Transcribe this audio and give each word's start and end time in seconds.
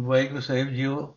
ਵਾਹਿਗੁਰੂ 0.00 0.40
ਸਾਹਿਬ 0.40 0.68
JIO 0.68 1.16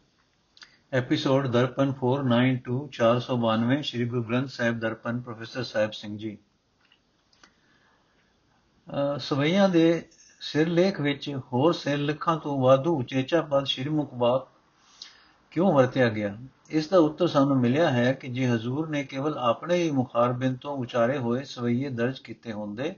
episode 0.94 1.48
Darpan 1.48 1.94
492 1.94 2.88
492 2.92 3.82
Sri 3.84 4.06
Guru 4.06 4.24
Granth 4.24 4.50
Sahib 4.50 4.80
Darpan 4.80 5.22
professor 5.22 5.64
Sahib 5.64 5.92
Singh 5.92 6.18
ji. 6.18 6.38
ਅਹ 8.90 9.18
ਸਵਈਆਂ 9.18 9.70
ਦੇ 9.70 10.06
ਸਿਰਲੇਖ 10.40 11.02
ਵਿੱਚ 11.02 11.40
ਹੋਰ 11.54 11.74
ਸਿਰਲੇਖਾਂ 11.74 12.38
ਤੋਂ 12.38 12.62
ਵਾਧੂ 12.62 13.00
ਉਚੇਚਾ 13.00 13.42
ਪਦ 13.42 13.66
ਸ੍ਰੀ 13.66 13.90
ਮੁਖਵਾਕ 13.90 14.48
ਕਿਉਂ 15.52 15.74
ਵਰਤਿਆ 15.74 16.10
ਗਿਆ? 16.10 16.38
ਇਸ 16.70 16.88
ਦਾ 16.88 16.98
ਉੱਤਰ 16.98 17.28
ਸਾਨੂੰ 17.28 17.58
ਮਿਲਿਆ 17.58 17.92
ਹੈ 17.92 18.14
ਕਿ 18.14 18.28
ਜੇ 18.28 18.48
ਹਜ਼ੂਰ 18.48 18.90
ਨੇ 18.90 19.04
ਕੇਵਲ 19.04 19.38
ਆਪਣੇ 19.38 19.84
ਹੀ 19.84 19.92
ਮੁਖਾਰਬਿੰਦ 19.92 20.58
ਤੋਂ 20.58 20.78
ਉਚਾਰੇ 20.78 21.18
ਹੋਏ 21.18 21.44
ਸਵਈਏ 21.44 21.90
ਦਰਜ 21.90 22.20
ਕੀਤੇ 22.20 22.54
ਹੁੰਦੇ, 22.54 22.96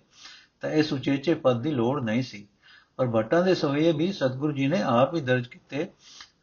ਤਾਂ 0.61 0.69
ਇਸ 0.69 0.93
ਉਚੇਚੇ 0.93 1.33
ਪਦ 1.33 1.61
ਦੀ 1.61 1.71
ਲੋੜ 1.71 2.03
ਨਹੀਂ 2.03 2.23
ਸੀ। 2.23 2.47
ਪਰ 2.95 3.07
ਭੱਟਾਂ 3.07 3.43
ਦੇ 3.43 3.55
ਸਵਈਏ 3.55 3.91
ਵੀ 3.91 4.11
ਸਤਿਗੁਰੂ 4.11 4.51
ਜੀ 4.51 4.67
ਨੇ 4.67 4.81
ਆਪ 4.81 5.15
ਹੀ 5.15 5.21
ਦਰਜ 5.21 5.47
ਕੀਤੇ 5.47 5.89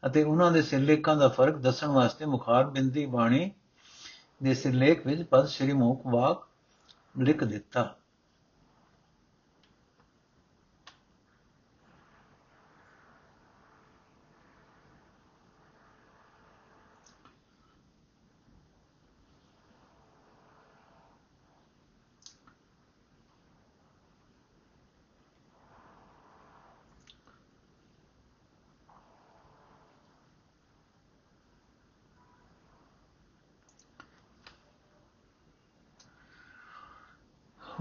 ਅਤੇ 0.05 0.23
ਉਹਨਾਂ 0.23 0.51
ਦੇ 0.51 0.61
ਸਿਰਲੇਖਾਂ 0.61 1.15
ਦਾ 1.15 1.27
ਫ਼ਰਕ 1.27 1.57
ਦੱਸਣ 1.57 1.87
ਵਾਸਤੇ 1.87 2.25
ਮੁਖਾਰਬਿੰਦ 2.25 2.93
ਦੀ 2.93 3.05
ਬਾਣੀ 3.05 3.51
ਦੇ 4.43 4.53
ਸਿਰਲੇਖ 4.53 5.07
ਵਿੱਚ 5.07 5.23
ਪਦ 5.23 5.45
ਸ੍ਰੀ 5.45 5.73
ਮੁਖਵਾਕ 5.73 6.47
ਲਿਖ 7.19 7.43
ਦਿੱਤਾ। 7.43 7.95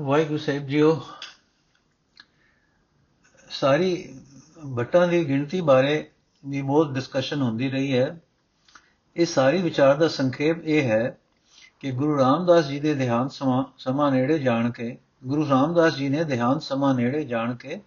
ਵਾਹਿਗੁਰੂ 0.01 0.39
ਸਾਹਿਬ 0.39 0.67
ਜੀਓ, 0.67 1.01
ਸਾਰੀ 3.51 4.19
ਭੱਟਾਂ 4.77 5.07
ਦੀ 5.09 5.29
ਗਿਣਤੀ 5.29 5.61
ਬਾਰੇ 5.61 6.11
ਵੀ 6.45 6.63
ਬਹੁਤ 6.63 6.93
ਡਿਸਕਸ਼ਨ 6.93 7.43
ਹੁੰਦੀ 7.43 7.71
ਰਹੀ 7.71 7.99
ਹੈ। 7.99 8.21
ਇਹ 9.17 9.27
ਸਾਰੀ 9.27 9.63
ਵਿਚਾਰ 9.63 9.97
ਦਾ 9.97 10.09
ਸੰਖੇਪ 10.09 10.63
ਇਹ 10.65 10.83
ਹੈ 10.83 11.19
ਕਿ 11.81 11.91
ਗੁਰੂ 11.91 12.19
ਰਾਮਦਾਸ 12.19 12.67
ਜੀ 12.67 12.81
ਦੇ 12.81 12.95
ਦੇਹਾਂਤ 12.95 13.33
ਸਮਾਂ 13.79 14.11
ਨੇੜੇ 14.13 14.39
ਜਾਣ 14.39 14.71
ਕੇ, 14.71 14.97
ਗੁਰੂ 15.27 15.49
ਰਾਮਦਾਸ 15.49 15.95
ਜੀ 15.97 16.09
ਨੇ 16.09 16.25
ਦੇਹਾਂਤ 16.25 16.63
ਸਮਾਂ 16.63 16.95
ਨੇੜੇ 16.95 17.25
ਜਾਣ 17.25 17.55
ਕੇ 17.55 17.81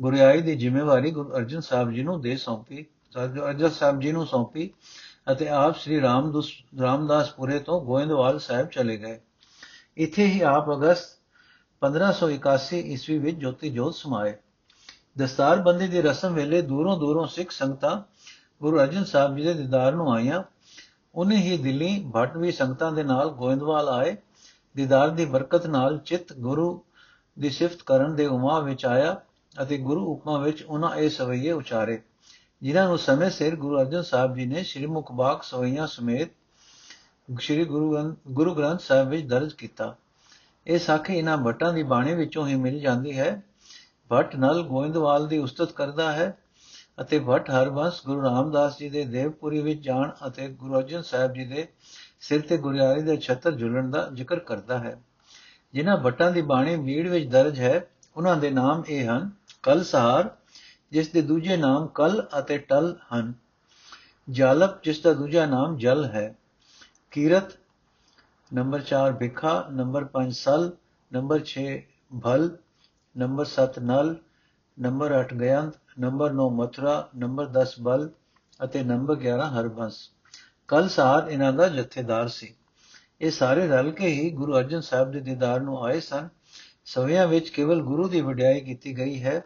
ਗੁਰਿਆਈ 0.00 0.42
ਦੀ 0.42 0.54
ਜ਼ਿੰਮੇਵਾਰੀ 0.56 1.10
ਗੁਰੂ 1.10 1.36
ਅਰਜਨ 1.36 1.60
ਸਾਹਿਬ 1.60 1.92
ਜੀ 1.92 2.02
ਨੂੰ 2.02 2.20
ਦੇ 2.20 2.36
ਸੌਂਪੀ 2.36 2.86
ਅਰਜਨ 3.16 3.68
ਸਾਹਿਬ 3.68 4.00
ਜੀ 4.00 4.12
ਨੂੰ 4.12 4.26
ਸੌਂਪੀ 4.26 4.70
ਅਤੇ 5.32 5.48
ਆਪ 5.48 5.78
ਸ੍ਰੀ 5.78 6.00
ਰਾਮਦਾਸਪੁਰੇ 6.80 7.58
ਤੋਂ 7.58 7.80
ਗੋਇੰਦਵਾਲ 7.80 8.38
ਸਾਹਿਬ 8.38 8.68
ਚਲੇ 8.68 8.96
ਗਏ। 8.96 9.20
ਇੱਥੇ 9.96 10.26
ਹੀ 10.26 10.40
ਆਪ 10.40 10.70
ਅਗਸਤ 10.72 11.21
1581 11.82 12.76
ਈਸਵੀ 12.76 13.18
ਵਿੱਚ 13.18 13.36
ਜੋਤੀ 13.36 13.70
ਜੋਤ 13.70 13.94
ਸਮਾਏ 13.94 14.34
ਦਸਤਾਰਬੰਦੀ 15.18 15.86
ਦੀ 15.86 16.02
ਰਸਮ 16.02 16.34
ਵੇਲੇ 16.34 16.62
ਦੂਰੋਂ 16.62 16.98
ਦੂਰੋਂ 16.98 17.26
ਸਿੱਖ 17.26 17.50
ਸੰਗਤਾਂ 17.50 18.02
ਗੁਰੂ 18.62 18.78
ਅਰਜਨ 18.78 19.04
ਸਾਹਿਬ 19.04 19.36
ਜੀ 19.36 19.42
ਦੇ 19.42 19.54
ਦੀਦਾਰ 19.54 19.92
ਨੂੰ 19.92 20.12
ਆਈਆਂ। 20.12 20.42
ਉਹਨੇ 21.14 21.36
ਹੀ 21.36 21.56
ਦਿੱਲੀ 21.58 22.10
ਭੱਟ 22.14 22.36
ਵੀ 22.36 22.52
ਸੰਗਤਾਂ 22.52 22.92
ਦੇ 22.92 23.02
ਨਾਲ 23.02 23.28
ਗੋਇੰਦਵਾਲ 23.28 23.88
ਆਏ। 23.88 24.16
ਦੀਦਾਰ 24.76 25.08
ਦੀ 25.08 25.24
ਬਰਕਤ 25.24 25.66
ਨਾਲ 25.66 25.98
ਚਿੱਤ 25.98 26.32
ਗੁਰੂ 26.32 26.84
ਦੀ 27.38 27.50
ਸਿਫਤ 27.50 27.82
ਕਰਨ 27.82 28.14
ਦੇ 28.16 28.26
ਉਮਾ 28.26 28.60
ਵਿੱਚ 28.60 28.86
ਆਇਆ 28.86 29.20
ਅਤੇ 29.62 29.78
ਗੁਰੂ 29.78 30.12
ਉਪਮਾ 30.12 30.38
ਵਿੱਚ 30.38 30.62
ਉਹਨਾਂ 30.62 30.96
ਇਹ 30.96 31.10
ਸਵਈਏ 31.10 31.52
ਉਚਾਰੇ, 31.52 32.02
ਜਿਨ੍ਹਾਂ 32.62 32.88
ਨੂੰ 32.88 32.98
ਸਮੇਂ 32.98 33.30
ਸਿਰ 33.30 33.56
ਗੁਰੂ 33.56 33.80
ਅਰਜਨ 33.80 34.02
ਸਾਹਿਬ 34.02 34.34
ਜੀ 34.34 34.46
ਨੇ 34.46 34.62
ਸ੍ਰੀ 34.62 34.86
ਮੁਖਬਾਕ 34.86 35.42
ਸਵਈਆਂ 35.42 35.86
ਸਮੇਤ 35.86 36.28
ਸ੍ਰੀ 37.40 37.64
ਗੁਰੂ 37.64 38.16
ਗੁਰੂ 38.28 38.54
ਗ੍ਰੰਥ 38.54 38.80
ਸਾਹਿਬ 38.80 39.08
ਵਿੱਚ 39.08 39.26
ਦਰਜ 39.26 39.52
ਕੀਤਾ। 39.52 39.96
ਇਹ 40.66 40.78
ਸਾਖੀ 40.78 41.14
ਇਹਨਾਂ 41.14 41.36
ਭੱਟਾਂ 41.38 41.72
ਦੀ 41.72 41.82
ਬਾਣੀ 41.82 42.14
ਵਿੱਚੋਂ 42.14 42.46
ਹੀ 42.48 42.54
ਮਿਲ 42.54 42.80
ਜਾਂਦੀ 42.80 43.18
ਹੈ। 43.18 43.42
ਭੱਟ 44.08 44.36
ਨਾਲ 44.36 44.62
ਗੋਇੰਦਵਾਲ 44.62 45.26
ਦੀ 45.28 45.38
ਉਸਤਤ 45.38 45.72
ਕਰਦਾ 45.72 46.12
ਹੈ 46.12 46.38
ਅਤੇ 47.00 47.18
ਭੱਟ 47.18 47.50
ਹਰਬੰਸ 47.50 48.02
ਗੁਰੂ 48.06 48.22
ਰਾਮਦਾਸ 48.22 48.78
ਜੀ 48.78 48.88
ਦੇ 48.90 49.04
ਦੇਵਪੁਰੀ 49.04 49.60
ਵਿੱਚ 49.60 49.80
ਜਾਣ 49.80 50.10
ਅਤੇ 50.26 50.48
ਗੁਰੂ 50.48 50.78
ਅਰਜਨ 50.78 51.02
ਸਾਹਿਬ 51.02 51.32
ਜੀ 51.32 51.44
ਦੇ 51.44 51.68
ਸਿਰ 52.20 52.40
ਤੇ 52.40 52.56
ਗੁਰਿਆਰੀ 52.56 53.02
ਦੇ 53.02 53.16
ਛਤਰ 53.16 53.54
ਝੁਲਣ 53.54 53.90
ਦਾ 53.90 54.08
ਜ਼ਿਕਰ 54.14 54.38
ਕਰਦਾ 54.38 54.78
ਹੈ। 54.78 55.02
ਜਿਨ੍ਹਾਂ 55.72 55.96
ਭੱਟਾਂ 55.96 56.30
ਦੀ 56.30 56.42
ਬਾਣੀ 56.42 56.76
ਮੀੜ 56.76 57.08
ਵਿੱਚ 57.08 57.28
ਦਰਜ 57.28 57.60
ਹੈ, 57.60 57.86
ਉਹਨਾਂ 58.16 58.36
ਦੇ 58.36 58.50
ਨਾਮ 58.50 58.82
ਇਹ 58.88 59.08
ਹਨ 59.08 59.30
ਕਲ 59.62 59.84
ਸਹਾਰ 59.84 60.30
ਜਿਸ 60.92 61.08
ਦੇ 61.08 61.22
ਦੂਜੇ 61.22 61.56
ਨਾਮ 61.56 61.86
ਕਲ 61.86 62.26
ਅਤੇ 62.38 62.58
ਟਲ 62.58 62.96
ਹਨ। 63.14 63.34
ਜਾਲਪ, 64.30 64.82
ਜਿਸ 64.82 65.00
ਦਾ 65.00 65.12
ਦੂਜਾ 65.12 65.46
ਨਾਮ 65.46 65.76
ਜਲ 65.76 66.04
ਹੈ। 66.04 66.34
Kirat 67.10 67.61
number 68.54 68.80
4 68.80 69.12
Bhikha, 69.12 69.68
number 69.72 70.04
5 70.04 70.32
Sal, 70.32 70.76
number 71.12 71.40
6 71.44 71.86
Bhal, 72.24 72.56
number 73.16 73.44
7 73.44 73.78
Nal, 73.78 74.16
number 74.80 75.12
8 75.12 75.34
Gayand, 75.34 75.74
number 75.98 76.32
9 76.32 76.50
Mathura, 76.50 77.08
number 77.16 77.46
10 77.46 77.74
Bal 77.80 78.10
ਅਤੇ 78.64 78.82
ਨੰਬਰ 78.82 79.14
11 79.14 79.46
ਹਰਬੰਸ। 79.46 80.10
ਕਲ 80.68 80.88
ਸਾਧ 80.88 81.28
ਇਹਨਾਂ 81.28 81.52
ਦਾ 81.52 81.68
ਜਥੇਦਾਰ 81.68 82.28
ਸੀ। 82.28 82.54
ਇਹ 83.20 83.30
ਸਾਰੇ 83.30 83.66
ਰਲ 83.66 83.90
ਕੇ 83.90 84.06
ਹੀ 84.06 84.30
ਗੁਰੂ 84.30 84.56
ਅਰਜਨ 84.56 84.80
ਸਾਹਿਬ 84.80 85.10
ਦੇ 85.10 85.20
ਦੀਦਾਰ 85.20 85.60
ਨੂੰ 85.60 85.84
ਆਏ 85.84 86.00
ਸਨ। 86.00 86.28
ਸਵਿਆਂ 86.84 87.26
ਵਿੱਚ 87.26 87.48
ਕੇਵਲ 87.48 87.82
ਗੁਰੂ 87.82 88.08
ਦੀ 88.08 88.20
ਵਡਿਆਈ 88.20 88.60
ਕੀਤੀ 88.60 88.98
ਗਈ 88.98 89.22
ਹੈ। 89.22 89.44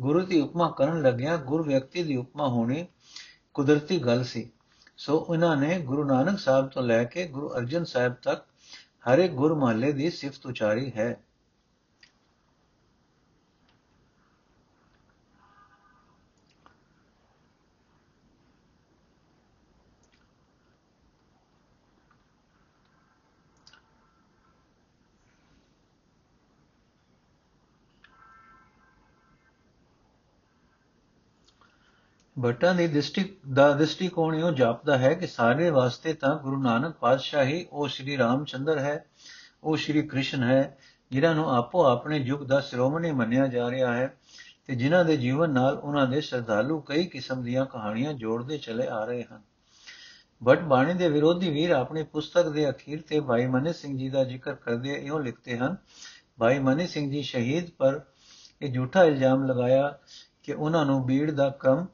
ਗੁਰੂ 0.00 0.20
ਦੀ 0.20 0.40
ਉਪਮਾ 0.40 0.70
ਕਰਨ 0.70 1.02
ਲੱਗਿਆ 1.02 1.36
ਗੁਰ 1.36 1.68
ਵਿਅਕਤੀ 1.68 2.02
ਦੀ 2.02 2.16
ਉਪਮਾ 2.16 2.48
ਹੋਣੀ 2.48 2.86
ਕੁਦਰਤੀ 3.54 3.98
ਗੱਲ 3.98 4.24
ਸੀ। 4.24 4.50
ਸੋ 5.02 5.18
ਉਹਨਾਂ 5.18 5.56
ਨੇ 5.56 5.78
ਗੁਰੂ 5.78 6.04
ਨਾਨਕ 6.04 6.38
ਸਾਹਿਬ 6.38 6.68
ਤੋਂ 6.68 6.82
ਲੈ 6.82 7.04
ਕੇ 7.04 7.26
ਗੁਰੂ 7.26 7.48
ਅਰਜਨ 7.56 7.84
ਸਾਹਿਬ 7.84 8.14
ਤੱਕ 8.22 8.44
ਹਰ 9.08 9.18
ਇੱਕ 9.18 9.32
ਗੁਰ 9.32 9.54
ਮਹੱਲੇ 9.54 9.92
ਦੀ 9.92 10.10
ਸਿਫਤ 10.10 10.46
ਉਚਾਰੀ 10.46 10.92
ਹੈ। 10.96 11.20
ਭੱਟਾਂ 32.42 32.74
ਦੀ 32.74 32.86
ਦ੍ਰਿਸ਼ਟੀ, 32.86 33.24
ਦਾ 33.52 33.72
ਦ੍ਰਿਸ਼ਟੀਕੋਣ 33.72 34.34
ਇਹ 34.34 34.52
ਜਾਪਦਾ 34.52 34.96
ਹੈ 34.98 35.12
ਕਿ 35.14 35.26
ਸਾਰੇ 35.26 35.70
ਵਾਸਤੇ 35.70 36.12
ਤਾਂ 36.12 36.34
ਗੁਰੂ 36.38 36.62
ਨਾਨਕ 36.62 36.96
ਪਾਤਸ਼ਾਹ 36.96 37.44
ਹੀ 37.44 37.66
ਉਹ 37.72 37.88
ਸ਼੍ਰੀ 37.88 38.16
ਰਾਮਚੰਦਰ 38.18 38.78
ਹੈ, 38.78 39.04
ਉਹ 39.64 39.76
ਸ਼੍ਰੀ 39.76 40.02
ਕ੍ਰਿਸ਼ਨ 40.02 40.42
ਹੈ, 40.42 40.78
ਜਿਨ੍ਹਾਂ 41.10 41.34
ਨੂੰ 41.34 41.48
ਆਪੋ 41.50 41.84
ਆਪਣੇ 41.84 42.18
ਯੁੱਗ 42.18 42.42
ਦਾ 42.42 42.60
ਸ਼੍ਰੋਮਣੀ 42.60 43.12
ਮੰਨਿਆ 43.12 43.46
ਜਾ 43.46 43.70
ਰਿਹਾ 43.70 43.92
ਹੈ 43.94 44.16
ਤੇ 44.66 44.74
ਜਿਨ੍ਹਾਂ 44.74 45.04
ਦੇ 45.04 45.16
ਜੀਵਨ 45.16 45.50
ਨਾਲ 45.50 45.74
ਉਹਨਾਂ 45.74 46.06
ਦੇ 46.06 46.20
ਸ਼ਰਧਾਲੂ 46.20 46.80
ਕਈ 46.80 47.06
ਕਿਸਮ 47.06 47.42
ਦੀਆਂ 47.42 47.66
ਕਹਾਣੀਆਂ 47.66 48.12
ਜੋੜਦੇ 48.14 48.58
ਚਲੇ 48.58 48.86
ਆ 48.88 49.04
ਰਹੇ 49.04 49.22
ਹਨ। 49.22 49.40
ਭੱਟ 50.42 50.62
ਬਾਣੀ 50.62 50.94
ਦੇ 50.94 51.08
ਵਿਰੋਧੀ 51.08 51.50
ਵੀਰ 51.50 51.70
ਆਪਣੀ 51.70 52.02
ਪੁਸਤਕ 52.02 52.48
ਦੇ 52.48 52.68
ਅਖੀਰ 52.70 53.02
ਤੇ 53.08 53.20
ਭਾਈ 53.20 53.46
ਮਨੀ 53.46 53.72
ਸਿੰਘ 53.72 53.96
ਜੀ 53.98 54.08
ਦਾ 54.08 54.24
ਜ਼ਿਕਰ 54.24 54.54
ਕਰਦੇ 54.54 54.94
ਇਉਂ 54.94 55.20
ਲਿਖਦੇ 55.20 55.58
ਹਨ, 55.58 55.76
ਭਾਈ 56.38 56.58
ਮਨੀ 56.58 56.86
ਸਿੰਘ 56.86 57.10
ਜੀ 57.10 57.22
ਸ਼ਹੀਦ 57.22 57.70
ਪਰ 57.78 58.00
ਇਹ 58.62 58.72
ਝੂਠਾ 58.74 59.04
ਇਲਜ਼ਾਮ 59.04 59.44
ਲਗਾਇਆ 59.44 59.98
ਕਿ 60.42 60.52
ਉਹਨਾਂ 60.52 60.84
ਨੂੰ 60.86 61.04
ਬੀੜ 61.06 61.30
ਦਾ 61.30 61.48
ਕ੍ਰਮ 61.50 61.86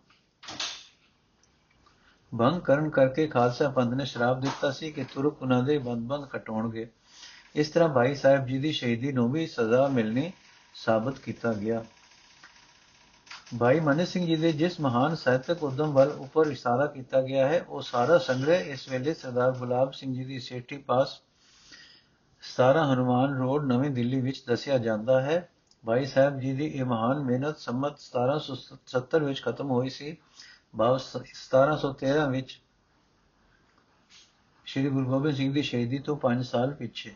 ਭੰਗ 2.36 2.60
ਕਰਨ 2.60 2.90
ਕਰਕੇ 2.90 3.26
ਖਾਲਸਾ 3.26 3.68
ਪੰਥ 3.68 3.94
ਨੇ 3.94 4.04
ਸ਼ਰਾਬ 4.04 4.40
ਦਿੱਤਾ 4.40 4.70
ਸੀ 4.70 4.92
ਕਿ 4.92 5.04
ਤੁਰਕ 5.04 5.42
ਉਹਨਾਂ 5.42 5.62
ਦੇ 5.62 5.78
ਬੰਦ-ਬੰਦ 5.78 6.26
ਕਟਾਉਣਗੇ। 6.26 6.88
ਇਸ 7.54 7.68
ਤਰ੍ਹਾਂ 7.68 7.88
ਭਾਈ 7.88 8.14
ਸਾਹਿਬ 8.14 8.46
ਜੀ 8.46 8.58
ਦੀ 8.58 8.72
ਸ਼ਹੀਦੀ 8.72 9.12
ਨੂੰ 9.12 9.32
ਵੀ 9.32 9.46
ਸਜ਼ਾ 9.46 9.88
ਮਿਲਣੀ 9.88 10.32
ਸਾਬਤ 10.74 11.18
ਕੀਤਾ 11.18 11.52
ਗਿਆ। 11.52 11.84
ਭਾਈ 13.58 13.80
ਮਨੀ 13.80 14.06
ਸਿੰਘ 14.06 14.26
ਜੀ 14.26 14.36
ਦੇ 14.36 14.52
ਜਿਸ 14.52 14.80
ਮਹਾਨ 14.80 15.14
ਸਾਹਿਤਕ 15.14 15.62
ਉਦਮ 15.62 15.92
ਵੱਲ 15.92 16.08
ਉੱਪਰ 16.08 16.46
ਇਸ਼ਾਰਾ 16.46 16.86
ਕੀਤਾ 16.86 17.22
ਗਿਆ 17.22 17.48
ਹੈ, 17.48 17.64
ਉਹ 17.68 17.82
ਸਾਰਾ 17.82 18.18
ਸੰਗ੍ਰਹਿ 18.18 18.70
ਇਸ 18.70 18.88
ਵੇਲੇ 18.88 19.14
ਸਰਦਾਰ 19.14 19.52
ਗੁਲਾਬ 19.52 19.92
ਸਿੰਘ 19.92 20.14
ਜੀ 20.14 20.24
ਦੀ 20.24 20.38
ਸੇਠੀ 20.38 20.76
ਪਾਸ 20.76 21.20
17 22.42 22.94
ਹਨੂਮਾਨ 22.94 23.38
ਰੋਡ, 23.38 23.64
ਨਵੀਂ 23.64 23.90
ਦਿੱਲੀ 23.90 24.20
ਵਿੱਚ 24.20 24.44
ਦੱਸਿਆ 24.46 24.78
ਜਾਂਦਾ 24.78 25.20
ਹੈ। 25.20 25.50
ਭਾਈ 25.86 26.04
ਸਾਹਿਬ 26.04 26.40
ਜੀ 26.40 26.52
ਦੀ 26.52 26.66
ਇਹ 26.66 26.84
ਮਹਾਨ 26.84 27.18
ਮਿਹਨਤ 27.18 27.58
ਸੰਮਤ 27.58 27.98
1770 27.98 29.24
ਵਿੱਚ 29.24 29.42
ਖਤਮ 29.42 29.70
ਹੋਈ 29.70 29.88
ਸੀ। 29.88 30.16
ਭਾਵ 30.74 30.98
1713 30.98 32.30
ਵਿੱਚ 32.30 32.62
ਸ਼੍ਰੀ 34.64 34.90
ਗੁਰੂ 34.90 35.06
ਗੋਬਿੰਦ 35.06 35.36
ਸਿੰਘ 35.36 35.52
ਦੀ 35.52 35.62
ਸ਼ਹੀਦੀ 35.62 35.98
ਤੋਂ 35.98 36.16
5 36.16 36.42
ਸਾਲ 36.42 36.74
ਪਿੱਛੇ। 36.74 37.14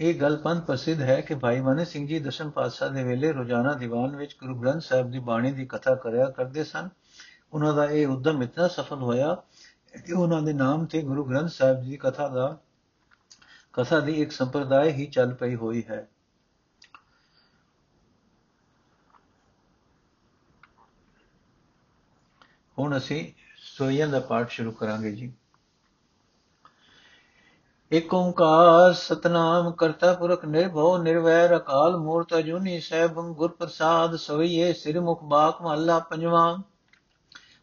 ਇਹ 0.00 0.20
ਗੱਲ 0.20 0.36
ਪੰਥ 0.36 0.64
ਪ੍ਰਸਿੱਧ 0.64 1.00
ਹੈ 1.00 1.20
ਕਿ 1.20 1.34
ਭਾਈ 1.34 1.60
ਮਨੀ 1.60 1.84
ਸਿੰਘ 1.84 2.08
ਜੀ 2.08 2.20
ਦਸ਼ਮ 2.20 2.50
ਪਾਤਸ਼ਾਹ 2.50 2.90
ਦੇ 2.90 3.04
ਵੇਲੇ 3.04 3.32
ਰੋਜ਼ਾਨਾ 3.32 3.74
ਦੀਵਾਨ 3.74 4.16
ਵਿੱਚ 4.16 4.36
ਗੁਰੂ 4.40 4.60
ਗ੍ਰੰਥ 4.60 4.82
ਸਾਹਿਬ 4.82 5.10
ਦੀ 5.10 5.18
ਬਾਣੀ 5.18 5.52
ਦੀ 5.52 5.66
ਕਥਾ 5.66 5.94
ਕਰਿਆ 5.94 6.30
ਕਰਦੇ 6.30 6.64
ਸਨ। 6.64 6.88
ਉਹਨਾਂ 7.52 7.74
ਦਾ 7.74 7.84
ਇਹ 7.84 8.06
ਉਦਮ 8.06 8.42
ਇਤਨਾ 8.42 8.68
ਸਫਲ 8.68 8.96
ਹੋਇਆ 8.96 9.42
ਕਿ 10.06 10.12
ਉਹਨਾਂ 10.12 10.42
ਦੇ 10.42 10.52
ਨਾਮ 10.52 10.86
ਤੇ 10.86 11.02
ਗੁਰੂ 11.02 11.24
ਗ੍ਰੰਥ 11.24 11.50
ਸਾਹਿਬ 11.50 11.82
ਜੀ 11.82 11.90
ਦੀ 11.90 11.96
ਕਥਾ 11.96 12.28
ਦਾ 12.28 12.58
ਕਥਾ 13.74 14.00
ਦੀ 14.00 14.22
ਇੱਕ 14.22 14.32
ਸੰਪਰਦਾਇ 14.32 14.92
ਹੀ 14.92 15.06
ਚੱਲ 15.06 15.34
ਪਈ 15.34 15.54
ਹੋਈ 15.54 15.84
ਹੈ। 15.90 16.08
ਹੁਣ 22.78 22.96
ਅਸੀਂ 22.96 23.32
ਸੋਈਆਂ 23.56 24.08
ਦਾ 24.08 24.20
ਪਾਠ 24.20 24.50
ਸ਼ੁਰੂ 24.50 24.72
ਕਰਾਂਗੇ 24.72 25.12
ਜੀ। 25.12 25.32
ਇਕ 27.92 28.14
ਓੰਕਾਰ 28.14 28.92
ਸਤਨਾਮ 28.92 29.72
ਕਰਤਾ 29.72 30.12
ਪੁਰਖ 30.12 30.44
ਨਿਰਭਉ 30.44 30.98
ਨਿਰਵੈਰ 30.98 31.56
ਅਕਾਲ 31.56 31.96
ਮੂਰਤ 31.96 32.34
ਅਜੂਨੀ 32.38 32.80
ਸੈਭੰ 32.80 33.32
ਗੁਰ 33.32 33.48
ਪ੍ਰਸਾਦ 33.48 34.16
ਸੋਈਏ 34.16 34.72
ਸਿਰ 34.72 35.00
ਮੁਖ 35.00 35.24
ਬਾਕ 35.24 35.62
ਮਹੱਲਾ 35.62 35.98
ਪੰਜਵਾਂ। 35.98 36.58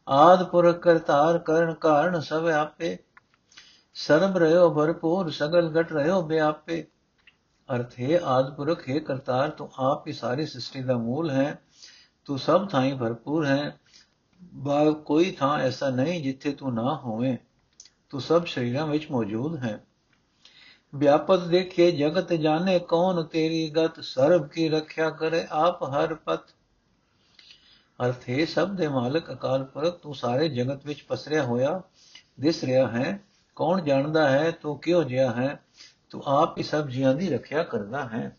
ਆਦ 0.10 0.50
ਪੁਰਖ 0.50 0.78
ਕਰਤਾਰ 0.78 1.38
ਕਰਨ 1.40 1.74
ਕਾਰਨ 1.74 2.20
ਸਭ 2.20 2.46
ਆਪੇ 2.48 2.98
ਸਰਬ 3.94 4.38
ਰਹਿਓ 4.38 4.74
ਭਰਪੂਰ, 4.74 5.30
ਸਗਲ 5.30 5.82
ਘਟ 5.82 5.94
ਰਹਿਓ 5.94 6.22
ਬਿਆਪੇ 6.22 6.88
ਅਰਥ 7.76 8.00
ਹੈ 8.00 8.20
ਆਦ 8.24 8.56
ਪੁਰਖ 8.56 8.90
ਹੈ 8.90 9.00
ਕਰਤਾਰ, 9.00 9.50
ਤੂੰ 9.50 9.72
ਆਪ 9.78 10.08
ਹੀ 10.08 10.14
ਸਾਰੀ 10.14 10.46
ਸ੍ਰਿਸ਼ਟੀ 10.46 10.82
ਦਾ 10.82 10.98
ਮੂਲ 10.98 11.30
ਹੈ। 11.30 11.60
ਤੂੰ 12.26 12.40
ਸਭ 12.40 12.70
ਥਾਈਂ 12.70 12.96
ਭਰਪੂਰ 12.96 13.46
ਹੈ। 13.46 13.80
ਬਾ, 14.44 14.92
ਕੋਈ 14.92 15.32
ਥਾਂ 15.32 15.60
ਐਸਾ 15.60 15.90
ਨਹੀਂ 15.90 16.24
ਜਿੱਥੇ 16.24 16.52
ਤੂੰ 16.52 16.74
ਨਾ 16.74 16.96
ਹੋਵੇਂ। 16.96 17.38
ਤੂੰ 18.10 18.22
ਸਭ 18.22 18.46
ਸ਼ਰੀਰਾਂ 18.46 18.88
ਵਿੱਚ 18.88 19.12
ਮੌਜੂਦ 19.12 19.58
ਹੈ। 19.58 19.84
ਵਿਆਪਤ 20.96 21.40
ਦੇਖੇ, 21.40 21.92
ਜਗਤ 21.92 22.34
ਜਾਣੇ 22.34 22.80
ਕੌਣ 22.80 23.24
ਤੇਰੀ 23.24 23.70
ਗਤ? 23.70 24.00
ਸਰਬ 24.00 24.48
ਕੀ 24.48 24.70
ਰੱਖਿਆ 24.70 25.10
ਕਰੇ 25.10 25.48
ਆਪ 25.52 25.84
ਹਰ 25.84 26.14
ਪਤ? 26.14 26.50
ਅਰਥ 28.06 28.30
ਹੈ, 28.30 28.46
ਸਭ 28.46 28.70
ਦੇ 28.70 28.88
ਮਾਲਕ 28.88 29.32
ਅਕਾਲ 29.32 29.64
ਪੁਰਖ, 29.64 30.00
ਤੂੰ 30.00 30.16
ਸਾਰੇ 30.16 30.50
ਜਗਤ 30.50 30.86
ਵਿੱਚ 30.86 31.04
ਪਸਰਿਆ 31.04 31.44
ਹੋਇਆ, 31.44 31.82
ਦਿਸ 32.40 32.64
ਰਿਹਾ 32.64 32.88
ਹੈ। 32.88 33.31
ਕੌਣ 33.62 33.82
ਜਾਣਦਾ 33.82 34.30
ਹੈ, 34.30 34.52
ਤੂੰ 34.52 34.80
ਕਿਉਂ 34.80 35.04
ਜਿਆ 35.04 35.32
ਹੈ? 35.32 35.64
ਤੂੰ 36.10 36.24
ਆਪ 36.26 36.58
ਹੀ 36.58 36.64
ਸਭ 36.64 36.88
ਜੀਆਂ 36.88 37.14
ਦੀ 37.14 37.30
ਰੱਖਿਆ 37.30 37.64
ਕਰਦਾ 37.64 38.04
ਹੈ। 38.04 38.38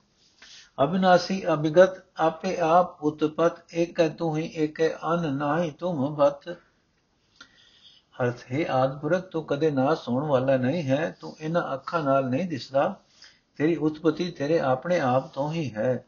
ਅਬਿਨਾਸੀ 0.83 1.53
ਅਭਿਗਤ, 1.53 2.03
ਆਪੇ 2.17 2.57
ਆਪ 2.57 3.05
ਉਤਪਤ 3.05 3.75
ਏਕ 3.75 4.01
ਹੈ 4.01 4.09
ਤੂੰ 4.09 4.37
ਹੀ 4.37 4.53
ਏਕ 4.57 4.81
ਹੈ 4.81 4.89
ਅਨ 4.89 5.35
ਨਾਹੀ 5.35 5.71
ਤੁਮ 5.71 6.15
ਬਤ। 6.15 6.49
ਅਰਥ 8.23 8.53
ਹੈ 8.53 8.67
ਆਦਪੁਰਖ, 8.71 9.21
ਤੂੰ 9.21 9.45
ਕਦੇ 9.45 9.71
ਨਾਸ 9.71 10.09
ਹੋਣ 10.09 10.25
ਵਾਲਾ 10.25 10.57
ਨਹੀਂ 10.57 10.83
ਹੈ, 10.83 11.17
ਤੂੰ 11.21 11.37
ਇਹਨਾਂ 11.41 11.75
ਅੱਖਾਂ 11.75 12.03
ਨਾਲ 12.03 12.29
ਨਹੀਂ 12.29 12.47
ਦਿਸਦਾ। 12.47 13.01
ਤੇਰੀ 13.57 13.77
ਉਤਪਤੀ 13.77 14.31
ਤੇਰੇ 14.31 14.59
ਆਪਣੇ 14.61 15.01
ਆਪ 15.01 15.35
ਤੋਂ 15.35 15.53
ਹੀ 15.53 15.75
ਹੈ। 15.75 16.05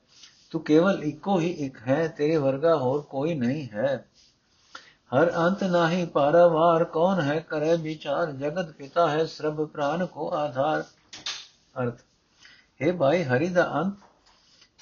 ਤੂੰ 0.50 0.64
ਕੇਵਲ 0.64 1.04
ਇੱਕੋ 1.04 1.40
ਹੀ 1.40 1.50
ਇੱਕ 1.50 1.78
ਹੈ, 1.88 2.08
ਤੇਰੇ 2.08 2.36
ਵਰਗਾ 2.36 2.76
ਹੋਰ 2.76 3.00
ਕੋਈ 3.00 3.34
ਨਹੀਂ 3.34 3.68
ਹੈ। 3.72 4.04
ਹਰ 5.12 5.32
ਅੰਤ 5.36 5.64
ਨਾਹੀ 5.64 6.06
ਪਾਰਾਵਾਰ 6.06 6.84
ਕੌਣ 6.84 7.20
ਹੈ 7.20 7.40
ਕਰੇ 7.40 7.76
ਵਿਚਾਰ? 7.76 8.32
ਜਗਤ 8.32 8.70
ਪਿਤਾ 8.70 9.08
ਹੈ 9.08 9.26
ਸਰਬ 9.26 9.64
ਪ੍ਰਾਨ 9.64 10.06
ਕੋ 10.06 10.34
ਆਧਾਰ। 10.34 10.84
ਅਰਥ, 11.82 12.00
ਹੈ 12.82 12.92
ਭਾਈ, 12.92 13.24
ਹਰੀ 13.24 13.48
ਦਾ 13.48 13.72
ਅੰਤ 13.74 13.94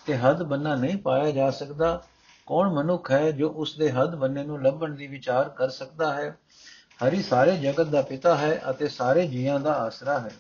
ਤੇ 0.07 0.17
ਹੱਦ 0.17 0.43
ਬੰਨਾ 0.43 0.75
ਨਹੀਂ 0.75 0.97
ਪਾਇਆ 0.97 1.31
ਜਾ 1.31 1.51
ਸਕਦਾ। 1.51 2.03
ਕੌਣ 2.47 2.71
ਮਨੁੱਖ 2.71 3.11
ਹੈ 3.11 3.31
ਜੋ 3.31 3.49
ਉਸ 3.49 3.77
ਦੇ 3.77 3.93
ਹੱਦ 3.93 4.15
ਬੰਨੇ 4.15 4.45
ਨੂੰ 4.45 4.63
ਲੱਭਣ 4.63 4.95
ਦੀ 4.95 5.07
ਵਿਚਾਰ 5.07 5.49
ਕਰ 5.49 5.69
ਸਕਦਾ 5.69 6.13
ਹੈ? 6.15 6.39
ਹਰੀ 7.05 7.23
ਸਾਰੇ 7.23 7.57
ਜਗਤ 7.57 7.87
ਦਾ 7.87 8.03
ਪਿਤਾ 8.03 8.37
ਹੈ 8.37 8.63
ਅਤੇ 8.71 8.89
ਸਾਰੇ 8.89 9.27
ਜੀਵਾਂ 9.27 9.61
ਦਾ 9.61 9.73
ਆਸਰਾ 9.73 10.19
ਹੈ। 10.21 10.31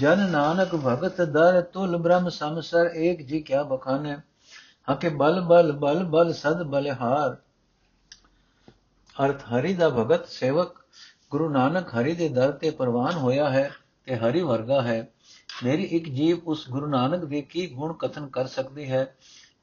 ਜਨ 0.00 0.30
ਨਾਨਕ 0.30 0.74
ਭਗਤ 0.74 1.22
ਦਰ 1.22 1.60
ਤੁਲ 1.60 1.96
ਬ੍ਰਹਮ 1.96 2.28
ਸਮਸਰ 2.28 2.90
ਏਕ 2.94 3.22
ਜੀ 3.22 3.40
ਕਿਆ 3.40 3.62
ਬਖਾਨੇ। 3.62 4.16
ਹਕੇ 4.92 5.08
ਬਲ 5.08 5.40
ਬਲ 5.40 5.72
ਬਲ 5.72 6.04
ਬਲ 6.04 6.32
ਸਦ 6.32 6.62
ਬਲਿਹਾਰ। 6.62 7.36
ਅਰਥ 9.16 9.42
ਹਰੀ 9.42 9.74
ਦਾ 9.74 9.88
ਭਗਤ 9.88 10.28
ਸੇਵਕ 10.28 10.76
ਗੁਰੂ 11.30 11.48
ਨਾਨਕ 11.48 11.88
ਹਰੀ 11.88 12.14
ਦੇ 12.14 12.28
ਦਰ 12.28 12.52
ਤੇ 12.52 12.70
ਪ੍ਰਵਾਨ 12.70 13.14
ਹੋਇਆ 13.14 13.50
ਹੈ 13.50 13.70
ਤੇ 14.04 14.16
ਹਰੀ 14.16 14.42
ਵਰਗਾ 14.42 14.82
ਹੈ। 14.82 15.08
ਮੇਰੀ 15.64 15.82
ਇੱਕ 15.82 16.08
ਜੀਵ 16.08 16.38
ਉਸ 16.46 16.68
ਗੁਰੂ 16.70 16.86
ਨਾਨਕ 16.86 17.24
ਦੇ 17.24 17.42
ਕੀ 17.42 17.66
ਗੁਣ 17.66 17.92
ਕਥਨ 17.92 18.26
ਕਰ 18.28 18.46
ਸਕਦੀ 18.46 18.90
ਹੈ? 18.90 19.16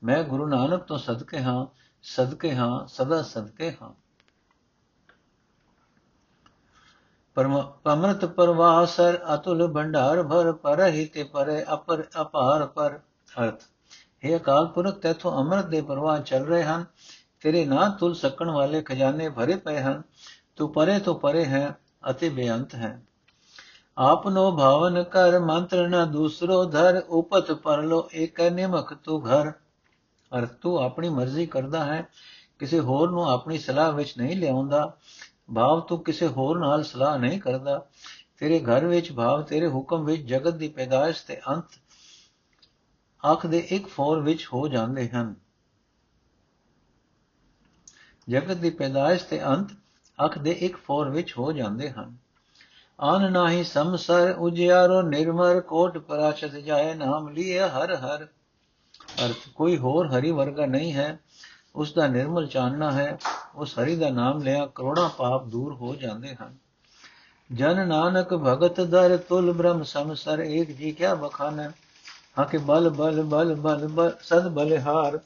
ਮੈਂ 0.03 0.23
ਗੁਰੂ 0.23 0.47
ਨਾਨਕ 0.47 0.83
ਤੋਂ 0.83 0.97
ਸਦਕੇ 0.97 1.39
ਹਾਂ 1.39 1.65
ਸਦਕੇ 2.03 2.55
ਹਾਂ, 2.55 2.87
ਸਦਾ 2.87 3.21
ਸਦਕੇ 3.21 3.71
ਹਾਂ। 3.81 3.93
ਪਰਮਤ 7.83 8.25
ਪਰਵਾਸਰ 8.25 9.19
ਅਤੁਲ 9.33 9.67
ਭੰਡਾਰ 9.73 10.23
ਭਰ 10.23 10.51
ਪਰ 10.51 10.87
ਹੀ 10.87 11.05
ਤੇ 11.05 11.23
ਪਰੇ 11.23 11.65
ਅਪਰ 11.73 12.03
ਅਪਾਰ 12.21 12.65
ਪਰ। 12.65 12.99
ਅਰਥ 13.43 13.61
ਇਹ 14.23 14.39
ਅਕਾਲ 14.39 14.67
ਪੁਰਖ, 14.67 14.99
ਤੇਥੋਂ 14.99 15.37
ਅੰਮ੍ਰਿਤ 15.37 15.65
ਦੇ 15.65 15.81
ਪ੍ਰਵਾਹ 15.81 16.19
ਚੱਲ 16.19 16.45
ਰਹੇ 16.45 16.63
ਹਨ। 16.63 16.85
ਤੇਰੇ 17.41 17.65
ਨਾ 17.65 17.89
ਤੁਲ 17.89 18.15
ਸਕਣ 18.15 18.49
ਵਾਲੇ 18.49 18.81
ਖਜ਼ਾਨੇ 18.81 19.29
ਭਰੇ 19.29 19.55
ਪਏ 19.55 19.79
ਹਨ, 19.79 20.01
ਤੂੰ 20.55 20.73
ਪਰੇ 20.73 20.99
ਤੋਂ 20.99 21.19
ਪਰੇ 21.19 21.45
ਹੈ 21.45 21.77
ਅਤੇ 22.09 22.29
ਬੇਅੰਤ 22.29 22.75
ਹੈ। 22.75 23.01
ਆਪਨੋ 23.97 24.57
ਭਾਵਨ 24.57 25.03
ਕਰ 25.03 25.39
ਮੰਤਰ 25.39 25.87
ਨ 25.87 26.11
ਦੂਸਰੋ 26.11 26.65
ਧਰ, 26.65 27.03
ਉਪਤ 27.09 27.51
ਪਰਲੋ 27.51 28.09
ਏਕ 28.13 28.41
ਨਿਮਕ 28.41 28.93
ਤੂ 28.93 29.19
ਘਰ। 29.21 29.51
ਅਰਥ 30.37 30.53
ਤੂੰ 30.53 30.77
ਆਪਣੀ 30.77 31.09
ਮਰਜ਼ੀ 31.09 31.45
ਕਰਦਾ 31.45 31.85
ਹੈ, 31.85 32.07
ਕਿਸੇ 32.59 32.79
ਹੋਰ 32.79 33.11
ਨੂੰ 33.11 33.29
ਆਪਣੀ 33.29 33.57
ਸਲਾਹ 33.57 33.91
ਵਿੱਚ 33.91 34.17
ਨਹੀਂ 34.17 34.37
ਲਿਆਉਂਦਾ। 34.37 34.97
ਭਾਵ 35.55 35.79
ਤੂੰ 35.79 36.03
ਕਿਸੇ 36.03 36.27
ਹੋਰ 36.27 36.59
ਨਾਲ 36.59 36.83
ਸਲਾਹ 36.83 37.17
ਨਹੀਂ 37.17 37.39
ਕਰਦਾ। 37.39 37.85
ਤੇਰੇ 38.37 38.59
ਘਰ 38.59 38.85
ਵਿੱਚ 38.85 39.11
ਭਾਵ 39.11 39.41
ਤੇਰੇ 39.41 39.67
ਹੁਕਮ 39.67 40.05
ਵਿੱਚ 40.05 40.21
ਜਗਤ 40.21 40.53
ਦੀ 40.53 40.67
ਪੈਦਾਇਸ਼ 40.67 41.25
ਤੇ 41.25 41.41
ਅੰਤ 41.49 41.65
ਅੱਖ 43.31 43.45
ਦੇ 43.47 43.67
ਇੱਕ 43.69 43.87
ਫੋਰ 43.87 44.19
ਵਿੱਚ 44.19 44.47
ਹੋ 44.53 44.67
ਜਾਂਦੇ 44.67 45.09
ਹਨ। 45.09 45.35
ਜਗਤ 48.29 48.57
ਦੀ 48.57 48.69
ਪੈਦਾਇਸ਼ 48.69 49.25
ਤੇ 49.25 49.45
ਅੰਤ 49.45 49.67
ਅੱਖ 50.25 50.37
ਦੇ 50.37 50.51
ਇੱਕ 50.51 50.77
ਫੋਰ 50.77 51.09
ਵਿੱਚ 51.09 51.33
ਹੋ 51.37 51.51
ਜਾਂਦੇ 51.51 51.89
ਹਨ। 51.91 52.17
ਆਨ 53.01 53.31
ਨਾਹੀ 53.31 53.63
ਸਮਸਰ 53.63 54.35
ਉਜਿਆਰੋ 54.39 55.01
ਨਿਰਮਰ 55.01 55.61
ਕੋਟ 55.61 55.97
ਪਰਾਸ਼ਤ 55.97 56.51
ਜਾਏ 56.51 56.93
ਨਾਮ 56.93 57.29
ਲਿਏ 57.29 57.59
ਹਰ 57.59 57.95
ਹਰ। 57.95 58.25
ਅਰਥ, 59.25 59.49
ਕੋਈ 59.55 59.77
ਹੋਰ 59.77 60.07
ਹਰੀ 60.07 60.31
ਵਰਗਾ 60.31 60.65
ਨਹੀਂ 60.65 60.93
ਹੈ। 60.93 61.19
ਉਸ 61.75 61.93
ਦਾ 61.93 62.07
ਨਿਰਮਲ 62.07 62.47
ਚਾਨਣਾ 62.47 62.91
ਹੈ। 62.91 63.19
ਉਸ 63.55 63.79
ਹਰੀ 63.79 63.95
ਦਾ 63.95 64.09
ਨਾਮ 64.09 64.43
ਲਿਆ 64.43 64.65
ਕਰੋੜਾਂ 64.65 65.09
ਪਾਪ 65.09 65.45
ਦੂਰ 65.45 65.73
ਹੋ 65.73 65.95
ਜਾਂਦੇ 65.95 66.35
ਹਨ। 66.35 66.55
ਜਨ 67.53 67.87
ਨਾਨਕ 67.87 68.33
ਭਗਤ 68.33 68.81
ਦਰ 68.81 69.17
ਤੁਲ 69.17 69.53
ਬ੍ਰਹਮ 69.53 69.83
ਸਮਸਰ 69.83 70.39
ਏਕ 70.39 70.71
ਜੀ 70.71 70.91
ਕਿਆ 70.91 71.15
ਬਖਾਨ। 71.15 71.71
ਹਾਂ 72.39 72.45
ਕਿ 72.45 72.57
ਬਲ 72.57 72.89
ਬਲ 72.89 73.23
ਬਲ 73.23 73.55
ਬਲ 73.55 73.87
ਬਲ 73.87 74.11
ਸਦ 74.21 74.47
ਬਲਿਹਾਰ। 74.47 75.17
ਅਰ 75.17 75.19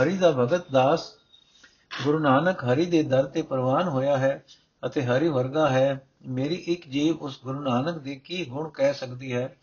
ਹਰੀ 0.00 0.16
ਦਾ 0.16 0.30
ਭਗਤ 0.30 0.70
ਦਾਸ 0.70 1.12
ਗੁਰੂ 2.04 2.18
ਨਾਨਕ 2.18 2.64
ਹਰੀ 2.64 2.86
ਦੇ 2.86 3.02
ਦਰ 3.02 3.24
ਤੇ 3.24 3.42
ਪ੍ਰਵਾਨ 3.42 3.88
ਹੋਇਆ 3.88 4.16
ਹੈ 4.18 4.44
ਅਤੇ 4.86 5.02
ਹਰੀ 5.02 5.28
ਵਰਗਾ 5.28 5.68
ਹੈ, 5.68 6.06
ਮੇਰੀ 6.26 6.54
ਇੱਕ 6.54 6.88
ਜੀਵ 6.88 7.16
ਉਸ 7.16 7.40
ਗੁਰੂ 7.42 7.60
ਨਾਨਕ 7.60 7.98
ਦੇ 7.98 8.16
ਕੀ 8.16 8.44
ਗੁਣ 8.44 8.68
ਕਹਿ 8.68 8.94
ਸਕਦੀ 8.94 9.32
ਹੈ? 9.32 9.56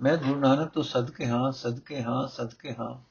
ਮੈਂ 0.00 0.16
ਗੁਰੂ 0.16 0.40
ਨਾਨਕ 0.40 0.68
ਤੋਂ 0.68 0.82
ਸਦਕੇ 0.82 1.26
ਹਾਂ 1.26 1.52
ਸਦਕੇ 1.52 2.02
ਹਾਂ 2.02 2.28
ਸਦਕੇ 2.28 2.74
ਹਾਂ। 2.80 3.10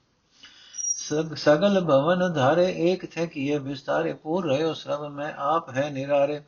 ਸਗਲ 1.36 1.86
ਭਵਨ 1.86 2.34
ਧਾਰੇ, 2.34 2.74
ਏਕ 2.78 3.12
ਥੇ 3.12 3.28
ਕੀਏ 3.28 3.58
ਵਿਸਤਾਰੇ, 3.58 4.14
ਪੂਰ 4.14 4.48
ਰਹਿਓ 4.48 4.74
ਸਰਬ 4.74 5.12
ਮੈਂ 5.12 5.34
ਆਪ 5.38 5.70
ਹੈ 5.70 5.90
ਨਿਰਾਰੇ। 5.90 6.40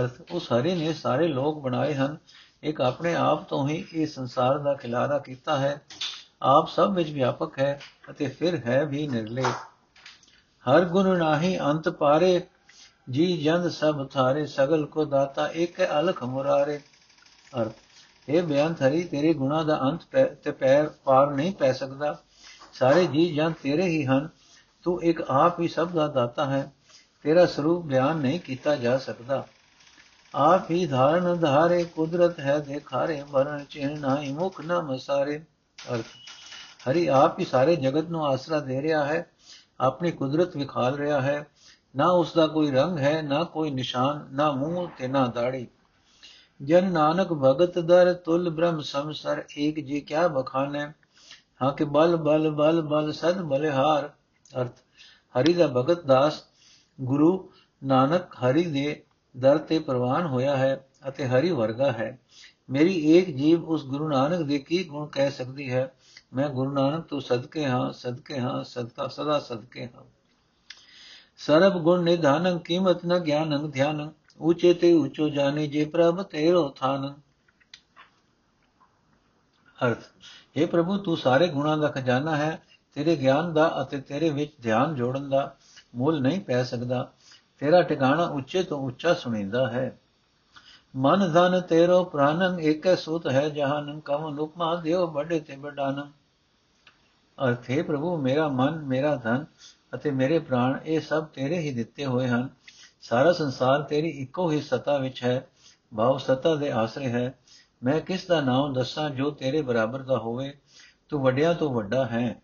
ਅਰਥ, 0.00 0.12
ਉਸ 0.30 0.52
ਹਰੀ 0.52 0.74
ਨੇ 0.74 0.92
ਸਾਰੇ 0.92 1.28
ਲੋਕ 1.28 1.60
ਬਣਾਏ 1.60 1.94
ਹਨ। 1.94 2.16
ਇੱਕ 2.62 2.80
ਆਪਣੇ 2.80 3.14
ਆਪ 3.14 3.48
ਤੋਂ 3.48 3.68
ਹੀ 3.68 3.84
ਇਹ 3.94 4.06
ਸੰਸਾਰ 4.06 4.58
ਦਾ 4.58 4.74
ਖਿਲਾਰਾ 4.74 5.18
ਕੀਤਾ 5.18 5.58
ਹੈ। 5.58 5.82
ਆਪ 6.42 6.68
ਸਭ 6.68 6.92
ਵਿੱਚ 6.94 7.10
ਵਿਆਪਕ 7.10 7.58
ਹੈ 7.58 7.80
ਅਤੇ 8.10 8.28
ਫਿਰ 8.28 8.60
ਹੈ 8.66 8.84
ਵੀ 8.84 9.06
ਨਿਰਲੇ। 9.08 9.42
ਹਰ 10.64 10.84
ਗੁਣ 10.84 11.18
ਨਾਹੀ 11.18 11.58
ਅੰਤ 11.58 11.88
ਪਾਰੇ, 11.88 12.40
ਜੀ 13.10 13.42
ਜੰਦ 13.42 13.68
ਸਭ 13.68 14.06
ਥਾਰੇ 14.08 14.46
ਸਗਲ 14.46 14.86
ਕੋ 14.86 15.04
ਦਾਤਾ 15.04 15.46
ਇੱਕ 15.46 15.82
ਅਲਖ 16.00 16.22
ਮੁਰਾਰੇ। 16.22 16.80
ਅਰਥ 17.60 17.72
ਇਹ 18.28 18.42
ਬਿਆਨ 18.42 18.74
ਥਰੀ 18.74 19.04
ਤੇਰੇ 19.04 19.34
ਗੁਣਾ 19.34 19.62
ਦਾ 19.62 19.80
ਅੰਤ 19.82 20.02
ਤੇ 20.44 20.50
ਪੈਰ 20.50 20.88
ਪਾਰ 21.04 21.30
ਨਹੀਂ 21.30 21.52
ਪੈ 21.52 21.72
ਸਕਦਾ। 21.72 22.18
ਸਾਰੇ 22.72 23.06
ਜੀ 23.06 23.34
ਜਨ 23.34 23.52
ਤੇਰੇ 23.52 23.86
ਹੀ 23.86 24.04
ਹਨ, 24.06 24.28
ਤੂੰ 24.82 25.02
ਇੱਕ 25.02 25.20
ਆਪ 25.20 25.60
ਹੀ 25.60 25.68
ਸਭ 25.68 25.88
ਦਾ 25.88 26.06
ਦਾਤਾ 26.06 26.46
ਹੈ। 26.46 26.72
ਤੇਰਾ 27.22 27.46
ਸਰੂਪ 27.46 27.84
ਬਿਆਨ 27.84 28.16
ਨਹੀਂ 28.16 28.40
ਕੀਤਾ 28.40 28.76
ਜਾ 28.76 28.98
ਸਕਦਾ। 28.98 29.46
ਆਪ 30.34 30.70
ਹੀ 30.70 30.86
ਧਾਰਨ 30.86 31.38
ਧਾਰੇ, 31.40 31.84
ਕੁਦਰਤ 31.84 32.40
ਹੈ 32.40 32.58
ਦੇਖਾਰੇ 32.58 33.22
ਵਰਨ 33.30 33.64
ਚਿਹਨ 33.64 34.00
ਨਾਹੀ 34.00 34.32
ਮੁਖ 34.32 34.60
ਨ 34.60 34.82
ਮਸਾਰੇ। 34.82 35.44
ਅਰਥ 35.78 36.04
ਹਰੀ 36.88 37.06
ਆਪ 37.06 37.38
ਹੀ 37.38 37.44
ਸਾਰੇ 37.44 37.76
ਜਗਤ 37.76 38.08
ਨੂੰ 38.08 38.26
ਆਸਰਾ 38.26 38.60
ਦੇ 38.60 38.82
ਰਿਹਾ 38.82 39.04
ਹੈ, 39.04 39.30
ਆਪਣੀ 39.80 40.10
ਕੁਦਰਤ 40.10 40.56
ਵਿਖਾਲ 40.56 40.94
ਰਿਹਾ 40.94 41.20
ਹੈ। 41.20 41.46
ਨਾ 41.96 42.06
ਉਸ 42.06 42.34
ਦਾ 42.34 42.46
ਕੋਈ 42.46 42.70
ਰੰਗ 42.70 42.98
ਹੈ, 42.98 43.22
ਨਾ 43.22 43.44
ਕੋਈ 43.44 43.70
ਨਿਸ਼ਾਨ, 43.70 44.28
ਨਾ 44.32 44.52
ਮੂੰਹ 44.52 44.88
ਤੇ 44.98 45.08
ਨਾ 45.08 45.26
ਦਾੜੀ 45.26 45.66
ਜਨ 46.62 46.92
ਨਾਨਕ 46.92 47.32
ਭਗਤ 47.32 47.78
ਦਰ 47.78 48.12
ਤੁਲ 48.14 48.50
ਬ੍ਰਹਮ 48.50 48.80
ਸੰਸਰ, 48.80 49.44
ਏਕ 49.58 49.80
ਜੀ 49.80 50.00
ਕਿਆ 50.00 50.28
ਬਖਾਨੇ। 50.28 50.92
ਹਾਂ 51.62 51.72
ਕਿ 51.72 51.84
ਬਲ 51.84 52.16
ਬਲ 52.16 52.50
ਬਲ 52.50 52.82
ਬਲ, 52.82 53.12
ਸਦ 53.12 53.42
ਬਲਿਹਾਰ। 53.42 54.10
ਅਰਥ, 54.60 54.72
ਹਰੀ 55.34 55.52
ਦਾ 55.52 55.66
ਭਗਤ 55.66 56.06
ਦਾਸ, 56.06 56.44
ਗੁਰੂ 57.00 57.50
ਨਾਨਕ 57.84 58.22
ਹਰੀ 58.34 58.64
ਦੇ 58.64 59.02
ਦਰ 59.36 59.58
ਤੇ 59.58 59.78
ਪ੍ਰਵਾਨ 59.78 60.26
ਹੋਇਆ 60.26 60.56
ਹੈ 60.56 60.86
ਅਤੇ 61.08 61.26
ਹਰੀ 61.26 61.50
ਵਰਗਾ 61.50 61.92
ਹੈ। 61.92 62.18
ਮੇਰੀ 62.70 63.12
ਏਕ 63.12 63.36
ਜੀਵ 63.36 63.64
ਉਸ 63.64 63.84
ਗੁਰੂ 63.84 64.08
ਨਾਨਕ 64.08 64.40
ਦੇ 64.40 64.58
ਕੀ 64.58 64.84
ਗੁਣ 64.84 65.06
ਕਹਿ 65.06 65.30
ਸਕਦੀ 65.30 65.72
ਹੈ? 65.72 65.92
ਮੈਂ 66.32 66.48
ਗੁਰੂ 66.48 66.72
ਨਾਨਕ 66.72 67.04
ਤੋਂ 67.04 67.20
ਸਦਕੇ 67.20 67.66
ਹਾਂ 67.66 67.92
ਸਦਕੇ 67.92 68.40
ਹਾਂ, 68.40 68.64
ਸਦਕਾ 68.64 69.08
ਸਦਾ 69.08 69.38
ਸਦਕੇ 69.38 69.86
ਹਾਂ। 69.86 70.04
ਸਰਬ 71.38 71.82
ਗੁਣ 71.82 72.02
ਨਿਧਾਨੰ, 72.02 72.58
ਕੀਮਤ 72.58 73.06
ਨ 73.06 73.18
ਗਿਆਨੰ 73.18 73.70
ਧਿਆਨੰ, 73.70 74.10
ਉੱਚੇ 74.40 74.74
ਤੇ 74.74 74.92
ਉੱਚੋ 74.92 75.28
ਜਾਣੇ 75.28 75.66
ਜੇ 75.66 75.84
ਪ੍ਰਭ 75.84 76.22
ਤੇਰੋ 76.22 76.68
ਥਾਨ। 76.68 77.14
ਅਰਥ 79.86 79.98
ਇਹ 80.56 80.66
ਪ੍ਰਭੂ, 80.66 80.98
ਤੂੰ 80.98 81.16
ਸਾਰੇ 81.16 81.48
ਗੁਣਾਂ 81.48 81.78
ਦਾ 81.78 81.88
ਖਜ਼ਾਨਾ 81.88 82.36
ਹੈ, 82.36 82.62
ਤੇਰੇ 82.94 83.16
ਗਿਆਨ 83.16 83.52
ਦਾ 83.52 83.82
ਅਤੇ 83.82 84.00
ਤੇਰੇ 84.00 84.30
ਵਿੱਚ 84.30 84.52
ਧਿਆਨ 84.62 84.94
ਜੋੜਨ 84.94 85.30
ਦਾ 85.30 85.56
ਮੁੱਲ 85.94 86.20
ਨਹੀਂ 86.20 86.40
ਪੈ 86.40 86.62
ਸਕਦਾ। 86.62 87.12
ਤੇਰਾ 87.58 87.82
ਟਿਕਾਣਾ 87.82 88.24
ਉੱਚੇ 88.24 88.62
ਤੋਂ 88.62 88.78
ਉੱਚਾ 88.78 89.14
ਸੁਣੀਂਦਾ 89.14 89.70
ਹੈ। 89.70 89.98
ਮਨ 90.96 91.32
ਧਨ 91.32 91.60
ਤੇਰੋ 91.60 92.04
ਪ੍ਰਾਨੰ, 92.04 92.60
ਏਕੈ 92.60 92.94
ਸੂਤ 92.94 93.28
ਹੈ 93.28 93.48
ਜਹਾਨੰ, 93.48 94.00
ਕਵਨ 94.00 94.38
ਉਪਮਾ 94.38 94.76
ਦਿਓ 94.76 95.06
ਵੱਡੇ 95.06 95.40
ਤੇ 95.40 95.56
ਵੱਡਾਨੰ। 95.56 96.19
ਅਰਥੇ 97.48 97.82
ਪ੍ਰਭੂ, 97.82 98.16
ਮੇਰਾ 98.16 98.48
ਮਨ, 98.48 98.82
ਮੇਰਾ 98.82 99.16
ਧਨ 99.16 99.44
ਅਤੇ 99.94 100.10
ਮੇਰੇ 100.10 100.38
ਪ੍ਰਾਣ 100.38 100.78
ਇਹ 100.84 101.00
ਸਭ 101.00 101.24
ਤੇਰੇ 101.24 101.58
ਹੀ 101.58 101.72
ਦਿੱਤੇ 101.72 102.06
ਹੋਏ 102.06 102.28
ਹਨ। 102.28 102.48
ਸਾਰਾ 103.00 103.32
ਸੰਸਾਰ 103.32 103.82
ਤੇਰੀ 103.82 104.08
ਇੱਕੋ 104.08 104.50
ਹੀ 104.50 104.60
ਸਤਾ 104.60 104.98
ਵਿੱਚ 104.98 105.22
ਹੈ। 105.24 105.46
ਭਾਵ 105.96 106.18
ਸਤਾ 106.18 106.54
ਦੇ 106.54 106.70
ਆਸਰੇ 106.70 107.08
ਹੈ। 107.08 107.38
ਮੈਂ 107.82 108.00
ਕਿਸ 108.00 108.26
ਦਾ 108.26 108.40
ਨਾਮ 108.40 108.72
ਦੱਸਾਂ 108.72 109.10
ਜੋ 109.10 109.30
ਤੇਰੇ 109.30 109.62
ਬਰਾਬਰ 109.62 110.02
ਦਾ 110.02 110.18
ਹੋਵੇ? 110.18 110.58
ਤੂੰ 111.08 111.22
ਵੱਡਿਆਂ 111.22 111.54
ਤੋਂ 111.54 111.74
ਵੱਡਾ 111.74 112.04
ਹੈ। 112.06 112.42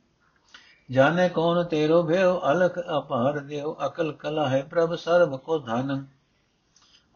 ਜਾਣੇ 0.90 1.28
ਕੌਣ 1.28 1.64
ਤੇਰੋ 1.64 2.02
ਭਇਓ 2.02 2.40
ਅਲਖ 2.52 2.78
ਅਪਾਰ 2.78 3.38
ਦਿਓ। 3.38 3.76
ਅਕਲ 3.86 4.12
ਕਲਾ 4.12 4.48
ਹੈ 4.48 4.62
ਪ੍ਰਭ, 4.62 4.94
ਸਰਬ 4.94 5.36
ਕੋ 5.36 5.58
ਧਨ। 5.58 6.06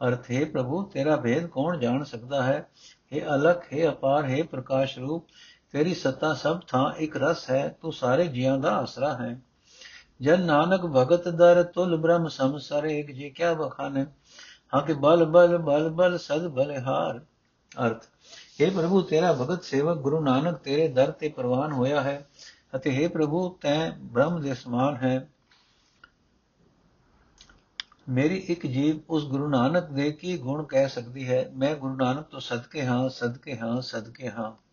ਅਰਥ 0.07 0.31
ਹੈ 0.31 0.45
ਪ੍ਰਭੂ, 0.45 0.83
ਤੇਰਾ 0.83 1.17
ਭੇਦ 1.17 1.47
ਕੌਣ 1.47 1.79
ਜਾਣ 1.79 2.05
ਸਕਦਾ 2.05 2.43
ਹੈ? 2.43 2.69
ਇਹ 3.13 3.23
ਅਲਖ, 3.23 3.73
ਹੈ 3.75 3.89
ਅਪਾਰ, 3.89 4.25
ਹੈ 4.25 4.43
ਪ੍ਰਕਾਸ਼ 4.43 4.99
ਰੂਪ। 4.99 5.25
ਤੇਰੀ 5.73 5.95
ਸੱਤਾ 5.95 6.35
ਸਭ 6.35 6.61
ਥਾਂ 6.69 6.93
ਇੱਕ 6.93 7.17
ਰਸ 7.17 7.51
ਹੈ, 7.51 7.77
ਤੂੰ 7.83 7.93
ਸਾਰੇ 7.93 8.27
ਜੀਆਂ 8.27 8.59
ਦਾ 8.59 8.77
ਆਸਰਾ 8.77 9.15
ਹੈ। 9.15 9.41
ਜਨ 10.21 10.43
ਨਾਨਕ 10.43 10.81
ਭਗਤ 10.83 11.29
ਦਰ, 11.29 11.63
ਤੁਲ 11.63 11.97
ਬ੍ਰਹਮ 11.97 12.29
ਸੰਸਰ 12.29 12.85
ਇੱਕ 12.85 13.11
ਜੀ 13.11 13.31
ਕਿਆ 13.31 13.55
ਬਖਾਨੇ। 13.55 14.07
ਹਾਂ 14.75 14.83
ਕਿ 14.83 14.93
ਬਲ 14.93 15.25
ਬਲ 15.25 15.59
ਬਲ 15.59 15.89
ਬਲ 15.89 16.19
ਸਦ 16.19 16.47
ਬਲਿਹਾਰ 16.47 17.21
ਅਰਥ 17.87 18.05
हे 18.63 18.71
ਪ੍ਰਭੂ, 18.75 19.01
ਤੇਰਾ 19.01 19.33
ਭਗਤ 19.33 19.65
ਸੇਵਕ 19.65 19.99
ਗੁਰੂ 19.99 20.21
ਨਾਨਕ 20.21 20.55
ਤੇਰੇ 20.55 20.89
ਦਰ 20.89 21.11
ਤੇ 21.11 21.29
ਪ੍ਰਵਾਨ 21.29 21.73
ਹੋਇਆ 21.73 22.01
ਹੈ 22.01 22.29
ਅਤੇ 22.77 23.05
हे 23.05 23.13
ਪ੍ਰਭੂ, 23.13 23.59
ਤੈਂ 23.61 23.91
ਬ੍ਰਹਮ 23.91 24.41
ਦੇ 24.41 24.55
ਸਮਾਨ 24.55 24.97
ਹੈ। 24.97 25.29
ਮੇਰੀ 28.09 28.37
ਇੱਕ 28.37 28.67
ਜੀਵ 28.67 29.01
ਉਸ 29.11 29.25
ਗੁਰੂ 29.25 29.49
ਨਾਨਕ 29.49 29.85
ਦੇ 29.85 30.13
ਕੀ 30.13 30.39
ਗੁਣ 30.39 30.63
ਕਹਿ 30.65 30.89
ਸਕਦੀ 30.89 31.29
ਹੈ? 31.29 31.51
ਮੈਂ 31.55 31.77
ਗੁਰੂ 31.77 31.97
ਨਾਨਕ 31.97 32.27
ਤੋਂ 32.27 32.41
ਸਦਕੇ 32.41 32.87
ਹਾਂ 32.87 33.09
ਸਦਕੇ 33.09 33.59
ਹਾਂ 33.59 33.81
ਸਦਕੇ 33.81 34.31
ਹਾਂ। 34.31 34.70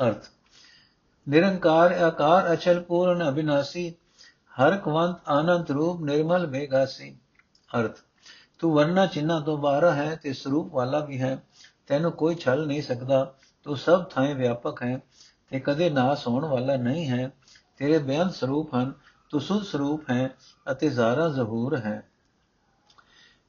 ਅਰਥ। 0.00 0.24
ਨਿਰੰਕਾਰ, 1.26 1.92
ਆਕਾਰ, 1.92 2.52
ਅਚਲ, 2.52 2.80
ਪੂਰਨ 2.80 3.28
ਅਬਿਨਾਸੀ 3.28 3.88
ਹਰ 4.54 4.76
ਕਵੰਤ 4.76 5.28
ਆਨੰਦ 5.28 5.70
ਰੂਪ, 5.70 6.00
ਨਿਰਮਲ 6.00 6.46
ਬੇਗਾਸੀ 6.46 7.16
ਅਰਥ, 7.70 7.98
ਤੂੰ 8.58 8.72
ਵਰਨਾ 8.74 9.06
ਚਿੰਨਾ 9.06 9.40
ਤੋਂ 9.40 9.56
ਬਾਹਰ 9.58 9.84
ਹੈ 9.92 10.14
ਤੇ 10.14 10.32
ਸਰੂਪ 10.32 10.74
ਵਾਲਾ 10.74 10.98
ਵੀ 11.00 11.20
ਹੈ। 11.20 11.42
ਤੈਨੂੰ 11.86 12.12
ਕੋਈ 12.12 12.34
ਛਲ 12.34 12.66
ਨਹੀਂ 12.66 12.82
ਸਕਦਾ। 12.82 13.34
ਤੂੰ 13.64 13.76
ਸਭ 13.76 14.04
ਥਾਂ 14.04 14.34
ਵਿਆਪਕ 14.34 14.82
ਹੈ 14.82 14.98
ਤੇ 15.48 15.60
ਕਦੇ 15.60 15.90
ਨਾਸ 15.90 16.26
ਹੋਣ 16.26 16.44
ਵਾਲਾ 16.44 16.76
ਨਹੀਂ 16.76 17.08
ਹੈ। 17.10 17.30
ਤੇਰੇ 17.76 17.98
ਬਿਆਨ 17.98 18.30
ਸਰੂਪ 18.30 18.74
ਹਨ, 18.74 18.92
ਤੂੰ 19.30 19.40
ਸੁਧ 19.40 19.62
ਸਰੂਪ 19.62 20.10
ਹੈ 20.10 20.30
ਅਤੇ 20.70 20.88
ਜ਼ਾਰਾ 20.88 21.28
ਜ਼ਹੂਰ 21.28 21.76
ਹੈ। 21.76 22.02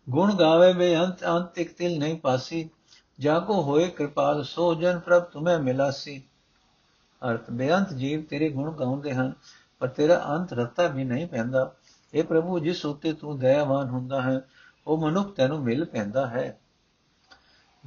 ਗੁਣ 0.10 0.34
ਗਾਵੇ 0.36 0.74
ਬੇਅੰਤ, 0.74 1.24
ਅੰਤ 1.24 1.60
ਇਕ 1.60 1.74
ਤਿਲ 1.74 2.00
ਨਹੀਂ 2.00 2.20
ਪਾਸੀ। 2.20 2.70
ਜਾ 3.20 3.39
ਕੋ 3.39 3.62
ਹੋਏ 3.63 3.88
ਕਿਰਪਾਲ, 3.88 4.43
ਸੋ 4.43 4.74
ਜਨ 4.75 5.00
ਪ੍ਰਭ 5.00 5.24
ਤੁਮੇ 5.24 5.58
ਮਿਲਾਸੀ। 5.58 6.24
ਅਰਥ, 7.29 7.51
ਬੇਅੰਤ 7.51 7.93
ਜੀਵ 7.93 8.21
ਤੇਰੇ 8.21 8.49
ਗੁਣ 8.49 8.71
ਗਾਉਂਦੇ 8.71 9.13
ਹਨ, 9.13 9.33
ਪਰ 9.79 9.87
ਤੇਰਾ 9.87 10.25
ਅੰਤ 10.29 10.53
ਰਤਾ 10.53 10.87
ਵੀ 10.87 11.03
ਨਹੀਂ 11.03 11.27
ਪੈਂਦਾ। 11.27 11.73
ਇਹ 12.13 12.23
ਪ੍ਰਭੂ, 12.23 12.59
ਜਿਸ 12.59 12.85
ਉਤੇ 12.85 13.13
ਤੂੰ 13.13 13.39
ਦਇਆਵਾਨ 13.39 13.89
ਹੁੰਦਾ 13.89 14.21
ਹੈ, 14.21 14.41
ਉਹ 14.87 14.97
ਮਨੁੱਖ 14.97 15.35
ਤੈਨੂੰ 15.35 15.63
ਮਿਲ 15.63 15.85
ਪੈਂਦਾ 15.85 16.27
ਹੈ। 16.27 16.57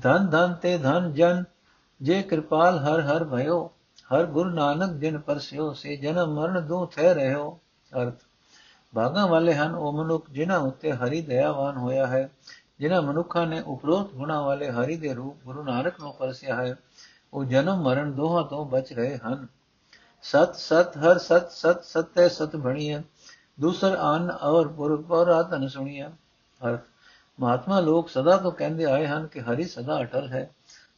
ਧਨ 0.02 0.26
ਧਨ 0.26 0.54
ਤੇ 0.54 0.78
ਧਨ, 0.78 1.12
ਜਨ, 1.12 1.44
ਜੇ 2.02 2.22
ਕਿਰਪਾਲ 2.22 2.78
ਹਰ 2.78 3.00
ਹਰ 3.00 3.24
ਭਇਓ, 3.24 3.70
ਹਰ 4.14 4.26
ਗੁਰੂ 4.26 4.50
ਨਾਨਕ 4.50 4.90
ਜਿਨ 4.90 5.18
ਪਰਸਿਓ, 5.18 5.72
ਸੇ 5.72 5.96
ਜਨਮ 5.96 6.34
ਮਰਨ 6.34 6.66
ਦੋ 6.66 6.86
ਥੈ 6.86 7.14
ਰਹਿਓ। 7.14 7.60
ਅਰਥ 7.92 8.14
ਭਾਗਾਂ 8.94 9.26
ਵਾਲੇ 9.26 9.54
ਹਨ 9.54 9.74
ਉਹ 9.74 9.92
ਮਨੁੱਖ, 9.92 10.30
ਜਿਨ੍ਹਾਂ 10.30 10.58
ਉੱਤੇ 10.58 10.92
ਹਰੀ 10.92 11.20
ਦਇਆਵਾਨ 11.20 11.76
ਹੋਇਆ 11.76 12.06
ਹੈ, 12.06 12.30
ਜਿਨ੍ਹਾਂ 12.80 13.02
ਮਨੁੱਖਾਂ 13.02 13.46
ਨੇ 13.46 13.60
ਉਪਰੋਕਤ 13.60 14.14
ਗੁਣਾ 14.14 14.40
ਵਾਲੇ 14.40 14.70
ਹਰੀ 14.70 14.96
ਦੇ 14.96 15.14
ਰੂਪ 15.14 15.44
ਗੁਰੂ 15.44 15.62
ਨਾਨਕ 15.62 16.00
ਨੂੰ 16.00 16.14
ਪਰਸਿਆ 16.18 16.56
ਹੈ। 16.56 16.76
ਉਹ 17.34 17.44
ਜਨਮ 17.44 17.82
ਮਰਨ 17.82 18.12
ਦੋਹਾਂ 18.12 18.44
ਤੋਂ 18.44 18.64
ਬਚ 18.66 18.92
ਰਹੇ 18.92 19.18
ਹਨ। 19.18 19.46
ਸਤ 20.22 20.54
ਸਤ, 20.54 20.96
ਹਰ 20.98 21.18
ਸਤ 21.18 21.50
ਸਤ, 21.50 21.84
ਸਤੈ 21.84 22.28
ਸਤ 22.28 22.56
ਬਣੀਐ 22.56 22.98
ਦੂਸਰ 23.60 23.96
ਆਨ 23.96 24.30
ਔਰ 24.30 24.68
ਪੁਰਖ 24.68 25.68
ਸੁਣੀਐ 25.68 26.08
ਅਰਥ 26.60 26.80
ਮਹਾਤਮਾ 27.38 27.80
ਲੋਕ 27.80 28.08
ਸਦਾ 28.08 28.36
ਤੋਂ 28.36 28.52
ਕਹਿੰਦੇ 28.52 28.84
ਆਏ 28.84 29.06
ਹਨ 29.06 29.26
ਕਿ 29.26 29.40
ਹਰੀ 29.40 29.64
ਸਦਾ 29.64 30.00
ਅਟਲ 30.00 30.28
ਹੈ, 30.28 30.50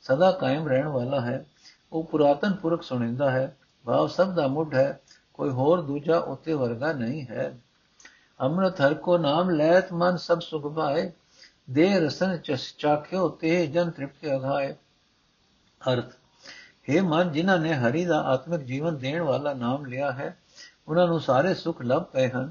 ਸਦਾ 0.03 0.31
ਕਾਇਮ 0.31 0.69
ਰਹਿਣ 0.69 0.89
ਵਾਲਾ 0.89 1.21
ਹੈ। 1.21 1.45
ਉਹ 1.93 2.05
ਪੁਰਾਤਨ 2.05 2.53
ਪੁਰਖ 2.53 2.83
ਸੁਣਿੰਦਾ 2.83 3.31
ਹੈ, 3.31 3.57
ਭਾਵ 3.85 4.07
ਸਭ 4.07 4.35
ਦਾ 4.35 4.47
ਮੁੱਢ 4.47 4.75
ਹੈ, 4.75 5.01
ਕੋਈ 5.35 5.51
ਹੋਰ 5.51 5.81
ਦੂਜਾ 5.81 6.19
ਉਤੇ 6.19 6.55
ਵਰਗਾ 6.55 6.93
ਨਹੀਂ 6.93 7.27
ਹੈ। 7.27 7.59
ਅੰਮ੍ਰਿਤ 8.41 8.81
ਹਰ 8.81 8.95
ਕੋ 8.95 9.19
ਨਾਮ 9.19 9.51
ਲੈਤ 9.51 9.93
ਮਨ 9.93 10.17
ਸਭ 10.17 10.41
ਸੁਖ 10.41 10.67
ਪਾਏ 10.75 11.11
ਦੇ 11.71 12.01
ਰਸਨ 12.01 12.39
ਚਾਖਿਓ 12.79 13.29
ਤੇ 13.29 13.67
ਜਨ 13.67 13.91
ਤ੍ਰਿਪਤ 13.91 14.27
ਅਘਾਏ 14.27 14.75
ਅਰਥ 15.81 16.13
हे 16.91 17.03
ਮਨ, 17.03 17.33
ਜਿਨ੍ਹਾਂ 17.33 17.59
ਨੇ 17.59 17.75
ਹਰੀ 17.75 18.05
ਦਾ 18.05 18.21
ਆਤਮਿਕ 18.21 18.61
ਜੀਵਨ 18.61 18.99
ਦੇਣ 18.99 19.23
ਵਾਲਾ 19.23 19.55
ਨਾਮ 19.55 19.87
ਲਿਆ 19.87 20.13
ਹੈ, 20.13 20.39
ਉਹਨਾਂ 20.89 21.07
ਨੂੰ 21.07 21.21
ਸਾਰੇ 21.21 21.55
ਸੁਖ 21.55 21.83
ਲੱਭ 21.83 22.03
ਪਏ 22.03 22.29
ਹਨ। 22.29 22.51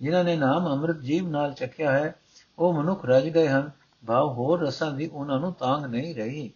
ਜਿਨ੍ਹਾਂ 0.00 0.24
ਨੇ 0.24 0.36
ਨਾਮ 0.36 0.68
ਅੰਮ੍ਰਿਤ 0.68 0.96
ਜੀਵ 0.96 1.28
ਨਾਲ 1.28 1.52
ਚੱਕਿਆ 1.52 1.92
ਹੈ, 1.92 2.14
ਉਹ 2.58 2.72
ਮਨੁੱਖ 2.72 3.04
ਰਜ 3.04 3.28
ਗਏ 3.28 3.48
ਹਨ। 3.48 3.70
ਭਾਵ 4.06 4.28
ਹੋਰ 4.28 4.60
ਰਸਾਂ 4.60 4.92
ਦੀ 4.92 5.06
ਉਹਨਾਂ 5.06 5.40
ਨੂੰ 5.40 5.52
ਤਾਂਗ 5.52 5.84
ਨਹੀਂ 5.84 6.14
ਰਹੀ। 6.14 6.50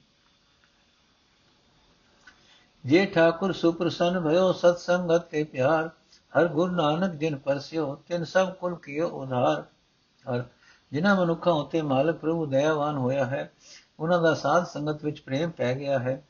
ਜੇ 2.84 3.06
ਠਾਕੁਰ 3.06 3.52
ਸੁਪ੍ਰਸੰਨ 3.52 4.20
ਭਇਓ 4.20 4.52
ਸਤ 4.52 4.78
ਸੰਗਤ 4.78 5.20
ਤੇ 5.20 5.44
ਪਿਆਰ, 5.44 5.90
ਹਰ 6.38 6.46
ਗੁਰ 6.46 6.70
ਨਾਨਕ 6.70 7.12
ਜਿਨ 7.12 7.36
ਪਰਸਿਓ, 7.36 7.94
ਤਿਨ 8.08 8.24
ਸਭ 8.24 8.52
ਕੁਲ 8.52 8.76
ਕੀਓ 8.76 9.08
ਉਧਾਰ। 9.08 9.64
ਹਰ 10.26 10.44
ਜਿਨ੍ਹਾਂ 10.92 11.16
ਮਨੁੱਖਾਂ 11.16 11.52
ਉਤੇ 11.52 11.82
ਮਾਲਕ 11.82 12.16
ਪ੍ਰਭੂ 12.16 12.46
ਦਇਆਵਾਨ 12.46 12.96
ਹੋਇਆ 12.96 13.24
ਹੈ, 13.24 13.52
ਉਹਨਾਂ 14.00 14.22
ਦਾ 14.22 14.34
ਸਾਧ 14.34 14.66
ਸੰਗਤ 14.66 15.04
ਵਿੱਚ 15.04 15.20
ਪ੍ਰੇਮ 15.20 15.50
ਪੈ 15.50 15.74
ਗਿਆ 15.74 15.98
ਹੈ। 15.98 16.22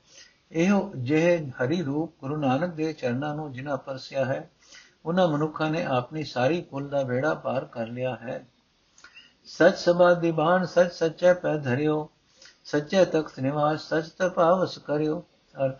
ਇਹੋ 0.52 0.92
ਜਿਹੇ 0.96 1.50
ਹਰੀ 1.50 1.82
ਰੂਪ 1.82 2.12
ਗੁਰੂ 2.20 2.36
ਨਾਨਕ 2.36 2.74
ਦੇ 2.74 2.92
ਚਰਨਾਂ 2.92 3.34
ਨੂੰ 3.34 3.52
ਜਿਨ੍ਹਾਂ 3.52 3.76
ਪਰਸਿਆ 3.76 4.24
ਹੈ, 4.24 4.50
ਉਹਨਾਂ 5.06 5.28
ਮਨੁੱਖਾਂ 5.28 5.70
ਨੇ 5.70 5.84
ਆਪਣੀ 5.84 6.24
ਸਾਰੀ 6.24 6.62
ਕੁਲ 6.62 6.88
ਦਾ 6.88 7.02
ਬੇੜਾ 7.02 7.34
ਪਾਰ 7.34 7.64
ਕਰ 7.64 7.86
ਲਿਆ 7.86 8.16
ਹੈ। 8.22 8.46
ਸਚ 9.44 9.76
ਸਭਾ 9.76 10.14
ਦੀਵਾਨ 10.14 10.64
ਸਚ 10.64 10.92
ਸੱਚੇ 10.92 11.32
ਪੈ 11.34 11.56
ਧਰਿਓ, 11.56 12.10
ਸੱਚੇ 12.64 13.04
ਤਖਤ 13.04 13.40
ਨਿਵਾਸ 13.40 13.94
ਸਚ 13.94 14.10
ਤਪਾਵਸ 14.10 14.78
ਕਰਿਓ। 14.78 15.24
ਅਰਥ, 15.64 15.78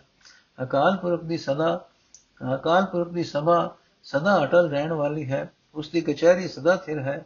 ਅਕਾਲ 0.63 0.97
ਪੁਰਖ 0.97 1.23
ਦੀ 1.23 1.37
ਸਦਾ, 1.37 1.85
ਅਕਾਲ 2.55 2.85
ਪੁਰਖ 2.85 3.09
ਦੀ 3.09 3.23
ਸਭਾ 3.23 3.75
ਸਦਾ 4.03 4.43
ਅਟਲ 4.43 4.69
ਰਹਿਣ 4.69 4.93
ਵਾਲੀ 4.93 5.31
ਹੈ, 5.31 5.51
ਉਸ 5.75 5.89
ਦੀ 5.89 6.01
ਕਚਹਿਰੀ 6.01 6.47
ਸਦਾ 6.47 6.75
ਥਿਰ 6.75 6.99
ਹੈ। 6.99 7.25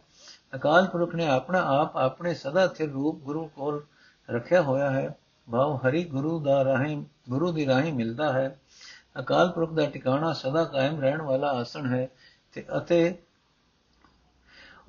ਅਕਾਲ 0.55 0.87
ਪੁਰਖ 0.87 1.15
ਨੇ 1.15 1.27
ਆਪਣਾ 1.27 1.61
ਆਪ 1.81 1.97
ਆਪਣੇ 1.97 2.33
ਸਦਾ 2.33 2.67
ਥਿਰ 2.67 2.91
ਰੂਪ 2.91 3.15
ਗੁਰੂ 3.15 3.47
ਕੋਲ 3.47 3.83
ਰੱਖਿਆ 4.29 4.61
ਹੋਇਆ 4.61 4.91
ਹੈ। 4.91 5.15
ਭਾਵ 5.51 5.75
ਹਰੀ 5.75 6.03
ਗੁਰੂ 6.03 6.39
ਦਾ 6.39 6.63
ਰਾਹੀਂ, 6.63 7.05
ਗੁਰੂ 7.29 7.51
ਦੀ 7.51 7.65
ਰਾਹੀਂ 7.65 7.93
ਮਿਲਦਾ 7.93 8.33
ਹੈ। 8.33 8.59
ਅਕਾਲ 9.19 9.51
ਪੁਰਖ 9.51 9.73
ਦਾ 9.73 9.85
ਟਿਕਾਣਾ 9.85 10.33
ਸਦਾ 10.33 10.63
ਕਾਇਮ 10.63 11.01
ਰਹਿਣ 11.01 11.21
ਵਾਲਾ 11.21 11.51
ਆਸਣ 11.51 11.93
ਹੈ 11.93 12.07
ਤੇ 12.53 12.65
ਅਤੇ 12.77 13.21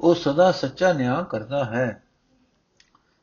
ਉਹ 0.01 0.15
ਸਦਾ 0.15 0.53
ਸੱਚਾ 0.53 0.93
ਨਿਆਂ 0.93 1.23
ਕਰਦਾ 1.25 1.65
ਹੈ। 1.65 2.03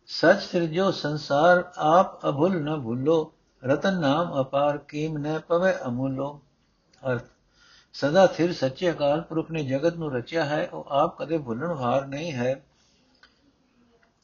ਸਚ 0.07 0.41
ਸਿਰਜੋ 0.41 0.91
ਸੰਸਾਰ 0.91 1.71
ਆਪ 1.77 2.29
ਅਭੁਲ 2.29 2.61
ਨ 2.63 2.81
ਭੁੱਲੋ, 2.81 3.33
ਰਤਨ 3.63 3.99
ਨਾਮ 3.99 4.41
ਅਪਾਰ 4.41 4.77
ਕੀਮ 4.77 5.17
ਨ 5.17 5.39
ਪਵੇ 5.39 5.73
ਅਮੁੱਲੋ। 5.87 6.41
ਅਰਥ, 7.11 7.25
ਸਦਾ 7.93 8.27
ਥਿਰ 8.27 8.53
ਸੱਚੇ 8.53 8.91
ਅਕਾਲ 8.91 9.21
ਪੁਰਖ 9.21 9.51
ਨੇ 9.51 9.63
ਜਗਤ 9.63 9.93
ਨੂੰ 9.93 10.11
ਰਚਿਆ 10.13 10.45
ਹੈ, 10.45 10.67
ਉਹ 10.73 10.85
ਆਪ 10.89 11.17
ਕਦੇ 11.17 11.37
ਭੁੱਲਣ 11.37 11.71
ਹਾਰ 11.71 12.05
ਨਹੀਂ 12.05 12.31
ਹੈ, 12.33 12.63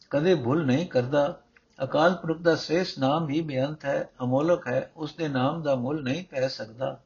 ਕਦੇ 0.10 0.36
ਭੁੱਲ 0.36 0.66
ਨਹੀਂ 0.66 0.88
ਕਰਦਾ। 0.88 1.40
ਅਕਾਲ 1.84 2.16
ਪੁਰਖ 2.16 2.38
ਦਾ 2.38 2.56
ਸ੍ਰੇਸ਼ 2.56 2.98
ਨਾਮ 3.00 3.26
ਵੀ 3.26 3.42
ਬੇਅੰਤ 3.42 3.86
ਹੈ, 3.86 4.10
ਅਮੋਲਕ 4.24 4.68
ਹੈ 4.68 4.92
ਉਸ 4.96 5.14
ਦੇ 5.16 5.28
ਨਾਮ 5.28 5.62
ਦਾ 5.62 5.76
ਮੁੱਲ 5.76 6.04
ਨਹੀਂ 6.04 6.24
ਪੈ 6.26 6.48
ਸਕਦਾ। 6.48 7.00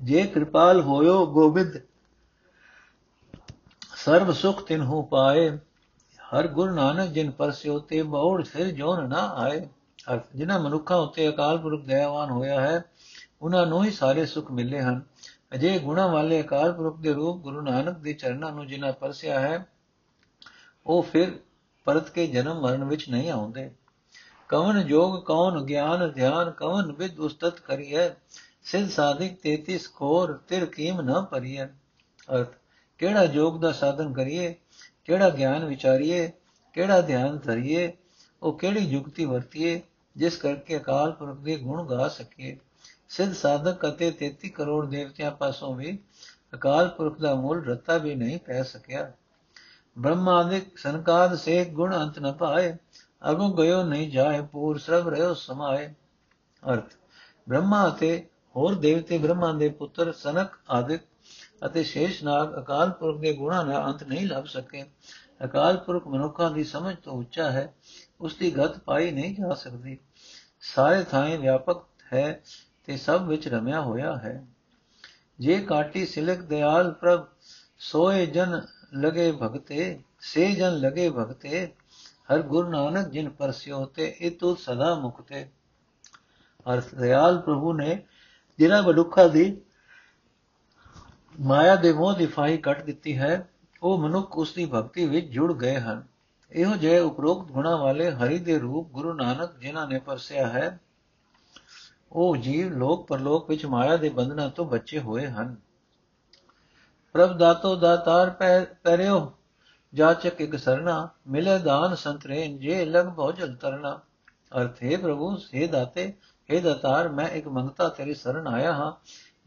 ਜੇ 0.00 0.22
ਕਿਰਪਾਲ 0.22 0.80
ਹੋਇਓ 0.80 1.26
ਗੋਬਿੰਦ, 1.26 1.78
ਸਰਬ 3.96 4.32
ਸੁਖ 4.32 4.62
ਤਿਨਹੂ 4.66 5.02
ਪਾਏ, 5.02 5.48
ਹਰ 6.20 6.48
ਗੁਰੂ 6.48 6.74
ਨਾਨਕ 6.74 7.10
ਜਿਨ 7.10 7.30
ਪਰਸਿਓ 7.30 7.78
ਤੇ 7.78 8.02
ਬੌੜ 8.02 8.44
ਫਿਰ 8.44 8.70
ਜੋਨ 8.70 9.08
ਨਾ 9.08 9.26
ਆਏ। 9.36 9.60
ਅਰਥ 10.12 10.26
ਜਿਨ੍ਹਾਂ 10.34 10.58
ਮਨੁੱਖਾਂ 10.60 10.96
ਉੱਤੇ 10.98 11.28
ਅਕਾਲ 11.28 11.58
ਪੁਰਖ 11.58 11.84
ਦਇਆਵਾਨ 11.84 12.30
ਹੋਇਆ 12.30 12.60
ਹੈ 12.60 12.84
ਉਹਨਾਂ 13.42 13.66
ਨੂੰ 13.66 13.84
ਹੀ 13.84 13.90
ਸਾਰੇ 13.90 14.26
ਸੁਖ 14.26 14.50
ਮਿਲੇ 14.50 14.80
ਹਨ। 14.80 15.02
ਅਜੇ 15.54 15.78
ਗੁਣਾ 15.78 16.06
ਵਾਲੇ 16.06 16.40
ਅਕਾਲ 16.40 16.72
ਪੁਰਖ 16.72 16.96
ਦੇ 16.96 17.12
ਰੂਪ 17.12 17.40
ਗੁਰੂ 17.42 17.60
ਨਾਨਕ 17.60 17.98
ਦੇ 17.98 18.12
ਚਰਨਾਂ 18.12 18.52
ਨੂੰ 18.52 18.66
ਜਿਨ੍ਹਾਂ 18.66 18.92
ਪਰਸਿਆ 18.92 19.40
ਹੈ, 19.40 19.66
ਉਹ 20.86 21.02
ਫਿਰ 21.02 21.32
ਪਰਤ 21.84 22.10
ਕੇ 22.10 22.26
ਜਨਮ 22.26 22.60
ਮਰਨ 22.60 22.84
ਵਿੱਚ 22.84 23.08
ਨਹੀਂ 23.10 23.30
ਆਉਂਦੇ। 23.30 23.70
ਕਵਨ 24.48 24.86
ਜੋਗ 24.86 25.24
ਕੌਣ 25.24 25.64
ਗਿਆਨ, 25.64 26.10
ਧਿਆਨ, 26.12 26.50
ਕਵਨ 26.50 26.92
ਵਿਦ 26.92 27.18
ਉਸਤਤ 27.18 27.60
ਕਰੀਏ 27.60 28.10
ਸਿਧ 28.64 28.88
ਸਾਧਿਕ 28.88 29.38
33 29.40 29.88
ਖੋਰ 29.94 30.32
ਤਿਰ 30.48 30.66
ਕੀਮ 30.66 31.00
ਨਾ 31.00 31.20
ਪਰੀਏ 31.20 31.64
ਅਰਥ, 31.64 32.52
ਕਿਹੜਾ 32.98 33.26
ਜੋਗ 33.26 33.60
ਦਾ 33.60 33.72
ਸਾਧਨ 33.72 34.12
ਕਰੀਏ, 34.12 34.54
ਕਿਹੜਾ 35.04 35.30
ਗਿਆਨ 35.30 35.64
ਵਿਚਾਰੀਏ, 35.64 36.30
ਕਿਹੜਾ 36.72 37.00
ਧਿਆਨ 37.00 37.38
ਧਰੀਏ, 37.38 37.92
ਉਹ 38.42 38.58
ਕਿਹੜੀ 38.58 38.80
ਯੁਕਤੀ 38.80 39.24
ਵਰਤੀਏ, 39.24 39.80
ਜਿਸ 40.16 40.36
ਕਰਕੇ 40.36 40.76
ਅਕਾਲ 40.76 41.12
ਪੁਰਖ 41.12 41.38
ਦੇ 41.38 41.56
ਗੁਣ 41.56 41.86
ਗਾ 41.86 42.08
ਸਕੀਏ। 42.08 42.56
ਸਿੱਧ 43.08 43.32
ਸਾਧਕ 43.32 43.88
ਅਤੇ 43.88 44.10
33 44.10 44.48
ਕਰੋੜ 44.48 44.86
ਦੇਵਤਿਆਂ 44.86 45.30
ਪਾਸੋਂ 45.30 45.74
ਵੀ 45.74 45.98
ਅਕਾਲ 46.54 46.88
ਪੁਰਖ 46.88 47.20
ਦਾ 47.20 47.34
ਮੁੱਲ 47.34 47.64
ਰੱਤਾ 47.64 47.98
ਵੀ 47.98 48.14
ਨਹੀਂ 48.14 48.38
ਪੈ 48.38 48.62
ਸਕਿਆ। 48.62 49.12
ਬ੍ਰਹਮਾਦਿਕ 49.98 50.78
ਸੰਕਾਦ 50.78 51.34
ਸੇ 51.34 51.64
ਗੁਣ 51.64 51.96
ਅੰਤ 51.96 52.18
ਨ 52.18 52.32
ਪਾਏ, 52.32 52.76
ਅਗੋ 53.30 53.52
ਗਇਓ 53.52 53.82
ਨਹੀਂ 53.82 54.10
ਜਾਏ, 54.10 54.40
ਪੂਰ 54.40 54.78
ਸਰਬ 54.78 55.08
ਰਹਿਓ 55.08 55.34
ਸਮਾਏ। 55.34 55.94
ਅਰਥ, 56.72 56.94
ਬ੍ਰਹਮਾ 57.48 57.88
ਅਤੇ 57.88 58.28
ਹੋਰ 58.56 58.74
ਦੇਵਤੇ 58.74 59.18
ਬ੍ਰਹਮਾ 59.18 59.52
ਦੇ 59.52 59.68
ਪੁੱਤਰ 59.68 60.12
ਸਨਕ 60.12 60.48
ਆਦਿਕ 60.70 61.00
ਅਤੇ 61.66 61.82
ਸ਼ੇਸ਼ਨਾਗ 61.82 62.58
ਅਕਾਲ 62.58 62.90
ਪੁਰਖ 62.90 63.20
ਦੇ 63.20 63.32
ਗੁਣਾਂ 63.32 63.64
ਦਾ 63.64 63.86
ਅੰਤ 63.86 64.02
ਨਹੀਂ 64.02 64.26
ਲੱਭ 64.26 64.44
ਸਕੇ। 64.44 64.84
ਅਕਾਲ 65.44 65.76
ਪੁਰਖ 65.76 66.06
ਮਨੁੱਖਾਂ 66.06 66.50
ਦੀ 66.50 66.64
ਸਮਝ 66.64 66.96
ਤੋਂ 67.02 67.12
ਉੱਚਾ 67.12 67.50
ਹੈ, 67.50 67.74
ਉਸ 68.20 68.34
ਦੀ 68.34 68.56
ਗਤ 68.56 68.78
ਪਾਈ 68.78 69.10
ਨਹੀਂ 69.10 69.34
ਜਾ 69.34 69.54
ਸਕਦੀ। 69.54 69.98
ਸਾਰੇ 70.60 71.04
ਥਾਂ 71.04 71.38
ਵਿਆਪਕ 71.38 71.82
ਹੈ 72.12 72.42
ਤੇ 72.84 72.96
ਸਭ 72.96 73.22
ਵਿੱਚ 73.22 73.48
ਰਮਿਆ 73.48 73.80
ਹੋਇਆ 73.80 74.16
ਹੈ। 74.16 74.46
ਜੇ 75.40 75.58
ਕਾਟੀ 75.58 76.06
ਸਿਲਕ 76.06 76.38
ਦਿਆਲ 76.38 76.92
ਪ੍ਰਭ, 76.92 77.26
ਸੋਏ 77.78 78.26
ਜਨ 78.26 78.60
ਲਗੇ 78.94 79.32
ਭਗਤੇ, 79.32 80.00
ਸੇ 80.20 80.52
ਜਨ 80.52 80.70
ਲਗੇ 80.70 81.10
ਭਗਤੇ, 81.10 81.66
ਹਰ 82.32 82.42
ਗੁਰੂ 82.42 82.68
ਨਾਨਕ 82.68 83.08
ਜਿਨ 83.08 83.30
ਪਰਸਿਓ 83.30 83.84
ਤੇ 83.84 84.16
ਇਤੁ 84.18 84.54
ਸਦਾ 84.54 84.94
ਮੁਕਤੇ। 84.94 85.48
ਅਰਥ 86.74 86.94
ਦਿਆਲ 86.94 87.38
ਪ੍ਰਭੂ 87.38 87.72
ਨੇ 87.72 88.02
ਜਿਨ੍ਹਾਂ 88.58 88.82
ਮਨੁੱਖਾਂ 88.82 89.28
ਦੀ 89.28 89.60
ਮਾਇਆ 91.40 91.76
ਦੇ 91.76 91.92
ਮੋਹ 91.92 92.14
ਦੀ 92.14 92.26
ਫਾਈ 92.26 92.56
ਕੱਟ 92.56 92.82
ਦਿੱਤੀ 92.82 93.18
ਹੈ, 93.18 93.48
ਉਹ 93.82 93.98
ਮਨੁੱਖ 93.98 94.38
ਉਸ 94.38 94.54
ਦੀ 94.54 94.66
ਭਗਤੀ 94.66 95.06
ਵਿੱਚ 95.06 95.26
ਜੁੜ 95.26 95.52
ਗਏ 95.52 95.76
ਹਨ। 95.76 96.04
ਇਹੋ 96.52 96.76
ਜਿਹੇ 96.76 96.98
ਉਪਰੋਕਤ 96.98 97.52
ਗੁਣਾ 97.52 97.76
ਵਾਲੇ 97.76 98.10
ਹਰੀ 98.10 98.38
ਦੇ 98.38 98.58
ਰੂਪ 98.58 98.90
ਗੁਰੂ 98.90 99.12
ਨਾਨਕ 99.12 99.58
ਜਿਨ੍ਹਾਂ 99.58 99.88
ਨੇ 99.88 99.98
ਪਰਸਿਆ 99.98 100.46
ਹੈ, 100.46 100.80
ਉਹ 102.12 102.36
ਜੀਵ 102.36 102.72
ਲੋਕ 102.72 103.08
ਪਰਲੋਕ 103.08 103.50
ਵਿੱਚ 103.50 103.66
ਮਾਇਆ 103.66 103.96
ਦੇ 103.96 104.08
ਬੰਧਨਾਂ 104.08 104.50
ਤੋਂ 104.50 104.64
ਬਚੇ 104.64 104.98
ਹੋਏ 104.98 105.26
ਹਨ। 105.26 105.56
ਪ੍ਰਭ 107.14 107.36
ਦਾਤੋ 107.38 107.74
ਦਾਤਾਰ 107.76 108.30
ਪੈਰਿਓ 108.82 109.32
ਜਾਚਕ 109.92 110.40
ਇਕ 110.40 110.56
ਸਰਨਾ 110.56 111.08
ਮਿਲੇ 111.26 111.58
ਦਾਨ 111.58 111.94
ਸੰਤਰੇਨ, 111.94 112.56
ਜੇ 112.58 112.84
ਲਗ 112.84 113.06
ਭੋਜਲ 113.06 113.54
ਤਰਨਾ 113.54 114.00
ਅਰਥ, 114.52 114.82
ਹੈ 114.82 114.96
ਪ੍ਰਭੂ 114.96 115.36
ਸੇ 115.36 115.66
ਦਾਤੇ 115.66 116.06
हे 116.48 116.60
ਦਾਤਾਰ, 116.60 117.08
ਮੈਂ 117.08 117.28
ਇੱਕ 117.28 117.46
ਮੰਗਤਾ 117.48 117.88
ਤੇਰੀ 117.88 118.14
ਸ਼ਰਨ 118.14 118.46
ਆਇਆ 118.46 118.72
ਹਾਂ। 118.72 118.92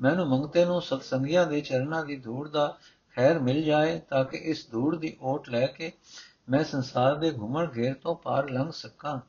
ਮੈਨੂੰ 0.02 0.28
ਮੰਗਤੇ 0.28 0.64
ਨੂੰ 0.66 0.82
ਸਤਸੰਗੀਆਂ 0.82 1.46
ਦੇ 1.46 1.60
ਚਰਨਾਂ 1.62 2.04
ਦੀ 2.06 2.16
ਧੂੜ 2.16 2.48
ਦਾ 2.50 2.78
ਖੈਰ 3.16 3.40
ਮਿਲ 3.40 3.62
ਜਾਏ, 3.64 4.00
ਤਾਂ 4.10 4.24
ਕਿ 4.26 4.38
ਇਸ 4.38 4.66
ਧੂੜ 4.72 4.96
ਦੀ 4.96 5.16
ਓਟ 5.22 5.50
ਲੈ 5.50 5.66
ਕੇ 5.68 5.92
ਮੈਂ 6.50 6.64
ਸੰਸਾਰ 6.64 7.16
ਦੇ 7.16 7.32
ਘੁੰਮਣ 7.32 7.68
ਘੇਰ 7.78 7.94
ਤੋਂ 7.94 8.16
ਪਾਰ 8.16 8.50
ਲੰਘ 8.50 8.72
ਸਕਾਂ। 8.72 9.20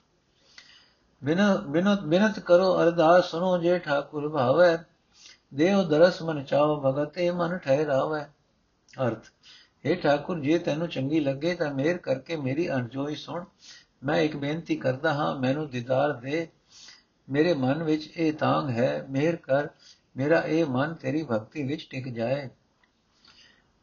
ਬਿਨ 1.23 1.43
ਬਿਨਤ 1.67 2.01
ਬਿਨਤ 2.01 2.39
ਕਰੋ 2.39 2.75
ਅਰਦਾਸ 2.83 3.31
ਸੁਨੋ 3.31 3.57
ਜੇ 3.59 3.79
ਠਾਕੁਰ 3.79 4.29
ਭਾਵੈ। 4.29 4.77
ਦੇਵ 5.53 5.83
ਦਰਸ 5.83 6.23
ਮਨ 6.23 6.45
ਚਾਓ 6.45 6.81
ਭਗਤੇ 6.81 7.31
ਮਨ 7.31 7.57
ਠਹਿਰਾਵੈ 7.59 8.29
ਅਰਥ 9.03 9.27
हे 9.87 9.95
ਠਾਕੁਰ, 10.03 10.39
ਜੇ 10.41 10.59
ਤੈਨੂੰ 10.59 10.89
ਚੰਗੀ 10.89 11.21
ਲੱਗੇ 11.21 11.55
ਤਾਂ 11.55 11.71
ਮਿਹਰ 11.75 11.99
ਕਰਕੇ 11.99 12.37
ਮੇਰੀ 12.37 12.69
ਅਰਜ਼ੋਈ 12.69 13.15
ਸੁਣ। 13.15 13.45
ਮੈਂ 14.05 14.17
ਇੱਕ 14.17 14.37
ਬੇਨਤੀ 14.37 14.77
ਕਰਦਾ 14.77 15.13
ਹਾਂ, 15.13 15.35
ਮੈਨੂੰ 15.37 15.69
ਦੀਦਾਰ 15.71 16.13
ਦੇ। 16.13 16.49
ਮੇਰੇ 17.29 17.55
ਮਨ 17.55 17.83
ਵਿੱਚ 17.83 18.07
ਇਹ 18.17 18.33
ਤਾਂਗ 18.33 18.71
ਹੈ, 18.71 19.07
ਮਿਹਰ 19.11 19.37
ਕਰ। 19.37 19.69
ਮੇਰਾ 20.17 20.41
ਇਹ 20.41 20.67
ਮਨ 20.67 20.95
ਤੇਰੀ 20.95 21.23
ਭਗਤੀ 21.23 21.63
ਵਿੱਚ 21.63 21.87
ਟਿਕ 21.91 22.09
ਜਾਏ। 22.09 22.49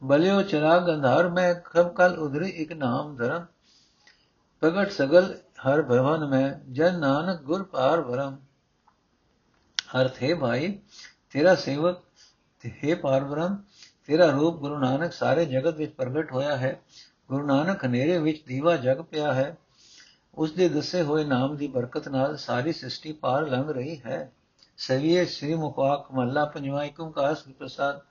ਬਲਿਓ 0.04 0.42
ਚਰਾਗ 0.42 0.90
ਅੰਧਾਰ, 0.90 1.30
ਮੈਂ 1.30 1.54
ਖਬ 1.56 1.94
ਕਲ 1.94 2.18
ਉਧਰੀ 2.20 2.50
ਇੱਕ 2.50 2.74
ਨਾਮ 2.74 3.16
ਧਰਮ 3.16 3.46
ਪ੍ਰਗਟ 4.60 4.92
ਸਗਲ 4.92 5.34
ਹਰ 5.68 5.82
ਭਵਨ 5.82 6.26
ਮੈਂ, 6.26 6.54
ਜਨ 6.72 7.00
ਨਾਨਕ 7.00 7.42
ਗੁਰ 7.42 7.64
ਪਾਰ 7.64 8.02
ਵਰਮ 8.02 8.38
ਅਰਥ, 10.00 10.24
ਹੈ 10.24 10.36
ਭਾਈ 10.36 10.80
ਤੇਰਾ 11.36 11.56
ਸੇਵਕ 11.56 11.98
ਤੇ 12.60 12.72
ਹੈ 12.72 12.96
ਪਾਰਬ੍ਰਹਮ, 12.96 13.64
ਤੇਰਾ 14.06 14.26
ਰੂਪ 14.26 14.56
ਗੁਰੂ 14.56 14.78
ਨਾਨਕ 14.78 15.14
ਸਾਰੇ 15.14 15.46
ਜਗਤ 15.46 15.76
ਵਿੱਚ 15.76 15.94
ਪ੍ਰਗਟ 15.94 16.32
ਹੋਇਆ 16.32 16.58
ਹੈ। 16.58 16.82
ਗੁਰੂ 17.28 17.46
ਨਾਨਕ 17.48 17.86
ਹਨੇਰੇ 17.86 18.18
ਵਿੱਚ 18.18 18.44
ਦੀਵਾ 18.48 18.76
ਜਗ 18.76 19.02
ਪਿਆ 19.02 19.34
ਹੈ। 19.34 19.58
ਉਸ 20.36 20.52
ਦੇ 20.52 20.70
ਦੱਸੇ 20.70 21.02
ਹੋਏ 21.02 21.24
ਨਾਮ 21.24 21.58
ਦੀ 21.58 21.68
ਬਰਕਤ 21.68 22.08
ਨਾਲ 22.08 22.38
ਸਾਰੀ 22.38 22.74
ਸ੍ਰਿਸ਼ਟੀ 22.74 23.12
ਪਾਰ 23.12 23.48
ਲੰਘ 23.48 23.74
ਰਹੀ 23.74 24.02
ਹੈ। 24.06 24.32
ਸਵੀਏ 24.78 25.26
ਸ੍ਰੀ 25.26 25.56
ਮੁਖਾਕ 25.56 26.12
ਮਹੱਲਾ 26.12 26.46
ਪੰਜਵਾਂ 26.46 26.84
ਏਕਮ 26.84 27.12
ਕਾਸ 27.12 27.44
ਪ੍ਰਸਾਦ। 27.60 28.02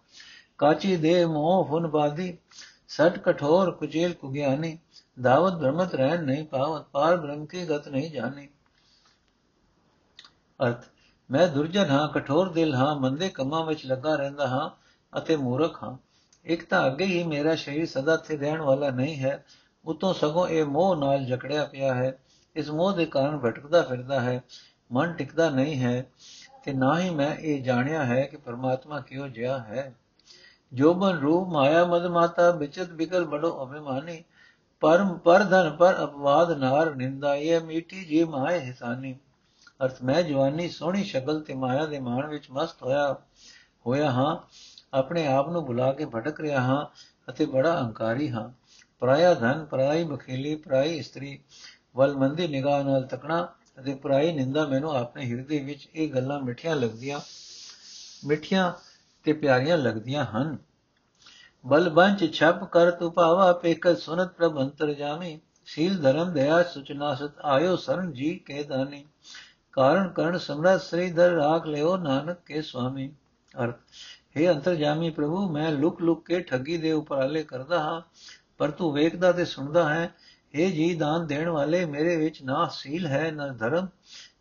ਕਾਚੀ 0.59 0.97
ਦੇ 0.97 1.25
ਮੋਹ 1.25 1.69
ਫੁਨ 1.69 1.87
ਬਾਦੀ, 1.87 2.39
ਸਟ 2.89 3.19
ਕਠੋਰ 3.19 3.71
ਕੁਚੇਲ 3.71 4.15
ਕੁਗਿਆਨੀ, 4.15 4.79
ਦਾਵਤ 5.23 5.53
ਬ੍ਰਹਮਤ 5.53 5.95
ਰਹਿਣ 5.95 6.23
ਨਹੀਂ 6.23 6.47
ਪਾਵਤ, 6.47 6.85
ਪਾਰ 6.85 7.17
ਬ੍ਰਹਮ 7.17 7.47
ਕੀ 7.47 7.67
ਗਤ 7.69 7.89
ਨਹੀਂ 7.89 8.11
ਜਾਣੀ। 8.11 8.49
ਅਰਥ 10.67 10.85
ਮੈਂ 11.31 11.49
ਦੁਰਜਨ 11.49 11.91
ਹਾਂ, 11.91 12.09
ਕਠੋਰ 12.09 12.53
ਦਿਲ 12.53 12.75
ਹਾਂ, 12.75 12.97
ਮੰਦੇ 12.97 13.29
ਕੰਮਾਂ 13.29 13.67
ਵਿੱਚ 13.67 13.87
ਲੱਗਾ 13.87 14.15
ਰਹਿੰਦਾ 14.15 14.47
ਹਾਂ 14.47 14.71
ਅਤੇ 15.19 15.37
ਮੂਰਖ 15.37 15.85
ਹਾਂ। 15.85 15.97
ਇੱਕ 16.45 16.65
ਤਾਂ 16.65 16.87
ਅੱਗੇ 16.87 17.05
ਹੀ 17.05 17.25
ਮੇਰਾ 17.25 17.55
ਸ਼ਰੀਰ 17.55 17.87
ਸਦਾ 17.87 18.17
ਤੇ 18.17 18.37
ਰਹਿਣ 18.37 18.61
ਵਾਲਾ 18.61 18.91
ਨਹੀਂ 18.91 19.17
ਹੈ, 19.17 19.45
ਉਤੋਂ 19.85 20.15
ਸਗੋਂ 20.15 20.49
ਇਹ 20.49 20.65
ਮੋਹ 20.65 20.97
ਨਾਲ 20.97 21.25
ਜਕੜਿਆ 21.25 21.65
ਪਿਆ 21.65 21.95
ਹੈ। 21.95 22.19
ਇਸ 22.57 22.71
ਮੋਹ 22.71 22.93
ਦੇ 22.93 23.07
ਕਾਰਨ 23.07 23.39
ਭਟਕਦਾ 23.39 23.83
ਫਿਰਦਾ 23.83 24.21
ਹੈ, 24.21 24.43
ਮਨ 24.93 25.13
ਟਿਕਦਾ 25.13 25.51
ਨਹੀਂ 25.51 25.81
ਹੈ 25.81 26.07
ਤੇ 26.65 26.73
ਨਾ 26.73 27.01
ਹੀ 27.01 27.11
ਮੈਂ 27.11 27.37
ਇਹ 27.37 27.63
ਜਾਣਿਆ 27.63 28.05
ਹੈ 28.05 28.23
ਕਿ 28.23 28.37
ਪਰਮਾਤਮਾ 28.37 29.01
ਕਿਉਂ 29.01 29.29
ਜਿਆ 29.29 29.59
ਹੈ। 29.59 29.95
ਜੋਬਨ 30.73 31.19
ਰੂਪ, 31.19 31.49
ਮਾਇਆ 31.49 31.85
ਮਦ 31.85 32.07
ਮਾਤਾ, 32.07 32.51
ਵਿਚਤ 32.51 32.91
ਬਿਕਲ 32.91 33.25
ਬੜੋ 33.25 33.65
ਅਭਿਮਾਨੀ, 33.65 34.25
ਪਰਮ 34.81 35.19
ਪਰ 35.19 35.45
ਧਨ 35.45 35.71
ਪਰ 35.71 36.05
ਅਪਵਾਦ 36.05 36.59
ਨਾਰ 36.59 36.95
ਨਿੰਦਾ, 36.95 37.35
ਇਹ 37.35 37.61
ਮੀਠੀ 37.61 38.05
ਜੀ 38.05 38.25
ਮਾਏ 38.25 38.61
ਹਿਸਾਨੀ। 38.61 39.17
ਅਰਥ 39.81 40.03
ਮੈਂ 40.03 40.23
ਜਵਾਨੀ 40.23 40.69
ਸੋਹਣੀ 40.69 41.05
ਸ਼ਕਲ 41.05 41.41
ਤੇ 41.41 41.55
ਮਾਇਆ 41.55 41.87
ਦੇ 41.87 41.99
ਮਾਣ 41.99 42.27
ਵਿੱਚ 42.27 42.51
ਮਸਤ 42.51 42.83
ਹੋਇਆ 42.83 43.17
ਹੋਇਆ 43.87 44.11
ਹਾਂ, 44.11 44.37
ਆਪਣੇ 44.95 45.27
ਆਪ 45.27 45.49
ਨੂੰ 45.49 45.67
ਭੁਲਾ 45.67 45.93
ਕੇ 45.93 46.05
ਭਟਕ 46.05 46.41
ਰਿਹਾ 46.41 46.61
ਹਾਂ 46.61 46.85
ਅਤੇ 47.31 47.47
ਬੜਾ 47.47 47.81
ਅਹੰਕਾਰੀ 47.81 48.31
ਹਾਂ। 48.31 48.49
ਪਰਾਇਆ 49.01 49.35
ਧਨ, 49.35 49.65
ਪਰਾਈ 49.65 50.05
ਬਖੇਲੀ, 50.05 50.55
ਪਰਾਈ 50.55 50.97
ਇਸਤਰੀ 50.97 51.39
ਵੱਲ 51.97 52.17
ਮੰਦੀ 52.17 52.49
ਨਿਗਾਹ 52.49 52.85
ਨਾਲ 52.85 53.03
ਤਕਣਾ 53.03 53.49
ਅਤੇ 53.81 53.95
ਪਰਾਈ 53.95 54.33
ਨਿੰਦਾ 54.33 54.67
ਮੈਨੂੰ 54.67 54.97
ਆਪਣੇ 54.97 55.27
ਹਿਰਦੇ 55.27 55.59
ਵਿੱਚ 55.59 55.89
ਇਹ 55.95 56.13
ਗੱਲਾਂ 56.13 56.41
ਮਿੱਠੀਆਂ 56.41 56.77
ਲੱਗਦੀਆਂ, 56.77 57.21
ਮਿੱਠੀਆਂ 58.27 58.73
ਤੇ 59.25 59.33
ਪਿਆਰੀਆਂ 59.33 59.79
ਲੱਗਦੀਆਂ 59.79 60.25
ਹਨ। 60.25 60.57
ਬਲ 61.67 61.89
ਬੰਚ 61.89 62.25
ਛਪ 62.35 62.65
ਕਰ 62.65 62.91
ਤੂ 62.91 63.11
ਭਾਵਾ 63.11 63.53
ਪੇਕਤ 63.53 63.99
ਸੁਨਤ 63.99 64.33
ਪ੍ਰਭ 64.33 64.61
ਅੰਤਰ 64.61 64.93
ਜਾਮੀ 64.95 65.41
ਸ਼ੀਲ 65.67 65.99
ਧਰਮ 66.03 66.33
ਦਇਆ 66.33 66.63
ਸੁਚਨਾ 66.63 67.15
ਸਤ 67.15 67.39
ਆਇਓ 67.43 67.77
ਸਰਨ 67.77 68.13
ਜੀ 68.13 68.35
ਕੇ 68.39 68.63
ਦਾਨੀ। 68.63 69.05
ਕਾਰਨ 69.74 70.08
ਕਰਨ 70.10 70.38
ਸਮਰਤ 70.38 70.82
ਸ੍ਰੀਧਰ 70.82 71.32
ਰਾਖ 71.32 71.66
ਲਿਓ 71.66 71.96
ਨਾਨਕ 71.98 72.40
ਕੇ 72.46 72.62
ਸੁਆਮੀ 72.62 73.12
ਅਰਥ 73.56 73.78
हे 74.38 74.50
ਅੰਤਰਜਾਮੀ 74.50 75.10
ਪ੍ਰਭੂ 75.10 75.48
ਮੈਂ 75.50 75.72
ਲੁਕ 75.72 76.02
ਲੁਕ 76.02 76.26
ਕੇ 76.26 76.40
ਠੱਗੀ 76.42 76.78
ਦੇ 76.78 76.92
ਉਪਰਾਲੇ 76.92 77.44
ਕਰਦਾ 77.44 77.80
ਹਾਂ 77.80 78.02
ਪਰ 78.58 78.72
ਤੂੰ 78.72 78.92
ਵੇਖਦਾ 78.94 79.32
ਤੇ 79.32 79.46
ਸੁਣਦਾ 79.46 79.90
ਹੈ 79.90 80.06
हे 80.54 80.72
ਜੀ 80.72 80.94
ਦਾਨ 80.96 81.28
ਦੇਣ 81.28 81.50
ਵਾਲੇ 81.50 81.86
ਮੇਰੇ 81.86 82.16
ਵਿੱਚ 82.18 82.42
ਨਾ 82.44 82.66
ਸੀਲ 82.74 83.08
ਹੈ 83.08 83.30
ਨਾ 83.32 83.48
ਧਰਮ 83.60 83.88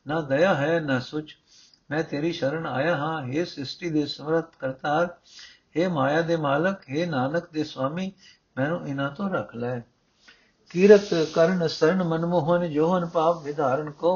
ਨਾ 0.07 0.21
ਦਇਆ 0.21 0.55
ਹੈ 0.55 0.79
ਨਾ 0.81 0.99
ਸੁਚ 1.01 1.37
ਮੈਂ 1.91 2.03
ਤੇਰੀ 2.05 2.33
ਸ਼ਰਨ 2.33 2.67
ਆਇਆ 2.67 2.97
ਹਾਂ 2.97 3.21
हे 3.23 3.45
ਸ੍ਰਿਸ਼ਟੀ 3.45 3.91
ਦੇ 3.91 4.07
ਸਮਰਤ 4.07 4.57
ਕਰਤਾਰ 4.59 5.07
हे 5.77 5.91
ਮਾਇਆ 5.91 6.21
ਦੇ 6.23 6.37
ਮਾਲਕ 6.37 6.83
हे 6.91 7.09
ਨਾਨਕ 7.09 7.51
ਦੇ 7.53 7.65
ਸੁਆਮੀ 7.65 8.13
ਮੈਨੂੰ 8.57 8.87
ਇਹਨਾਂ 8.89 9.11
ਤੋਂ 9.11 9.29
ਰੱਖ 9.31 9.55
ਲੈ 9.57 9.79
ਕੀਰਤ 10.71 11.09
ਕਰਨ 11.35 11.67
ਸਰਨ 11.69 12.03
ਮਨਮੋਹਨ 12.03 12.69
ਜੋਹਨ 12.71 13.07
ਪਾਪ 13.07 13.43
ਵਿਧਾਰਨ 13.43 13.91
ਕੋ 13.91 14.13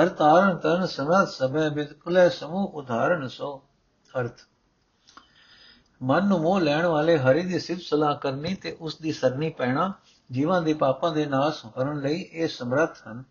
ਹਰ 0.00 0.08
ਤਾਰਨ 0.08 0.56
ਤਨ 0.56 0.86
ਸਮਰਤ 0.86 1.28
ਸਭੈ 1.28 1.68
ਬਿਤਕੁਲੇ 1.68 2.30
ਸਮੂਹ 2.30 2.68
ਉਦਾਹਰਨ 2.68 3.28
ਸੋ, 3.28 3.62
ਅਰਥ। 4.20 4.40
ਮਨ 6.02 6.26
ਨੂੰ 6.26 6.40
ਮੋਹ 6.40 6.60
ਲੈਣ 6.60 6.86
ਵਾਲੇ 6.86 7.18
ਹਰੀ 7.18 7.42
ਦੀ 7.42 7.58
ਸਿਫਤ 7.58 7.82
ਸਲਾਹ 7.82 8.16
ਕਰਨੀ 8.16 8.54
ਤੇ 8.54 8.76
ਉਸ 8.80 8.96
ਦੀ 8.96 9.12
ਸਰਨੀ 9.12 9.50
ਪੈਣਾ, 9.50 9.92
ਜੀਵਾਂ 10.32 10.62
ਦੇ 10.62 10.74
ਪਾਪਾਂ 10.74 11.12
ਦੇ 11.12 11.26
ਨਾਸ 11.26 11.62
ਕਰਨ 11.74 12.00
ਲਈ 12.00 12.20
ਇਹ 12.32 12.48
ਸਮਰੱਥ 12.48 13.08
ਹਨ। 13.08 13.24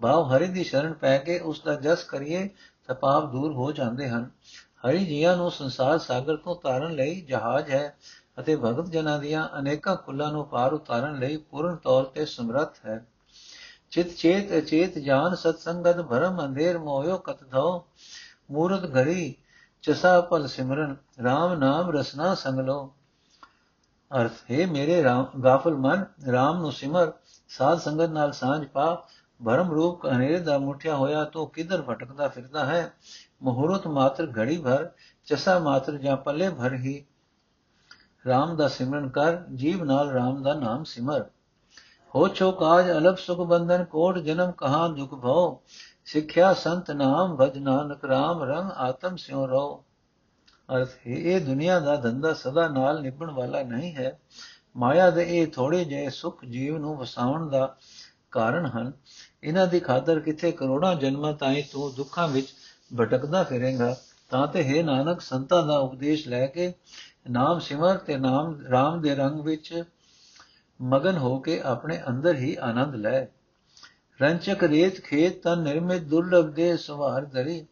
ਭਾਵ 0.00 0.36
ਹਰੀ 0.36 0.46
ਦੀ 0.46 0.64
ਸ਼ਰਨ 0.64 0.92
ਪੈ 0.92 1.18
ਕੇ 1.18 1.38
ਉਸ 1.38 1.60
ਦਾ 1.60 1.74
ਜਸ 1.74 2.04
ਕਰੀਏ 2.04 2.48
ਤਾਂ 2.86 2.94
ਪਾਪ 2.94 3.32
ਦੂਰ 3.32 3.52
ਹੋ 3.52 3.72
ਜਾਂਦੇ 3.72 4.08
ਹਨ। 4.08 4.30
ਹਰੀ 4.86 5.06
ਜੀਆਂ 5.06 5.36
ਨੂੰ 5.36 5.50
ਸੰਸਾਰ 5.50 5.98
ਸਾਗਰ 5.98 6.36
ਤੋਂ 6.36 6.56
ਤਾਰਨ 6.56 6.92
ਲਈ 6.92 7.20
ਜਹਾਜ਼ 7.20 7.70
ਹੈ 7.70 7.96
ਅਤੇ 8.38 8.56
ਭਗਤ 8.56 8.90
ਜਨਾਂ 8.90 9.18
ਦੀਆਂ 9.18 9.48
ਅਨੇਕਾਂ 9.58 9.96
ਕੁੱਲਾਂ 9.96 10.32
ਨੂੰ 10.32 10.46
ਪਾਰ 10.46 10.72
ਉਤਾਰਨ 10.72 11.18
ਲਈ 11.18 11.36
ਪੂਰਨ 11.36 11.76
ਤੌਰ 11.76 12.04
ਤੇ 12.04 12.26
ਸਮਰੱਥ 12.26 12.86
ਹੈ। 12.86 13.06
ਚਿਤ 13.94 14.14
ਚੇਤ 14.16 14.58
ਅਚੇਤ 14.58 14.98
ਜਾਨ 14.98 15.34
ਸਤ 15.34 15.58
ਸੰਗਤ 15.58 16.00
ਭਰਮ 16.00 16.44
ਅੰਧੇਰ 16.44 16.78
ਮੋਇਓ 16.78 17.16
ਕਤ 17.16 17.44
ਧੋ 17.50 17.86
ਮੂਰਤ 18.50 18.84
ਘਰੀ 18.84 19.34
ਚਸਾ 19.82 20.20
ਪਲ 20.20 20.46
ਸਿਮਰਨ 20.46 20.96
RAM 21.26 21.58
ਨਾਮ 21.58 21.90
ਰਸਨਾ 21.90 22.34
ਸੰਗ 22.34 22.60
ਲੋ 22.60 22.94
ਅਰਥ, 24.20 24.32
ਹੈ 24.50 24.66
ਮੇਰੇ 24.66 25.02
ਰਾਮ, 25.02 25.26
ਗਾਫਲ 25.44 25.74
ਮਨ 25.74 26.04
RAM 26.28 26.60
ਨੂੰ 26.60 26.72
ਸਿਮਰ, 26.72 27.12
ਸਾਧ 27.48 27.78
ਸੰਗਤ 27.78 28.10
ਨਾਲ 28.10 28.32
ਸਾਂਝ 28.32 28.66
ਪਾ, 28.66 29.06
ਭਰਮ 29.44 29.70
ਰੂਪ 29.70 30.06
ਹਨੇਰੇ 30.06 30.40
ਦਾ 30.40 30.58
ਮੁਠਿਆ 30.58 30.96
ਹੋਇਆ 30.96 31.24
ਤੋ 31.24 31.46
ਕਿਧਰ 31.46 31.82
ਭਟਕਦਾ 31.82 32.28
ਫਿਰਦਾ 32.28 32.64
ਹੈ? 32.64 32.92
ਮਹੂਰਤ 33.42 33.86
ਮਾਤਰ 33.86 34.32
ਘੜੀ 34.38 34.58
ਭਰ, 34.58 34.90
ਚਸਾ 35.24 35.58
ਮਾਤਰ 35.58 35.98
ਜਾਂ 35.98 36.16
ਪੱਲੇ 36.16 36.48
ਭਰ 36.48 36.74
ਹੀ। 36.74 37.04
RAM 38.28 38.56
ਦਾ 38.56 38.68
ਸਿਮਰਨ 38.68 39.08
ਕਰ, 39.08 39.36
ਜੀਵ 39.54 39.84
ਨਾਲ 39.84 40.16
RAM 40.16 40.42
ਦਾ 40.42 40.54
ਨਾਮ 40.54 40.84
ਸਿਮਰ। 40.84 41.24
ਹੋ 42.16 42.28
ਛੋ 42.28 42.52
ਕਾਜ 42.52 42.90
ਅਲਪ 42.90 43.18
ਸੁਖ 43.18 43.38
ਬੰਧਨ 43.38 43.84
ਕੋਟ 43.84 44.18
ਜਨਮ 44.18 44.50
ਕਹਾ 44.50 44.88
ਦੁਖ 44.88 45.14
ਭਉ। 45.14 45.58
ਸਿੱਖਿਆ 46.04 46.52
ਸੰਤ 46.54 46.90
ਨਾਮ 46.90 47.36
ਭਜ 47.36 47.58
ਨਾਨਕ 47.58 48.04
ਰਾਮ 48.04 48.42
ਰੰਗ 48.42 48.70
ਆਤਮ 48.70 49.16
ਸਿਉ 49.16 49.46
ਰੋ 49.46 49.84
ਅਰਥ 50.76 50.88
ਹੈ 50.88 51.12
ਇਹ 51.12 51.40
ਦੁਨੀਆ 51.40 51.80
ਦਾ 51.80 51.96
ਧੰਦਾ 51.96 52.32
ਸਦਾ 52.34 52.68
ਨਾਲ 52.68 53.02
ਨਿਭਣ 53.02 53.30
ਵਾਲਾ 53.30 53.62
ਨਹੀਂ 53.62 53.94
ਹੈ। 53.94 54.20
ਮਾਇਆ 54.76 55.10
ਦੇ 55.10 55.22
ਇਹ 55.22 55.46
ਥੋੜੇ 55.46 55.84
ਜਿਹੇ 55.84 56.10
ਸੁਖ 56.10 56.44
ਜੀਵ 56.44 56.78
ਨੂੰ 56.78 56.96
ਵਸਾਉਣ 56.96 57.50
ਦਾ 57.50 57.76
ਕਾਰਨ 58.30 58.66
ਹਨ। 58.66 58.92
ਇਹਨਾਂ 59.42 59.66
ਦੀ 59.66 59.80
ਖਾਤਰ 59.80 60.20
ਕਿਥੇ 60.20 60.52
ਕਰੋੜਾਂ 60.52 60.94
ਜਨਮਾਂ 60.94 61.32
ਤਾਈਂ 61.32 61.62
ਤੂੰ 61.72 61.94
ਦੁੱਖਾਂ 61.94 62.28
ਵਿੱਚ 62.28 62.46
ਭਟਕਦਾ 62.98 63.42
ਫਿਰੇਗਾ। 63.42 63.96
ਤਾਂ 64.30 64.46
ਤੇ 64.46 64.64
ਹੈ 64.64 64.82
ਨਾਨਕ, 64.82 65.20
ਸੰਤਾਂ 65.20 65.66
ਦਾ 65.66 65.78
ਉਪਦੇਸ਼ 65.78 66.28
ਲੈ 66.28 66.46
ਕੇ 66.46 66.74
ਨਾਮ 67.30 67.58
ਸਿਮਰ 67.58 67.96
ਤੇ 67.96 68.16
ਨਾਮ 68.16 68.60
RAM 68.74 69.00
ਦੇ 69.00 69.14
ਰੰਗ 69.14 69.40
ਵਿੱਚ 69.40 69.84
ਮਗਨ 70.80 71.16
ਹੋ 71.16 71.38
ਕੇ 71.38 71.60
ਆਪਣੇ 71.62 72.00
ਅੰਦਰ 72.08 72.34
ਹੀ 72.34 72.54
ਆਨੰਦ 72.60 72.94
ਲੈ। 72.94 73.24
ਰੰਚਕ 74.20 74.62
ਰੇਤ 74.64 75.00
ਖੇਤ 75.00 75.42
ਤਨ 75.42 75.62
ਨਿਰਮਿਤ 75.62 76.02
ਦੁਰਲਭ 76.02 76.50
ਦੇ 76.50 76.76
ਸਵਾਰ 76.76 77.24
ਧਰੀ। 77.24 77.66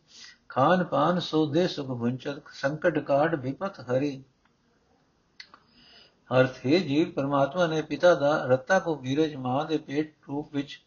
ਖਾਨ 0.48 0.84
ਪਾਨ 0.84 1.18
ਸੋਦੇ 1.20 1.66
ਸੁਖ 1.68 1.86
ਭੁੰਚਤ 1.88 2.42
ਸੰਕਟ 2.52 2.98
ਕਾਟ 2.98 3.34
ਵਿਪਤ 3.34 3.80
ਹਰੀ। 3.80 4.22
ਅਰਥ, 6.30 6.58
ਹੈ 6.66 6.78
ਜੀਵ, 6.78 7.10
ਪਰਮਾਤਮਾ 7.10 7.66
ਨੇ 7.66 7.80
ਪਿਤਾ 7.82 8.14
ਦਾ 8.14 8.44
ਰੱਤਾ 8.46 8.78
ਕੋ 8.78 8.94
ਵੀਰਜ 8.94 9.34
ਮਾਂ 9.36 9.64
ਦੇ 9.64 9.78
ਪੇਟ 9.78 10.14
ਰੂਪ 10.28 10.54
ਵਿੱਚ, 10.54 10.78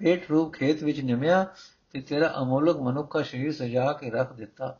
ਪੇਟ 0.00 0.30
ਰੂਪ 0.30 0.52
ਖੇਤ 0.52 0.82
ਵਿੱਚ 0.82 1.00
ਨਿਮਿਆ 1.00 1.44
ਤੇ 1.90 2.00
ਤੇਰਾ 2.00 2.32
ਅਮੋਲਕ 2.42 2.76
ਮਨੁੱਖਾ 2.76 3.22
ਸਰੀਰ 3.22 3.52
ਸਜਾ 3.52 3.92
ਕੇ 3.92 4.10
ਰੱਖ 4.10 4.32
ਦਿੱਤਾ। 4.32 4.76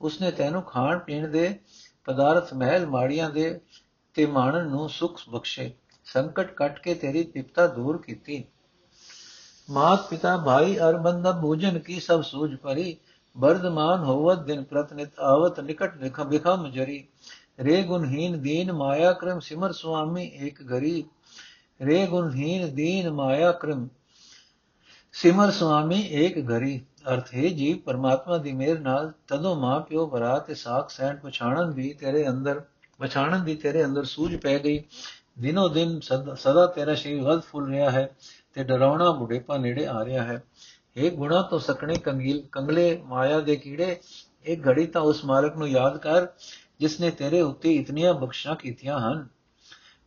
ਉਸਨੇ 0.00 0.30
ਤੈਨੂੰ 0.30 0.62
ਖਾਣ 0.62 0.98
ਪੀਣ 0.98 1.28
ਦੇ 1.28 1.58
ਪਦਾਰਥ 2.04 2.52
ਮਹਿਲ 2.54 2.86
ਮਾੜੀਆਂ 2.86 3.30
ਦੇ 3.30 3.60
ਤੇ 4.16 4.26
ਮਾਣਨ 4.26 4.68
ਨੂੰ 4.68 4.88
ਸੁਖ 4.88 5.20
ਬਖਸ਼ੇ। 5.30 5.70
ਸੰਕਟ 6.04 6.52
ਕੱਟ 6.52 6.78
ਕੇ 6.78 6.94
ਤੇਰੀ 6.94 7.22
ਪਿਪਤਾ 7.22 7.66
ਦੂਰ 7.66 8.02
ਕੀਤੀ। 8.02 8.44
ਮਾਤ 9.70 10.08
ਪਿਤਾ 10.10 10.36
ਭਾਈ 10.36 10.76
ਅਰ 10.78 10.96
ਬੰਦਾ 10.96 11.32
ਭੋਜਨ 11.32 11.78
ਕੀ 11.78 12.00
ਸਭ 12.00 12.22
ਸੂਝ 12.22 12.54
ਪਰੀ 12.56 12.96
ਵਰਦਮਾਨ 13.36 14.04
ਹੋਵਤ 14.04 14.38
ਦਿਨ 14.38 14.62
ਪ੍ਰਤਨਿਤ 14.64 15.18
ਆਵਤ 15.20 15.60
ਨਿਕਟ 15.60 15.96
ਲਿਖ 15.96 16.20
ਬਿਖਮ 16.20 16.70
ਜਰੀ। 16.70 17.06
ਰੇ 17.60 17.82
ਗੁਣਹੀਨ 17.82 18.40
ਦੀਨ 18.42 18.72
ਮਾਇਆ 18.72 19.12
ਕਰਮ 19.12 19.40
ਸਿਮਰ 19.40 19.72
ਸੁਆਮੀ 19.72 20.24
ਏਕ 20.40 20.62
ਗਰੀ 20.62 21.04
ਰੇ 21.82 22.06
ਗੁਣਹੀਨ 22.06 22.74
ਦੀਨ 22.74 23.10
ਮਾਇਆ 23.10 23.52
ਕਰਮ 23.52 23.88
ਸਿਮਰ 25.12 25.50
ਸੁਆਮੀ 25.50 26.00
ਏਕ 26.00 26.38
ਘਰੀ। 26.50 26.80
ਅਰਥ 27.12 27.34
ਹੈ, 27.34 27.48
ਜੀਵ 27.48 27.78
ਪਰਮਾਤਮਾ 27.78 28.38
ਦੀ 28.38 28.52
ਮਿਹਰ 28.52 28.78
ਨਾਲ 28.78 29.12
ਤਦੋਂ 29.28 29.54
ਮਾਂ 29.56 29.80
ਪਿਓ 29.80 30.06
ਭਰਾ 30.06 30.38
ਤੇ 30.38 30.54
ਸਾਖ 30.54 30.90
ਸਹਿਣ 30.90 31.16
ਪਛਾਣਨ 31.16 31.70
ਵੀ 31.70 31.92
ਤੇਰੇ 31.92 32.28
ਅੰਦਰ 32.28 32.62
ਪਛਾਣਨ 33.00 33.44
ਦੀ 33.44 33.54
ਤੇਰੇ 33.56 33.84
ਅੰਦਰ 33.84 34.04
ਸੂਝ 34.04 34.34
ਪੈ 34.36 34.58
ਗਈ। 34.58 34.82
ਦਿਨੋ 35.38 35.68
ਦਿਨ 35.68 35.98
ਸਦਾ 36.00 36.66
ਤੇਰਾ 36.66 36.94
ਸ਼ਰੀਰ 36.94 37.22
ਵੱਧ 37.22 37.40
ਫੁੱਲ 37.42 37.68
ਰਿਹਾ 37.70 37.90
ਹੈ 37.90 38.08
ਤੇ 38.54 38.64
ਡਰਾਉਣਾ 38.64 39.10
ਬੁਢੇਪਾ 39.10 39.56
ਨੇੜੇ 39.56 39.86
ਆ 39.86 40.04
ਰਿਹਾ 40.04 40.22
ਹੈ। 40.24 40.42
ਇਹ 40.96 41.10
ਗੁਣਾ 41.10 41.40
ਤੋਂ 41.42 41.58
ਸਕਣੇ 41.58 41.94
ਕੰਗੀਲ 41.94 42.40
ਕੰਗਲੇ 42.52 42.96
ਮਾਇਆ 43.06 43.40
ਦੇ 43.40 43.56
ਕੀੜੇ 43.56 43.98
ਇੱਕ 44.44 44.66
ਘੜੀ 44.68 44.86
ਤਾਂ 44.86 45.02
ਉਸ 45.02 45.24
ਮਾਲਕ 45.24 45.56
ਨੂੰ 45.56 45.68
ਯਾਦ 45.68 45.96
ਕਰ, 45.98 46.26
ਜਿਸ 46.80 47.00
ਨੇ 47.00 47.10
ਤੇਰੇ 47.10 47.40
ਉੱਤੇ 47.40 47.74
ਇਤਨੀਆਂ 47.74 48.14
ਬਖਸ਼ਾਂ 48.14 48.54
ਕੀਤੀਆਂ 48.56 48.98
ਹਨ। 49.00 49.26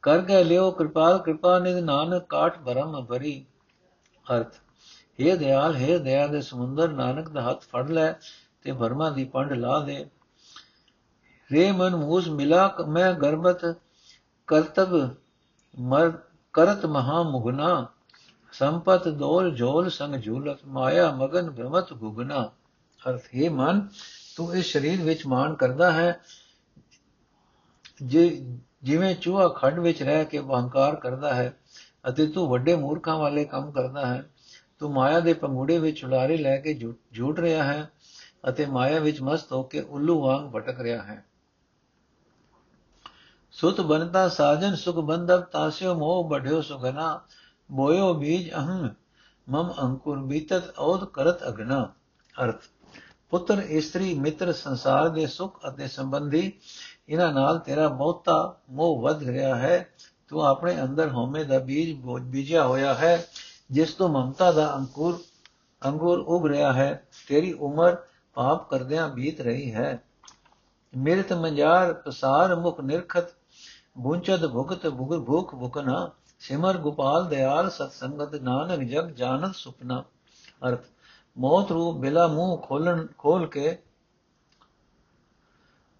ਕਰ 0.03 0.21
ਗਏ 0.21 0.43
ਲਿਓ 0.43 0.71
ਕਿਰਪਾਲ, 0.71 1.17
ਕਿਰਪਾ 1.17 1.57
ਨਿਧ 1.59 1.77
ਨਾਨਕ 1.77 2.25
ਕਾਟ 2.29 2.57
ਬਰਮ 2.59 3.05
ਭਰੀ 3.05 3.45
ਅਰਥ 4.25 4.55
हे 5.19 5.37
ਦਿਆਲ 5.37 5.75
हे 5.75 5.97
ਦਇਆ 5.99 6.27
ਦੇ 6.27 6.41
ਸਮੁੰਦਰ, 6.41 6.89
ਨਾਨਕ 6.89 7.29
ਦਾ 7.29 7.41
ਹੱਥ 7.41 7.63
ਫੜ 7.63 7.89
ਲੈ 7.89 8.11
ਤੇ 8.61 8.71
ਭਰਮਾਂ 8.71 9.11
ਦੀ 9.11 9.25
ਪੰਡ 9.25 9.53
ਲਾ 9.53 9.79
ਦੇ। 9.79 10.05
ਰੇ 11.51 11.71
ਮਨ, 11.71 11.95
ਮੂਸ 11.95 12.27
ਮਿਲਾ 12.27 12.75
ਮੈਂ 12.87 13.13
ਗਰਬਤ 13.13 13.65
ਕਰਤਬ 14.47 15.15
ਮਰ, 15.79 16.11
ਕਰਤ 16.53 16.85
ਮਹਾ 16.85 17.21
ਮੁਗਨਾ। 17.23 17.87
ਸੰਪਤ 18.51 19.07
ਦੋਲ 19.07 19.55
ਝੋਲ 19.55 19.89
ਸੰਗ 19.89 20.15
ਝੂਲਤ, 20.15 20.59
ਮਾਇਆ 20.65 21.11
ਮਗਨ 21.11 21.51
ਭ੍ਰਮਤ 21.51 21.93
ਗੁਗਨਾ। 21.93 22.43
ਅਰਥ, 23.09 23.21
ਹੈ 23.35 23.49
ਮਨ, 23.49 23.87
ਤੂੰ 24.35 24.55
ਇਸ 24.55 24.73
ਸਰੀਰ 24.73 25.01
ਵਿੱਚ 25.01 25.25
ਮਾਨ 25.27 25.53
ਕਰਦਾ 25.53 25.91
ਹੈ। 25.91 26.19
ਜੇ, 28.03 28.55
ਜਿਵੇਂ 28.83 29.15
ਚੂਹਾ 29.15 29.47
ਖੰਡ 29.47 29.79
ਵਿੱਚ 29.79 30.03
ਰਹਿ 30.03 30.25
ਕੇ 30.25 30.39
ਹੰਕਾਰ 30.39 30.95
ਕਰਦਾ 30.95 31.33
ਹੈ 31.33 31.53
ਅਤੇ 32.09 32.27
ਤੂੰ 32.27 32.47
ਵੱਡੇ 32.49 32.75
ਮੂਰਖਾਂ 32.75 33.17
ਵਾਲੇ 33.17 33.45
ਕੰਮ 33.45 33.71
ਕਰਦਾ 33.71 34.05
ਹੈ। 34.05 34.29
ਤੂੰ 34.79 34.91
ਮਾਇਆ 34.91 35.19
ਦੇ 35.19 35.33
ਪੰਗੂੜੇ 35.33 35.79
ਵਿੱਚ 35.79 36.05
ਉਲਾਰੇ 36.05 36.37
ਲੈ 36.37 36.57
ਕੇ 36.57 36.73
ਝੂਟ 37.13 37.39
ਰਿਹਾ 37.39 37.63
ਹੈ 37.63 37.89
ਅਤੇ 38.49 38.65
ਮਾਇਆ 38.65 38.99
ਵਿੱਚ 38.99 39.21
ਮਸਤ 39.21 39.51
ਹੋ 39.51 39.63
ਕੇ 39.63 39.81
ਉੱਲੂ 39.81 40.21
ਵਾਂਗ 40.21 40.51
ਭਟਕ 40.51 40.79
ਰਿਹਾ 40.79 41.03
ਹੈ। 41.03 41.25
ਸੁਤ 43.61 43.81
ਬਨਤਾ 43.81 44.27
ਸਾਜਨ, 44.29 44.75
ਸੁਖ 44.75 44.95
ਬੰਦਬ 44.95 45.41
ਤਾਸਿਓ 45.41 45.93
ਮੋਹ 45.93 46.29
ਬਢਿਓ 46.29 46.61
ਸੁਗਨਾ 46.61 47.21
ਬੋਇਓ 47.71 48.13
ਬੀਜ 48.13 48.53
ਅਹੰ, 48.53 48.89
ਮਮ 49.49 49.73
ਅੰਕੁਰ 49.81 50.19
ਬੀਤਤ 50.19 50.79
ਔਦ 50.79 51.05
ਕਰਤ 51.05 51.47
ਅਗਨਾ 51.47 51.93
ਅਰਥ, 52.43 52.61
ਪੁੱਤਰ, 53.29 53.57
ਇਸਤਰੀ, 53.59 54.13
ਮਿੱਤਰ, 54.13 54.51
ਸੰਸਾਰ 54.53 55.09
ਦੇ 55.09 55.27
ਸੁਖ 55.27 55.59
ਅਤੇ 55.67 55.87
ਸੰਬੰਧੀ, 55.87 56.51
ਇਹਨਾਂ 57.09 57.33
ਨਾਲ 57.33 57.59
ਤੇਰਾ 57.59 57.87
ਬਹੁਤਾ 57.87 58.59
ਮੋਹ 58.69 59.01
ਵੱਧ 59.01 59.23
ਰਿਹਾ 59.23 59.55
ਹੈ। 59.55 59.89
ਤੂੰ 60.27 60.45
ਆਪਣੇ 60.45 60.81
ਅੰਦਰ 60.81 61.09
ਹਉਮੈ 61.09 61.43
ਦਾ 61.43 61.59
ਬੀਜ 61.59 62.01
ਬੀਜਿਆ 62.21 62.67
ਹੋਇਆ 62.67 62.93
ਹੈ, 62.93 63.27
ਜਿਸ 63.71 63.93
ਤੋਂ 63.93 64.09
ਮਮਤਾ 64.09 64.51
ਦਾ 64.51 64.75
ਅੰਕੁਰ, 64.75 65.19
ਅੰਗੂਰ 65.85 66.19
ਉਗ 66.19 66.47
ਰਿਹਾ 66.47 66.73
ਹੈ। 66.73 67.07
ਤੇਰੀ 67.27 67.53
ਉਮਰ 67.53 67.97
ਪਾਪ 68.33 68.69
ਕਰਦਿਆਂ 68.69 69.09
ਬੀਤ 69.09 69.41
ਰਹੀ 69.41 69.73
ਹੈ। 69.73 70.03
ਮਿਰਤ 70.97 71.33
ਮੰਜਾਰ, 71.33 71.93
ਪਸਾਰ 71.93 72.55
ਮੁਖ 72.55 72.81
ਨਿਰਖਤ 72.81 73.38
ਬੁੰਚਦ 73.99 74.47
ਭੁਗਤ 74.47 74.87
ਭੁਗ 74.87 75.25
ਭੁਖ 75.25 75.55
ਭੁਕਨਾ, 75.55 76.09
ਸਿਮਰ 76.39 76.77
ਗੋਪਾਲ 76.77 77.27
ਦਿਆਲ 77.27 77.69
ਸਤ 77.69 77.91
ਸੰਗਤ 77.91 78.35
ਨਾਨਕ 78.35 78.79
ਜਗ 78.79 79.09
ਜਾਣਤ 79.09 79.55
ਸੁਪਨਾ। 79.55 80.03
ਅਰਥ, 80.67 80.83
ਮੌਤ 81.37 81.71
ਰੂਪ 81.71 81.97
ਬਿਲਾ 81.97 82.27
ਮੂੰਹ 82.27 82.57
ਖੋਲਣ 82.57 83.07
ਖੋਲ 83.17 83.47
ਕੇ 83.47 83.77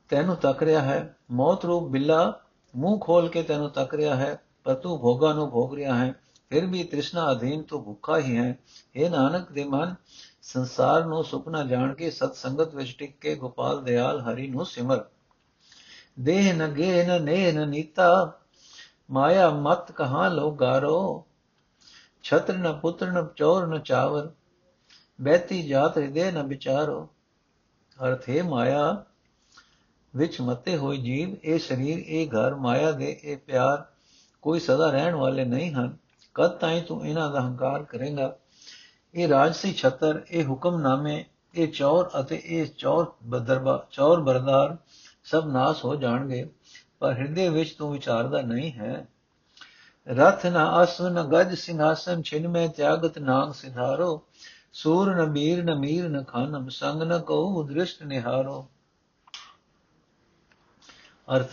ਤੈਨੂੰ 0.10 0.36
ਤੱਕ 0.36 0.64
ਰਿਹਾ 0.64 0.82
ਹੈ। 0.82 1.18
ਮੌਤ 1.32 1.66
ਰੂਪ 1.66 1.88
ਬਿਲਾ 1.88 2.40
ਮੂੰਹ 2.76 3.00
ਖੋਲ 3.00 3.30
ਕੇ 3.30 3.44
ਤੈਨੂੰ 3.44 3.70
ਤੱਕ 3.70 3.94
ਰਿਹਾ 3.94 4.16
ਹੈ, 4.16 4.40
ਪਰ 4.64 4.74
ਤੂੰ 4.74 5.00
ਭੋਗਾ 5.00 5.34
ਨੂੰ 5.34 5.50
ਭੋਗ 5.50 5.76
ਰਿਹਾ 5.76 5.96
ਹੈ। 5.96 6.14
ਫਿਰ 6.50 6.66
ਵੀ 6.66 6.84
ਤ੍ਰਿਸ਼ਨਾ 6.84 7.32
ਅਧੀਨ 7.32 7.64
ਤੋਂ 7.64 7.84
ਭੁੱਖਾ 7.84 8.18
ਹੀ 8.18 8.38
ਹੈ। 8.38 8.60
ਇਹ 8.96 9.10
ਨਾਨਕ 9.10 9.52
ਦੇ 9.52 9.64
ਮਨ, 9.64 9.96
ਸੰਸਾਰ 10.42 11.06
ਨੂੰ 11.06 11.24
ਸੁਪਨਾ 11.24 11.64
ਜਾਣ 11.64 11.94
ਕੇ 11.94 12.12
ਸਤ 12.12 12.36
ਸੰਗਤ 12.36 12.76
ਵਿੱਚ 12.76 12.96
ਟਿਕ 13.00 13.20
ਕੇ 13.22 13.36
ਗੋਪਾਲ 13.36 13.84
ਦਿਆਲ 13.84 14.20
ਹਰੀ 14.20 14.48
ਨੂੰ 14.48 14.66
ਸਿਮਰ। 14.66 15.06
ਦੇਹ 16.18 16.54
ਨ 16.54 16.74
ਗੇ 16.74 17.04
ਨ 17.04 17.24
ਨੇ 17.24 17.52
ਨ 17.52 17.70
ਨੀਤਾ, 17.70 18.40
ਮਾਇਆ 19.12 19.50
ਮਤ 19.50 19.92
ਕਹਾਂ 19.92 20.30
ਲੋ 20.30 20.52
ਗਾਰੋ 20.52 21.26
ਛਤਰ 22.24 22.58
ਨ 22.58 22.80
ਪੁੱਤਰ 22.80 23.12
ਨ 23.12 23.28
ਚੋਰ 23.36 23.68
ਨ 23.68 23.80
ਚਾਵਰ, 23.80 24.30
ਬੈਤੀ 25.22 25.68
ਜਾਤ 25.68 25.98
ਹਿਰਦੇ 25.98 26.32
ਨ 26.32 26.44
ਵਿਚਾਰੋ। 26.44 27.10
ਅਰਥ 28.00 28.30
ਹੈ 28.30 28.44
ਮਾਇਆ, 28.44 29.06
ਵਿੱਚ 30.16 30.42
ਮਤੇ 30.42 30.78
ਹੋਏ 30.78 30.98
ਜੀਵ, 30.98 31.36
ਇਹ 31.44 31.60
ਸਰੀਰ, 31.60 32.04
ਇਹ 32.08 32.28
ਘਰ, 32.28 32.56
ਮਾਇਆ 32.56 32.92
ਦੇ 32.92 33.20
ਇਹ 33.24 33.38
ਪਿਆਰ, 33.38 33.84
ਕੋਈ 34.42 34.60
ਸਦਾ 34.60 34.90
ਰਹਿਣ 34.92 35.16
ਵਾਲੇ 35.16 35.46
ਨਹੀਂ 35.46 35.72
ਹਨ। 35.72 35.98
ਕਦ 36.34 36.50
ਤਾਈਂ 36.50 36.82
ਤੂੰ 36.82 37.08
ਇਹਨਾਂ 37.08 37.32
ਦਾ 37.32 37.42
ਹੰਕਾਰ 37.42 37.84
ਕਰੇਗਾ? 37.84 38.36
ਇਹ 39.16 39.28
ਰਾਜਸੀ 39.28 39.74
ਛਤਰ, 39.74 40.22
ਇਹ 40.32 40.46
ਹੁਕਮਨਾਮੇ, 40.46 41.26
ਇਹ 41.56 41.68
ਚੌਰ 41.68 42.10
ਅਤੇ 42.20 42.42
ਇਹ 42.46 42.66
ਚੌਰ 42.78 43.06
ਬਦਰਬਾ, 43.24 43.88
ਚੌਰ 43.92 44.22
ਬਰਦਾਰ 44.22 44.78
ਸਭ 45.30 45.48
ਨਾਸ 45.48 45.86
ਹੋ 45.86 45.96
ਜਾਣਗੇ, 45.96 46.50
ਪਰ 47.00 47.14
ਹਿਰਦੇ 47.14 47.50
ਵਿੱਚ 47.50 47.74
ਤੂੰ 47.74 47.92
ਵਿਚਾਰਦਾ 47.92 48.42
ਨਹੀਂ 48.42 48.72
ਹੈ। 48.74 49.08
ਰਥ 50.08 50.46
ਨ 50.46 50.84
ਅਸਵ 50.84 51.08
ਨ 51.08 51.24
ਗਜ 51.24 51.54
ਸਿੰਘਾਸਨ, 51.56 52.22
ਛਿਨ 52.22 52.48
ਮੈਂ 52.48 52.68
ਤਿਆਗਤ 52.68 53.20
ਨਾਗ 53.20 53.52
ਸਿਧਾਰੋ। 53.54 54.28
ਸੂਰ 54.74 55.16
ਨ 55.16 55.26
ਬੀਰ 55.26 55.64
ਨ 55.64 55.76
ਮੀਰ 55.76 56.10
ਨ 56.10 56.24
ਖਾਨਮ, 56.24 56.70
ਸੰਗ 56.70 57.04
ਨ 57.04 57.20
ਕਉ 57.20 57.64
ਦ੍ਰਿਸ਼ਟ 57.64 58.04
ਨਿਹਾਰੋ। 58.04 58.68
ਅਰਥ, 61.28 61.50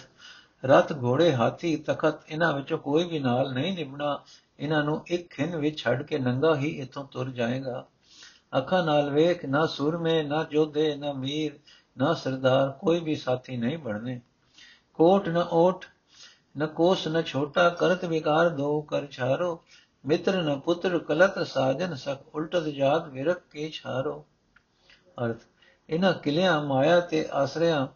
ਰਥ 0.64 0.92
ਘੋੜੇ 1.02 1.32
ਹਾਥੀ 1.34 1.76
ਤਖਤ 1.76 2.20
ਇਹਨਾਂ 2.28 2.52
ਵਿੱਚੋਂ 2.52 2.78
ਕੋਈ 2.78 3.04
ਵੀ 3.04 3.18
ਨਾਲ 3.18 3.52
ਨਹੀਂ 3.52 3.74
ਨਿਭਣਾ। 3.74 4.18
ਇਹਨਾਂ 4.58 4.82
ਨੂੰ 4.84 5.02
ਇੱਕ 5.06 5.30
ਖਿੰਨ 5.30 5.56
ਵਿੱਚ 5.56 5.78
ਛੱਡ 5.78 6.02
ਕੇ 6.02 6.18
ਨੰਗਾ 6.18 6.56
ਹੀ 6.56 6.68
ਇਥੋਂ 6.68 7.04
ਤੁਰ 7.04 7.30
ਜਾਏਗਾ। 7.30 7.86
ਅੱਖਾਂ 8.56 8.84
ਨਾਲ 8.84 9.10
ਵੇਖ, 9.10 9.44
ਨਾ 9.44 9.66
ਸੁਰਮੇ, 9.66 10.22
ਨਾ 10.22 10.42
ਜੋਧੇ, 10.44 10.94
ਨਾ 10.96 11.12
ਮੀਰ 11.12 11.58
ਨਾ 11.98 12.14
ਸਰਦਾਰ, 12.14 12.70
ਕੋਈ 12.70 13.00
ਵੀ 13.00 13.16
ਸਾਥੀ 13.16 13.56
ਨਹੀਂ 13.56 13.78
ਬਣਨੇ। 13.78 14.20
ਕੋਟ 14.94 15.28
ਨ 15.28 15.46
ਓਟ, 15.50 15.84
ਨ 16.58 16.66
ਕੋਸ 16.66 17.08
ਨ 17.08 17.22
ਛੋਟਾ, 17.22 17.68
ਕਰਤ 17.68 18.04
ਵਿਕਾਰ 18.04 18.48
ਦੋ 18.48 18.80
ਕਰ 18.80 19.06
ਛਾਰੋ। 19.06 19.64
ਮਿੱਤਰ 20.06 20.42
ਨ 20.42 20.60
ਪੁੱਤਰ, 20.60 20.98
ਕਲਤ 20.98 21.46
ਸਾਜਨ 21.46 21.94
ਸਕ 21.94 22.18
ਉਲਟਤ 22.34 22.62
ਜਾਤ 22.62 23.08
ਵਿਰਕ 23.08 23.38
ਕੇ 23.50 23.70
ਛਾਰੋ। 23.70 24.26
ਅਰਥ 25.24 25.38
ਇਹਨਾਂ 25.90 26.12
ਕਿਲਿਆਂ, 26.12 26.62
ਮਾਇਆ 26.62 27.00
ਤੇ 27.00 27.28
ਆਸਰਿਆਂ 27.32 27.86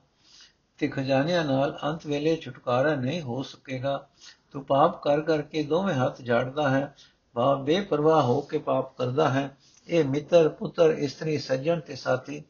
ਤੇ 0.79 0.89
ਖਜ਼ਾਨਿਆਂ 0.89 1.45
ਨਾਲ 1.45 1.79
ਅੰਤ 1.85 2.07
ਵੇਲੇ 2.07 2.37
ਛੁਟਕਾਰਾ 2.37 2.95
ਨਹੀਂ 2.95 3.23
ਹੋ 3.23 3.43
ਸਕੇਗਾ। 3.43 4.09
ਤੂੰ 4.53 4.65
ਪਾਪ 4.65 5.03
ਕਰ 5.03 5.21
ਕਰਕੇ 5.21 5.63
ਦੋਵੇਂ 5.63 5.95
ਹੱਥ 5.95 6.23
ਝਾੜਦਾ 6.23 6.71
ਹੈ। 6.71 6.97
ਭਾਵ 7.33 7.65
ਬੇਪਰਵਾਹ 7.65 8.23
ਹੋ 8.23 8.41
ਕੇ 8.41 8.59
ਪਾਪ 8.59 8.97
ਕਰਦਾ 8.97 9.29
ਹੈ। 9.29 9.57
ਇਹ 9.89 10.05
ਮਿੱਤਰ, 10.05 10.49
ਪੁੱਤਰ, 10.49 10.91
ਇਸਤਰੀ, 10.91 11.39
ਸੱਜਣ 11.39 11.81
ਤੇ 11.81 11.97
ਸਾਥੀ 11.97 12.43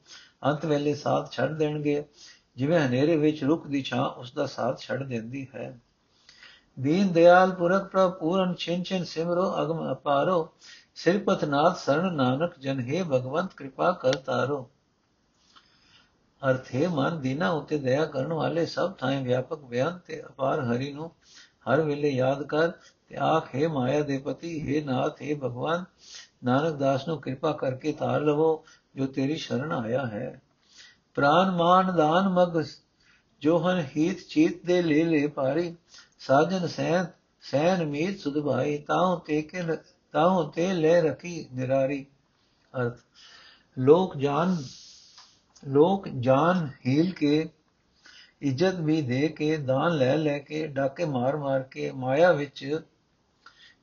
ਅੰਤ 0.46 0.66
ਵੇਲੇ 0.66 0.94
ਸਾਥ 0.94 1.32
ਛੱਡ 1.32 1.58
ਦੇਣਗੇ। 1.58 2.04
ਜਿਵੇਂ 2.56 2.80
ਹਨੇਰੇ 2.80 3.16
ਵਿੱਚ 3.16 3.44
ਰੁੱਖ 3.44 3.66
ਦੀ 3.66 3.82
ਛਾਂ 3.82 4.08
ਉਸ 4.08 4.32
ਦਾ 4.32 4.46
ਸਾਥ 4.46 4.80
ਛੱਡ 4.80 5.02
ਦਿੰਦੀ 5.02 5.46
ਹੈ। 5.54 5.80
ਦੀਨ 6.80 7.12
ਦਿਆਲ 7.12 7.50
ਪੁਰਖ 7.50 7.84
ਪ੍ਰਭ 7.84 8.12
ਪੂਰਨ 8.12 8.54
ਛਿਨ 8.54 8.82
ਛਿਨ 8.82 9.04
ਸਿਮਰੋ, 9.04 9.62
ਅਗਮ 9.62 9.92
ਅਪਾਰੋ। 9.92 10.52
ਸਿਰਪਤ 10.94 11.44
ਨਾਥ 11.44 11.76
ਸਰਣ 11.76 12.12
ਨਾਨਕ, 12.12 12.58
ਜਨ 12.58 12.80
ਹੈ 12.80 13.04
ਭਗਵੰਤ, 13.04 13.54
ਕਿਰਪਾ 13.54 13.92
ਕਰ 13.92 14.12
ਤਾਰੋ। 14.12 14.70
ਅਰਥ 16.50 16.74
ਹੈ, 16.74 16.88
ਮਨ 16.88 17.20
ਦੀਨਾ 17.20 17.50
ਉਤੇ 17.50 17.78
ਦਇਆ 17.78 18.04
ਕਰਨ 18.04 18.32
ਵਾਲੇ 18.32 18.66
ਸਭ 18.66 18.92
ਥਾਂ 18.92 19.20
ਵਿਆਪਕ 19.20 19.58
ਬਿਆਨ 19.58 19.98
ਤੇ 19.98 20.22
ਅਪਾਰ 20.26 20.60
ਹਰੀ 20.60 20.92
ਨੂੰ 20.92 21.10
ਹਰ 21.68 21.80
ਵੇਲੇ 21.80 22.10
ਯਾਦ 22.10 22.42
ਕਰ 22.42 22.68
ਤੇ 23.08 23.16
ਆਖ, 23.20 23.54
ਹੈ 23.54 23.68
ਮਾਇਆ 23.68 24.02
ਦੇ 24.02 24.18
ਪਤੀ, 24.18 24.60
ਹੈ 24.60 24.84
ਨਾਥ, 24.84 25.22
ਹੈ 25.22 25.34
ਭਗਵਾਨ, 25.34 25.84
ਨਾਨਕ 26.44 26.74
ਦਾਸ 26.74 27.08
ਨੂੰ 27.08 27.20
ਕਿਰਪਾ 27.20 27.52
ਕਰਕੇ 27.52 27.92
ਤਾਰ 27.92 28.20
ਲਵੋ। 28.20 28.64
ਜੋ 28.94 29.06
ਤੇਰੀ 29.06 29.36
ਸ਼ਰਨ 29.36 29.72
ਆਇਆ 29.72 30.06
ਹੈ। 30.06 30.40
ਪ੍ਰਾਨ 31.14 31.50
ਮਾਨ 31.50 31.96
ਦਾਨ 31.96 32.28
ਮਗ, 32.28 32.62
ਜੋ 33.42 33.58
ਹਨ 33.58 33.84
ਹੀਤ 33.96 34.18
ਚੀਤ 34.28 34.66
ਦੇ 34.66 34.82
ਲੈ 34.82 35.04
ਲੈ 35.04 35.26
ਪਾਰੀ। 35.28 35.74
ਸਾਜਨ 36.18 36.66
ਸੈਨ 36.66 37.06
ਸੈਨ 37.42 37.84
ਮੀਤ 37.84 38.18
ਸੁਧ 38.18 38.40
ਭਾਈ 38.40 38.78
ਤਾਉ 38.78 39.18
ਤੇ 39.18 39.42
ਕੇ 39.42 39.62
ਤਾਉ 40.12 40.50
ਤੇ 40.50 40.72
ਲੈ 40.72 41.00
ਰਖੀ 41.02 41.46
ਨਿਰਾਰੀ। 41.52 42.06
ਅਰਥ, 42.74 42.98
ਲੋਕ 43.78 44.16
ਜਾਨ 44.16 44.56
ਲੋਕ 45.68 46.08
ਜਾਨ 46.20 46.68
ਹੀਲ 46.86 47.12
ਕੇ, 47.12 47.48
ਇੱਜ਼ਤ 48.42 48.74
ਵੀ 48.74 49.00
ਦੇ 49.02 49.28
ਕੇ, 49.28 49.56
ਦਾਨ 49.56 49.96
ਲੈ 49.96 50.16
ਲੈ 50.16 50.38
ਕੇ, 50.38 50.66
ਡਾਕੇ 50.66 51.04
ਮਾਰ 51.04 51.36
ਮਾਰ 51.36 51.62
ਕੇ, 51.62 51.90
ਮਾਇਆ 51.92 52.32
ਵਿੱਚ 52.32 52.80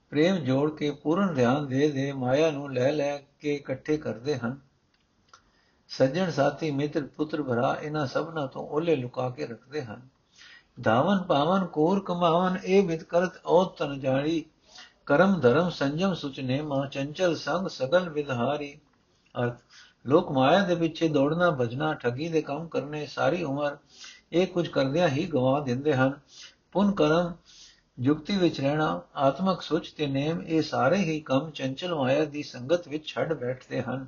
ਪ੍ਰੇਮ 0.09 0.35
ਜੋੜ 0.35 0.71
ਕੇ, 0.71 0.91
ਪੂਰਨ 0.91 1.33
ਧਿਆਨ 1.33 1.67
ਦੇ 1.67 1.89
ਦੇ, 1.89 2.11
ਮਾਇਆ 2.11 2.51
ਨੂੰ 2.51 2.73
ਲੈ 2.73 2.91
ਲੈ 2.91 3.17
ਕੇ 3.17 3.55
ਇਕੱਠੇ 3.55 3.97
ਕਰਦੇ 3.97 4.35
ਹਨ। 4.35 4.66
ਸੱਜਣ 5.89 6.31
ਸਾਥੀ, 6.31 6.71
ਮਿੱਤਰ, 6.71 7.01
ਪੁੱਤਰ, 7.01 7.43
ਭਰਾ 7.43 7.77
ਇਹਨਾਂ 7.81 8.07
ਸਭਨਾ 8.07 8.45
ਤੋਂ 8.45 8.67
ਓਲੇ 8.67 8.95
ਲੁਕਾ 8.95 9.29
ਕੇ 9.29 9.45
ਰੱਖਦੇ 9.45 9.81
ਹਨ। 9.81 10.01
ਧਾਵਨ 10.81 11.21
ਪਾਵਨ 11.23 11.65
ਕੋਰ 11.65 11.99
ਕਮਾਵਨ, 11.99 12.57
ਇਹ 12.65 12.87
ਵਿਦ 12.87 13.03
ਕਰਤ 13.03 13.31
ਔਤ 13.45 13.77
ਤਨ 13.77 13.99
ਜਾਣੀ। 13.99 14.43
ਕਰਮ 15.05 15.39
ਧਰਮ 15.39 15.69
ਸੰਜਮ 15.69 16.13
ਸੁਚਨੇ 16.13 16.61
ਮਾ 16.61 16.85
ਚੰਚਲ 16.85 17.35
ਸੰਗ 17.35 17.67
ਸਗਲ 17.67 18.09
ਵਿਧਾਰੀ 18.09 18.79
ਅਰਥ, 19.35 19.57
ਲੋਕ 20.07 20.31
ਮਾਇਆ 20.31 20.63
ਦੇ 20.63 20.75
ਪਿੱਛੇ 20.75 21.07
ਦੌੜਨਾ 21.07 21.49
ਭਜਣਾ 21.51 21.93
ਠੱਗੀ 21.93 22.29
ਦੇ 22.29 22.41
ਕੰਮ 22.41 22.67
ਕਰਨੇ, 22.67 23.05
ਸਾਰੀ 23.05 23.43
ਉਮਰ 23.43 23.77
ਇਹ 24.31 24.47
ਕੁਝ 24.47 24.67
ਕਰਦਿਆਂ 24.67 25.09
ਹੀ 25.09 25.25
ਗਵਾ 25.25 25.59
ਦਿੰਦੇ 25.59 25.93
ਹਨ। 25.93 26.19
ਪੁੰਨ 26.71 26.91
ਕਰਮ 26.91 27.33
ਯੁਕਤੀ 27.99 28.37
ਵਿੱਚ 28.37 28.61
ਰਹਿਣਾ, 28.61 29.01
ਆਤਮਕ 29.15 29.61
ਸੁਚ 29.61 29.91
ਤੇ 29.91 30.07
ਨੇਮ, 30.07 30.41
ਇਹ 30.41 30.61
ਸਾਰੇ 30.61 30.97
ਹੀ 30.97 31.19
ਕੰਮ 31.19 31.51
ਚੰਚਲ 31.51 31.95
ਮਾਇਆ 31.95 32.25
ਦੀ 32.25 32.43
ਸੰਗਤ 32.43 32.87
ਵਿੱਚ 32.87 33.07
ਛੱਡ 33.07 33.33
ਬੈਠਦੇ 33.33 33.81
ਹਨ। 33.81 34.07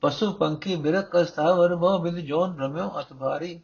ਪਸ਼ੂ 0.00 0.32
ਪੰਖੀ 0.32 0.76
ਬਿਰਕ 0.76 1.08
ਕਸਤਾਵਰ 1.10 1.74
ਬਹੁ 1.74 1.98
ਬਿਦ 1.98 2.16
ਜੋਨ 2.16 2.58
ਰਮਿਓ 2.58 2.90
ਅਤਬਾਰੀ 3.00 3.60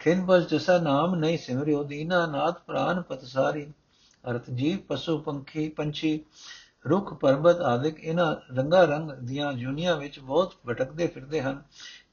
ਖਿਨ 0.00 0.24
ਬਲ 0.24 0.44
ਜਸਾ 0.44 0.78
ਨਾਮ 0.78 1.14
ਨਹੀਂ 1.14 1.38
ਸਿਮਰਿਓ, 1.38 1.82
ਦੀਨਾ 1.82 2.26
ਨਾਥ 2.26 2.62
ਪ੍ਰਾਨ 2.66 3.02
ਪਤਸਾਰੀ 3.02 3.72
ਅਰਥ 4.30 4.50
ਜੀਵ, 4.50 4.78
ਪਸ਼ੂ 4.88 5.18
ਪੰਖੀ, 5.18 5.68
ਪੰਛੀ, 5.68 6.20
ਰੁੱਖ, 6.86 7.14
ਪਰਬਤ 7.14 7.60
ਆਦਿਕ 7.60 8.00
ਇਹਨਾਂ 8.00 8.34
ਰੰਗਾ 8.54 8.84
ਰੰਗ 8.84 9.10
ਦੀਆਂ 9.10 9.52
ਜੁਨੀਆਂ 9.52 9.96
ਵਿੱਚ 9.96 10.18
ਬਹੁਤ 10.20 10.54
ਭਟਕਦੇ 10.68 11.06
ਫਿਰਦੇ 11.06 11.42
ਹਨ। 11.42 11.62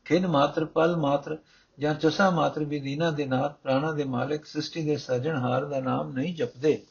ਖਿਨ 0.06 0.28
ਮਾਤਰ 0.28 0.66
ਪਲ 0.66 0.96
ਮਾਤਰ 0.96 1.38
ਜਾਂ 1.80 1.94
ਚਸਾ 1.96 2.30
ਮਾਤਰ 2.30 2.64
ਵੀ 2.64 2.80
ਦੀਨਾ 2.80 3.12
ਦੇ 3.12 3.26
ਨਾਥ 3.26 3.56
ਪ੍ਰਾਣਾ 3.64 3.92
ਦੇ 3.92 4.04
ਮਾਲਕ 4.04 4.46
ਸ੍ਰਿਸ਼ਟੀ 4.46 4.84
ਦੇ 4.84 4.98
ਸਰਜਣਹਾਰ 4.98 5.66
ਦਾ 5.66 5.80
ਨਾਮ 5.80 6.12
ਨਹੀਂ 6.12 6.36
ਜਪਦੇ। 6.36 6.82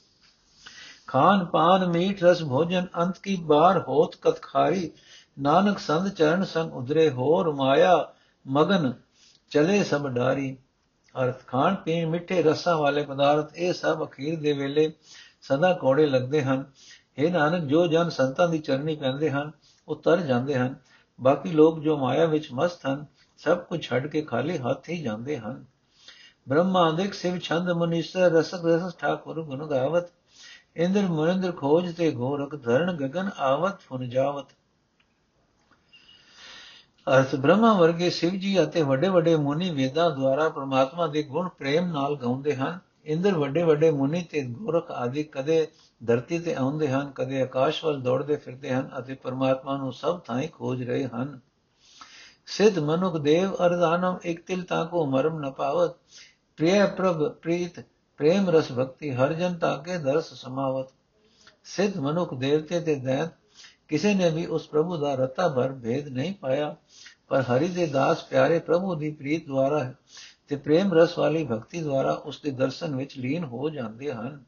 ਖਾਨ 1.07 1.45
ਪਾਨ 1.45 1.87
ਮੀਠ 1.87 2.25
ਰਸ 2.25 2.43
ਭੋਜਨ 2.43 2.87
ਅੰਤ 3.01 3.19
ਕੀ 3.19 3.37
ਬਾਰ 3.37 3.79
ਹੋਤ 3.79 4.17
ਕਤ 4.23 4.43
ਖਾਰੀ। 4.43 4.91
ਨਾਨਕ 5.39 5.79
ਸੰਤ 5.79 6.15
ਚਰਨ 6.15 6.45
ਸੰਗ 6.45 6.75
ਉਧਰੇ 6.75 7.11
ਹੋਰ 7.11 7.55
ਮਾਇਆ, 7.55 8.13
ਮਗਨ 8.47 8.93
ਚਲੇ 9.51 9.85
ਸਭ 9.85 10.09
ਡਾਰੀ। 10.09 10.57
ਅਰਥ, 11.23 11.47
ਖਾਣ 11.47 11.75
ਪੀਣ 11.75 12.09
ਮਿੱਠੇ 12.09 12.43
ਰਸਾਂ 12.43 12.77
ਵਾਲੇ 12.77 13.03
ਪਦਾਰਥ, 13.03 13.57
ਇਹ 13.57 13.73
ਸਭ 13.73 14.05
ਅਖੀਰ 14.05 14.41
ਦੇ 14.41 14.53
ਵੇਲੇ 14.53 14.93
ਸਦਾ 15.43 15.73
ਕੋੜੇ 15.73 16.07
ਲੱਗਦੇ 16.07 16.43
ਹਨ। 16.43 16.65
ਇਹ 17.19 17.33
ਨਾਨਕ, 17.33 17.65
ਜੋ 17.65 17.87
ਜਨ 17.87 18.09
ਸੰਤਾਂ 18.09 18.49
ਦੀ 18.49 18.59
ਚਰਨੀ 18.59 18.97
ਪੈਂਦੇ 18.97 19.31
ਹਨ, 19.31 19.51
ਉਹ 19.89 19.97
ਤਰ 19.97 20.17
ਜਾਂਦੇ 20.17 20.55
ਹਨ। 20.55 20.75
ਬਾਕੀ 21.21 21.51
ਲੋਕ 21.51 21.81
ਜੋ 21.81 21.99
ਮਾਇਆ 21.99 22.25
ਵਿੱਚ 22.25 22.49
ਮਸਤ 22.53 22.87
ਹਨ, 22.87 23.07
ਸਭ 23.39 23.59
ਕੁਝ 23.59 23.83
ਛੱਡ 23.83 24.07
ਕੇ 24.07 24.23
ਖਾਲੀ 24.23 24.59
ਹੱਥ 24.59 24.89
ਹੀ 24.89 25.03
ਜਾਂਦੇ 25.03 25.39
ਹਨ। 25.39 25.65
ਬ੍ਰਹਮਾ 26.49 26.91
ਦੇਖ 26.91 27.15
ਸਿਵ 27.15 27.39
ਛੰਦ 27.39 27.71
ਮਨੀਸ਼ਰ 27.71 28.21
ਰਸਕ 28.21 28.65
ਰਸ 28.65 28.97
ਠਾਕੁਰ 28.97 29.43
ਗੁਣ 29.43 29.67
ਗਾਵਤ। 29.67 30.05
ਇੰਦਰ 30.77 31.03
ਮੁਰਿੰਦਰ 31.03 31.53
ਖੋਜ 31.53 31.97
ਤੇ 31.97 32.11
ਗੋਰਖ 32.11 32.65
ਧਰਨ 32.65 32.97
ਗगन 32.97 33.31
ਆਵਤ, 33.39 33.81
ਫੁਨ 33.81 34.09
ਜਾਵਤ। 34.09 34.47
ਅਰਥ 37.07 37.35
ਬ੍ਰਹਮਾ 37.35 37.73
ਵਰਗੇ 37.73 38.11
ਸਿਵ 38.11 38.31
ਜੀ 38.31 38.63
ਅਤੇ 38.63 38.83
ਵੱਡੇ 38.83 39.09
ਵੱਡੇ 39.09 39.37
ਮੁਨੀ 39.37 39.71
ਵੇਦਾਂ 39.71 40.11
ਦੁਆਰਾ 40.11 40.49
ਪ੍ਰਮਾਤਮਾ 40.49 41.07
ਦੇ 41.07 41.23
ਗੁਣ 41.23 41.49
ਪ੍ਰੇਮ 41.49 41.87
ਨਾਲ 41.87 42.17
ਗਾਉਂਦੇ 42.17 42.55
ਹਨ। 42.57 42.79
ਇੰਦਰ 43.05 43.35
ਵੱਡੇ 43.35 43.63
ਵੱਡੇ 43.63 43.91
ਮੁਨੀ 43.91 44.23
ਤੇ 44.23 44.43
ਗੋਰਖ 44.43 44.91
ਆਦਿ 44.91 45.23
ਕਦੇ 45.23 45.69
ਧਰਤੀ 46.07 46.39
ਤੇ 46.39 46.55
ਆਉਂਦੇ 46.55 46.89
ਹਨ, 46.89 47.13
ਕਦੇ 47.15 47.43
ਆਕਾਸ਼ 47.43 47.85
ਵੱਲ 47.85 48.01
ਦੌੜਦੇ 48.01 48.37
ਫਿਰਦੇ 48.37 48.75
ਹਨ 48.75 48.91
ਅਤੇ 48.99 49.15
ਪਰਮਾਤਮਾ 49.15 49.77
ਨੂੰ 49.77 49.93
ਸਭ 49.93 50.21
ਥਾਂ 50.21 50.43
ਖੋਜ 50.53 50.83
ਰਹੇ 50.83 51.07
ਹਨ। 51.07 51.41
ਸਿਧ 52.47 52.79
ਮਨੁਖ 52.79 53.17
ਦੇਵ 53.17 53.55
ਅਰਦਾਨਮ 53.67 54.19
ਇਕ 54.25 54.47
ਤਿਲ 54.47 54.63
ਤਾ 54.63 54.85
ਕੋ 54.85 55.07
ਮਰਮ 55.07 55.39
ਨ 55.41 55.51
ਪਾਵਤ। 55.51 55.97
ਪ੍ਰਿਯ 56.57 56.87
ਪ੍ਰਭ 56.87 57.33
ਪ੍ਰੀਤ, 57.33 57.81
ਪ੍ਰੇਮ 58.17 58.51
ਰਸ 58.51 58.73
ਭਗਤੀ, 58.73 59.11
ਹਰ 59.11 59.33
ਜਨ 59.33 59.55
ਤਾਕੇ 59.55 59.99
ਦਰਸ 59.99 60.35
ਸਮਾਵਤ। 60.35 60.89
ਸਿਧ 61.65 61.97
ਮਨੁਖ 61.97 62.35
ਦੇਵਤੇ 62.35 62.81
ਤੇ 62.81 62.95
ਦੈਤ 62.95 63.42
ਕਿਸੇ 63.93 64.15
ਨੇ 64.15 64.31
ਵੀ 64.31 64.47
ਉਸ 64.47 64.69
ਪ੍ਰਭੂ 64.69 64.97
ਦਾ 64.97 65.15
ਰਤਾ 65.15 65.49
ਭਰ 65.49 65.73
ਭੇਦ 65.73 66.09
ਨਹੀਂ 66.09 66.35
ਪਾਇਆ, 66.35 66.77
ਪਰ 67.29 67.41
ਹਰੀ 67.41 67.69
ਦੇ 67.69 67.87
ਦਾਸ 67.87 68.23
ਪਿਆਰੇ 68.23 68.59
ਪ੍ਰਭੂ 68.59 68.95
ਦੀ 68.95 69.11
ਪ੍ਰੀਤ 69.11 69.47
ਦੁਆਰਾ 69.47 69.93
ਤੇ 70.49 70.57
ਪ੍ਰੇਮ 70.57 70.95
ਰਸ 70.95 71.19
ਵਾਲੀ 71.19 71.45
ਭਗਤੀ 71.45 71.83
ਦੁਆਰਾ 71.83 72.13
ਉਸ 72.13 72.41
ਦੇ 72.41 72.51
ਦਰਸ਼ਨ 72.51 72.97
ਵਿੱਚ 72.97 73.17
ਲੀਨ 73.19 73.45
ਹੋ 73.45 73.71
ਜਾਂਦੇ 73.71 74.13
ਹਨ। 74.13 74.43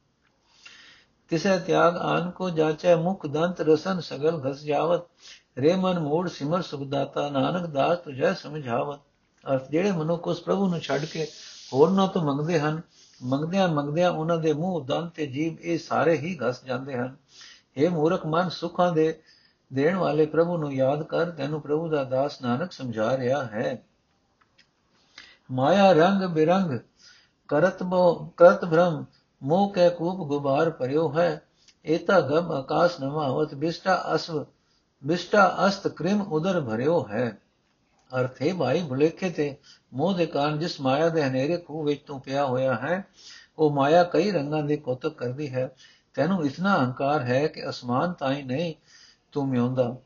ਤਿਸੈ 1.29 1.59
ਤਿਆਗ 1.59 1.97
ਆਨ 1.97 2.31
ਕੋ 2.31 2.51
ਜਾਚੈ 2.51 2.97
ਮੁਖ 2.97 3.27
ਦੰਤ 3.27 3.61
ਰਸਨ 3.61 4.01
ਸਗਲ 4.01 4.41
ਘਸ 4.51 4.63
ਜਾਵਤ, 4.63 5.07
ਰੇ 5.59 5.75
ਮਨ 5.77 5.99
ਮੋੜ 5.99 6.29
ਸਿਮਰ 6.29 6.63
ਸੁਖਦਾਤਾ 6.63 7.29
ਨਾਨਕ 7.31 7.67
ਦਾਸ 7.67 7.99
ਤੁਝੈ 7.99 8.33
ਸਮਝਾਵਤ। 8.33 9.01
ਅਰਥ 9.45 9.71
ਜਿਹੜੇ 9.71 9.93
ਮਨੁੱਖ 9.93 10.29
ਉਸ 10.29 10.41
ਪ੍ਰਭੂ 10.41 10.69
ਨੂੰ 10.69 10.81
ਛੱਡ 10.81 11.05
ਕੇ 11.05 11.27
ਹੋਰਨਾਂ 11.73 12.09
ਤੋਂ 12.09 12.23
ਮੰਗਦੇ 12.23 12.61
ਹਨ, 12.61 12.81
ਮੰਗਦਿਆਂ 13.23 13.69
ਮੰਗਦਿਆਂ 13.69 14.11
ਉਹਨਾਂ 14.11 14.39
ਦੇ 14.39 14.53
ਮੂੰਹ 14.53 14.85
ਦੰਤ 14.85 15.15
ਤੇ 15.15 15.27
ਜੀਭ 15.27 15.61
ਇਹ 15.61 15.79
ਸਾਰੇ 15.79 16.17
ਹੀ 16.17 16.39
ਘਸ 16.49 16.65
ਜਾਂਦੇ 16.65 16.97
ਹਨ। 16.97 17.17
ਇਹ 17.77 17.91
ਮੂਰਖ 17.91 18.27
ਮਨ 18.27 18.49
ਸੁਖਾਂ 18.49 18.93
ਦੇ 18.93 19.21
ਦੇਣ 19.73 19.97
ਵਾਲੇ 19.97 20.27
ਪ੍ਰਭੂ 20.27 20.57
ਨੂੰ 20.57 20.73
ਯਾਦ 20.75 21.03
ਕਰ, 21.03 21.31
ਤੈਨੂੰ 21.31 21.61
ਪ੍ਰਭੂ 21.61 21.89
ਦਾ 21.89 22.05
ਦਾਸ 22.05 22.43
ਨਾਨਕ 22.43 22.73
ਸਮਝਾ 22.73 23.17
ਰਿਹਾ 23.17 23.45
ਹੈ। 23.45 23.83
ਮਾਇਆ 25.51 25.93
ਰੰਗ 25.93 26.23
ਬਿਰੰਗ, 26.23 26.79
ਕਰਤ 27.49 27.83
ਬੋ, 27.83 28.33
ਕਰਤ 28.37 28.65
ਭ੍ਰਮ, 28.65 29.05
ਮੋਹ 29.43 29.73
ਕੇ 29.73 29.91
ਕੂਪ 29.91 30.29
ਗੁਬਾਰ 30.29 30.71
ਪਰਿਓ 30.71 31.19
ਹੈ। 31.19 31.43
ਏਤਾ 31.87 32.21
ਗਮ 32.21 32.53
ਆਕਾਸ਼ 32.53 33.01
ਨਵਾਵਤ 33.01 33.55
ਬਿਸਟਾ 33.55 34.05
ਅਸਵ, 34.15 34.47
ਬਿਸਟਾ 35.07 35.57
ਅਸਤ 35.67 35.89
ਕ੍ਰਿਮ 35.89 36.23
ਉਦਰ 36.23 36.61
ਭਰਿਓ 36.61 37.09
ਹੈ। 37.09 37.39
ਅਰਥੇ 38.21 38.53
ਭਾਈ 38.53 38.83
ਭੁਲੇਖੇ 38.83 39.31
ਤੇ 39.31 39.57
ਮੋਹ 39.95 40.15
ਦੇ 40.15 40.27
ਕਾਰਨ 40.27 40.59
ਜਿਸ 40.59 40.81
ਮਾਇਆ 40.81 41.09
ਦੇ 41.09 41.25
ਹਨੇਰੇ 41.25 41.57
ਖੂਹ 41.57 41.85
ਵਿੱਚ 41.85 42.03
ਤੂੰ 42.07 42.21
ਪਿਆ 42.21 42.47
ਹੋਇਆ 42.47 42.75
ਹੈ, 42.75 43.05
ਉਹ 43.59 43.71
ਮਾਇਆ 43.71 44.05
ਕਈ 44.05 44.31
ਰੰਗਾਂ 44.31 44.63
ਦੇ 44.63 44.77
ਕੋਤਕ 44.77 45.09
ਕਰਦੀ 45.09 45.55
ਹੈ। 45.55 45.71
ਤੈਨੂੰ 46.15 46.47
ਇਤਨਾ 46.47 46.85
ਹੰਕਾਰ 46.85 47.21
ਹੈ 47.21 47.47
ਕਿ 47.47 47.69
ਅਸਮਾਨ 47.69 48.13
ਤਾਂ 48.13 48.33
ਹੀ 48.33 48.43
ਨਹੀਂ 48.43 48.75
ਤੂੰ 49.35 49.49
ਮਿਉਂਦਾ 49.49 49.97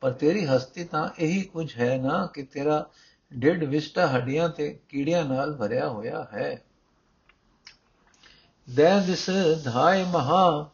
ਪਰ 0.00 0.12
ਤੇਰੀ 0.12 0.46
ਹਸਤੀ 0.46 0.84
ਤਾਂ 0.84 1.08
ਇਹੀ 1.18 1.42
ਕੁਝ 1.42 1.76
ਹੈ 1.78 1.96
ਨਾ 1.98 2.26
ਕਿ 2.26 2.42
ਤੇਰਾ 2.42 2.86
ਡਿੱਡ 3.32 3.64
ਵਿਸਟਾ 3.64 4.06
ਹੱਡੀਆਂ 4.06 4.48
ਤੇ 4.48 4.78
ਕੀੜਿਆਂ 4.88 5.24
ਨਾਲ 5.24 5.54
ਭਰਿਆ 5.56 5.88
ਹੋਇਆ 5.88 6.26
ਹੈ। 6.32 6.62
ਦੇ 8.68 8.88
ਦਿਸ 9.06 9.30
ਧਾਇ 9.64 10.04
ਮਹਾ 10.04 10.70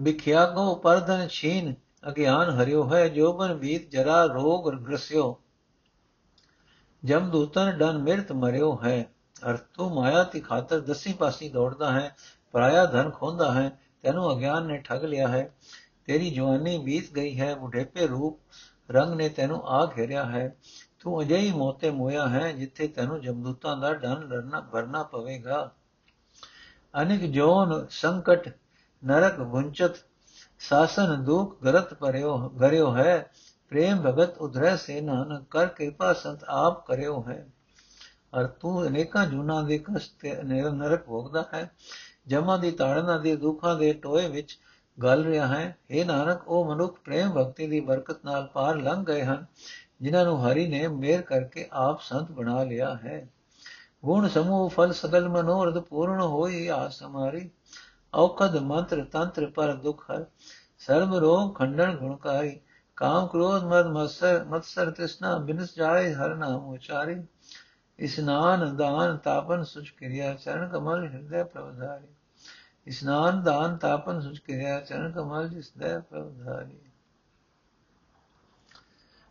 ਵਿਖਿਆ 0.00 0.44
ਕੋ 0.46 0.74
ਪਰਦਨ 0.74 1.28
ਛੀਨ, 1.28 1.74
ਅਗਿਆਨ 2.08 2.50
ਹਰਿਓ 2.50 2.94
ਹੈ 2.94 3.08
ਜੋਬਨ 3.08 3.54
ਵੀਤ 3.54 3.90
ਜਰਾ 3.90 4.24
ਰੋਗ 4.24 4.72
ਗ੍ਰਸਿਓ। 4.72 5.40
ਜਮ 7.04 7.30
ਦੂਤਨ 7.30 7.70
ਡਨ 7.70 7.98
ਮਿਰਤ 7.98 8.32
ਮਰਿਓ 8.32 8.78
ਹੈ 8.84 9.06
ਅਰ 9.50 9.56
ਤੂੰ 9.56 9.94
ਮਾਇਆ 9.94 10.22
ਦੀ 10.22 10.40
ਖਾਤਰ 10.40 10.80
ਦਸੀ 10.80 11.12
ਪਾਸੀ 11.12 11.48
ਦੌੜਦਾ 11.48 11.92
ਹੈ, 11.92 12.16
ਪਰਾਇਆ 12.52 12.84
ਧਨ 12.84 13.10
ਖੋਂਦਾ 13.10 13.52
ਹੈ, 13.52 13.70
ਤੈਨੂੰ 14.02 14.36
ਅਗਿਆਨ 14.36 14.66
ਨੇ 14.66 14.78
ਠੱਗ 14.78 15.04
ਲਿਆ 15.04 15.28
ਹੈ। 15.28 15.54
ਤੇਰੀ 16.06 16.30
ਜਵਾਨੀ 16.30 16.78
ਬੀਤ 16.78 17.12
ਗਈ 17.12 17.38
ਹੈ, 17.40 17.54
ਬੁਢੇਪੇ 17.54 18.06
ਰੂਪ 18.06 18.40
ਰੰਗ 18.90 19.14
ਨੇ 19.14 19.28
ਤੈਨੂੰ 19.28 19.62
ਆ 19.66 19.84
ਘੇਰਿਆ 19.98 20.24
ਹੈ। 20.24 20.56
ਤੂੰ 21.00 21.20
ਅਜਿਹੀ 21.22 21.52
ਮੋਤੇ 21.52 21.90
ਮੋਇਆ 21.90 22.28
ਹੈ 22.28 22.52
ਜਿੱਥੇ 22.52 22.88
ਤੈਨੂੰ 22.88 23.20
ਜਮਦੂਤਾਂ 23.20 23.76
ਦਾ 23.76 23.92
ਡਨ 23.94 24.28
ਲੜਨਾ, 24.28 24.60
ਭਰਨਾ 24.60 25.02
ਪਵੇਗਾ। 25.02 25.70
ਅਨੇਕ 26.94 27.24
ਜੋਨ 27.30 27.86
ਸੰਕਟ, 27.90 28.48
ਨਰਕ 29.02 29.40
ਗੁੰਚਤ 29.40 29.96
ਸਾਸਨ 30.58 31.24
ਦੁਖ 31.24 31.62
ਗਰਤ 31.64 31.94
ਪਰਿਓ 31.94 32.38
ਗਰਿਓ 32.60 32.94
ਹੈ। 32.96 33.30
ਪ੍ਰੇਮ 33.68 34.02
ਭਗਤ 34.02 34.38
ਉਧਰੈ 34.38 34.76
ਸੇ 34.76 35.00
ਨਾਨਕ, 35.00 35.44
ਕਰ 35.50 35.66
ਕਿਰਪਾ 35.66 36.12
ਸੰਤ 36.12 36.44
ਆਪ 36.44 36.86
ਕਰਿਓ 36.86 37.24
ਹੈ। 37.28 37.46
ਅਰ 38.38 38.46
ਤੂੰ 38.46 38.86
ਅਨੇਕਾਂ 38.86 39.26
ਜੁਨਾ 39.26 39.62
ਦੇ 39.62 39.78
ਕਸ਼ਟ 39.78 40.24
ਨਰਕ 40.44 41.04
ਭੋਗਦਾ 41.04 41.44
ਹੈ। 41.54 41.70
ਜਮਾਂ 42.26 42.58
ਦੀ 42.58 42.70
ਤਾੜਨਾ 42.70 43.18
ਦੇ 43.18 43.36
ਦੁੱਖਾਂ 43.36 43.74
ਦੇ 43.76 43.92
ਟੋਏ 43.92 44.28
ਵਿੱਚ 44.28 44.58
ਗਲ 45.02 45.24
ਰਿਹਾ 45.24 45.46
ਹੈ 45.46 45.76
ਇਹ 45.90 46.04
ਨਾਨਕ, 46.06 46.48
ਉਹ 46.48 46.74
ਮਨੁੱਖ 46.74 46.98
ਪ੍ਰੇਮ 47.00 47.30
ਭਗਤੀ 47.30 47.66
ਦੀ 47.66 47.80
ਬਰਕਤ 47.80 48.24
ਨਾਲ 48.24 48.46
ਪਾਰ 48.46 48.76
ਲੰਘ 48.76 49.04
ਗਏ 49.04 49.24
ਹਨ, 49.24 49.46
ਜਿਨ੍ਹਾਂ 50.02 50.24
ਨੂੰ 50.24 50.46
ਹਰੀ 50.46 50.66
ਨੇ 50.66 50.88
ਮੇਰ 50.88 51.22
ਕਰਕੇ 51.22 51.68
ਆਪ 51.72 52.00
ਸੰਤ 52.00 52.30
ਬਣਾ 52.30 52.62
ਲਿਆ 52.62 52.94
ਹੈ। 52.94 53.28
ਗੁਣ 54.04 54.28
ਸਮੂਹ, 54.28 54.68
ਫਲ 54.70 54.92
ਸਗਲ 54.92 55.28
ਮਨੋਰਥ 55.28 55.78
ਪੂਰਨ 55.78 56.20
ਹੋਈ 56.20 56.68
ਆਸ 56.68 57.02
ਹਮਾਰੀ 57.02 57.50
ਔਖਦ 58.14 58.56
ਮੰਤਰ 58.56 59.04
ਤੰਤਰ 59.04 59.46
ਪਰ 59.46 59.74
ਦੁਖ 59.74 60.04
ਹਰ, 60.10 60.24
ਸਰਬ 60.78 61.14
ਰੋਗ 61.14 61.54
ਖੰਡਨ 61.54 61.96
ਗੁਣਕਾਰੀ 61.96 62.60
ਕਾਮ 62.96 63.26
ਕ੍ਰੋਧ 63.26 63.64
ਮਦ 63.64 63.86
ਮਸਰ, 63.86 64.44
ਮਤਸਰ 64.44 64.90
ਤ੍ਰਿਸ਼ਨਾ 64.90 65.36
ਬਿਨਸ 65.38 65.74
ਜਾਏ 65.76 66.12
ਹਰ 66.14 66.34
ਨਾਮ 66.34 66.68
ਉਚਾਰੀ। 66.68 67.22
ਇਸਨਾਨ 67.98 68.76
ਦਾਨ 68.76 69.16
ਤਾਪਨ 69.16 69.62
ਸੁਚ 69.64 69.90
ਕਿਰਿਆ, 69.90 70.34
ਚਰਨ 70.34 70.68
ਕਮਲ 70.68 71.06
ਹਿਰਦੈ 71.08 71.42
ਪ੍ਰਵਧਾਰੀ 71.44 72.15
ਇਸਨਾਨ 72.86 73.42
ਦਾਨ 73.42 73.76
ਤਾਪਨ 73.76 74.20
ਸੁਚ 74.20 74.38
ਕਿਰਿਆ, 74.38 74.80
ਚਰਨ 74.80 75.12
ਕਮਲ 75.12 75.48
ਜਿਸਦੈ 75.48 75.98
ਪ੍ਰਵਧਾਰੀ 75.98 76.78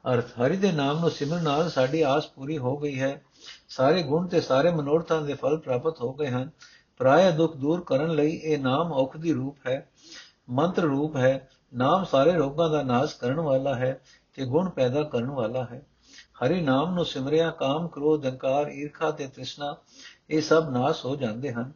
ਅਰਥ, 0.05 0.25
ਹਰੀ 0.39 0.57
ਦੇ 0.57 0.71
ਨਾਮ 0.71 0.99
ਨੂੰ 0.99 1.11
ਸਿਮਰਨ 1.11 1.43
ਨਾਲ 1.43 1.69
ਸਾਡੀ 1.69 2.01
ਆਸ 2.01 2.27
ਪੂਰੀ 2.27 2.57
ਹੋ 2.57 2.77
ਗਈ 2.77 2.99
ਹੈ। 3.01 3.21
ਸਾਰੇ 3.69 4.03
ਗੁਣ 4.03 4.27
ਤੇ 4.27 4.41
ਸਾਰੇ 4.41 4.71
ਮਨੋਰਥਾਂ 4.71 5.21
ਦੇ 5.21 5.33
ਫਲ 5.33 5.57
ਪ੍ਰਾਪਤ 5.57 6.01
ਹੋ 6.01 6.13
ਗਏ 6.13 6.27
ਹਨ। 6.27 6.49
ਪ੍ਰਾਇ 6.97 7.31
ਦੁੱਖ 7.31 7.55
ਦੂਰ 7.57 7.83
ਕਰਨ 7.83 8.09
ਲਈ 8.09 8.31
ਇਹ 8.31 8.59
ਨਾਮ 8.59 8.91
ਔਖਦੀ 8.91 9.33
ਰੂਪ 9.33 9.57
ਹੈ, 9.67 9.89
ਮੰਤਰ 10.49 10.81
ਰੂਪ 10.81 11.15
ਹੈ। 11.15 11.49
ਨਾਮ 11.73 12.03
ਸਾਰੇ 12.03 12.31
ਰੋਗਾਂ 12.31 12.69
ਦਾ 12.69 12.83
ਨਾਸ਼ 12.83 13.17
ਕਰਨ 13.17 13.39
ਵਾਲਾ 13.39 13.75
ਹੈ 13.75 14.01
ਤੇ 14.33 14.45
ਗੁਣ 14.45 14.69
ਪੈਦਾ 14.69 15.03
ਕਰਨ 15.03 15.31
ਵਾਲਾ 15.31 15.67
ਹੈ। 15.71 15.81
ਹਰੀ 16.35 16.61
ਨਾਮ 16.61 16.93
ਨੂੰ 16.93 17.05
ਸਿਮਰਿਆ, 17.05 17.49
ਕਾਮ, 17.51 17.87
ਕ੍ਰੋਧ 17.87 18.25
ਹੰਕਾਰ 18.25 18.67
ਈਰਖਾ 18.67 19.11
ਤੇ 19.11 19.27
ਤ੍ਰਿਸ਼ਨਾ 19.27 19.75
ਇਹ 20.29 20.41
ਸਭ 20.41 20.69
ਨਾਸ਼ 20.69 21.05
ਹੋ 21.05 21.15
ਜਾਂਦੇ 21.15 21.53
ਹਨ। 21.53 21.71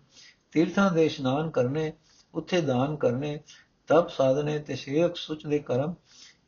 ਤੀਰਥਾਂ 0.52 0.92
ਦੇ 0.92 1.06
ਇਸ਼ਨਾਨ 1.06 1.50
ਕਰਨੇ, 1.50 1.94
ਉੱਥੇ 2.34 2.62
ਦਾਨ 2.62 2.96
ਕਰਨੇ, 2.96 3.40
ਤਪ 3.88 4.10
ਸਾਧਨੇ 4.10 4.60
ਤੇ 4.60 4.76
ਸ਼ੇਖ 4.76 5.16
ਸੁਚ 5.16 5.48
ਦੇ 5.48 5.60
ਕਰਮ, 5.60 5.94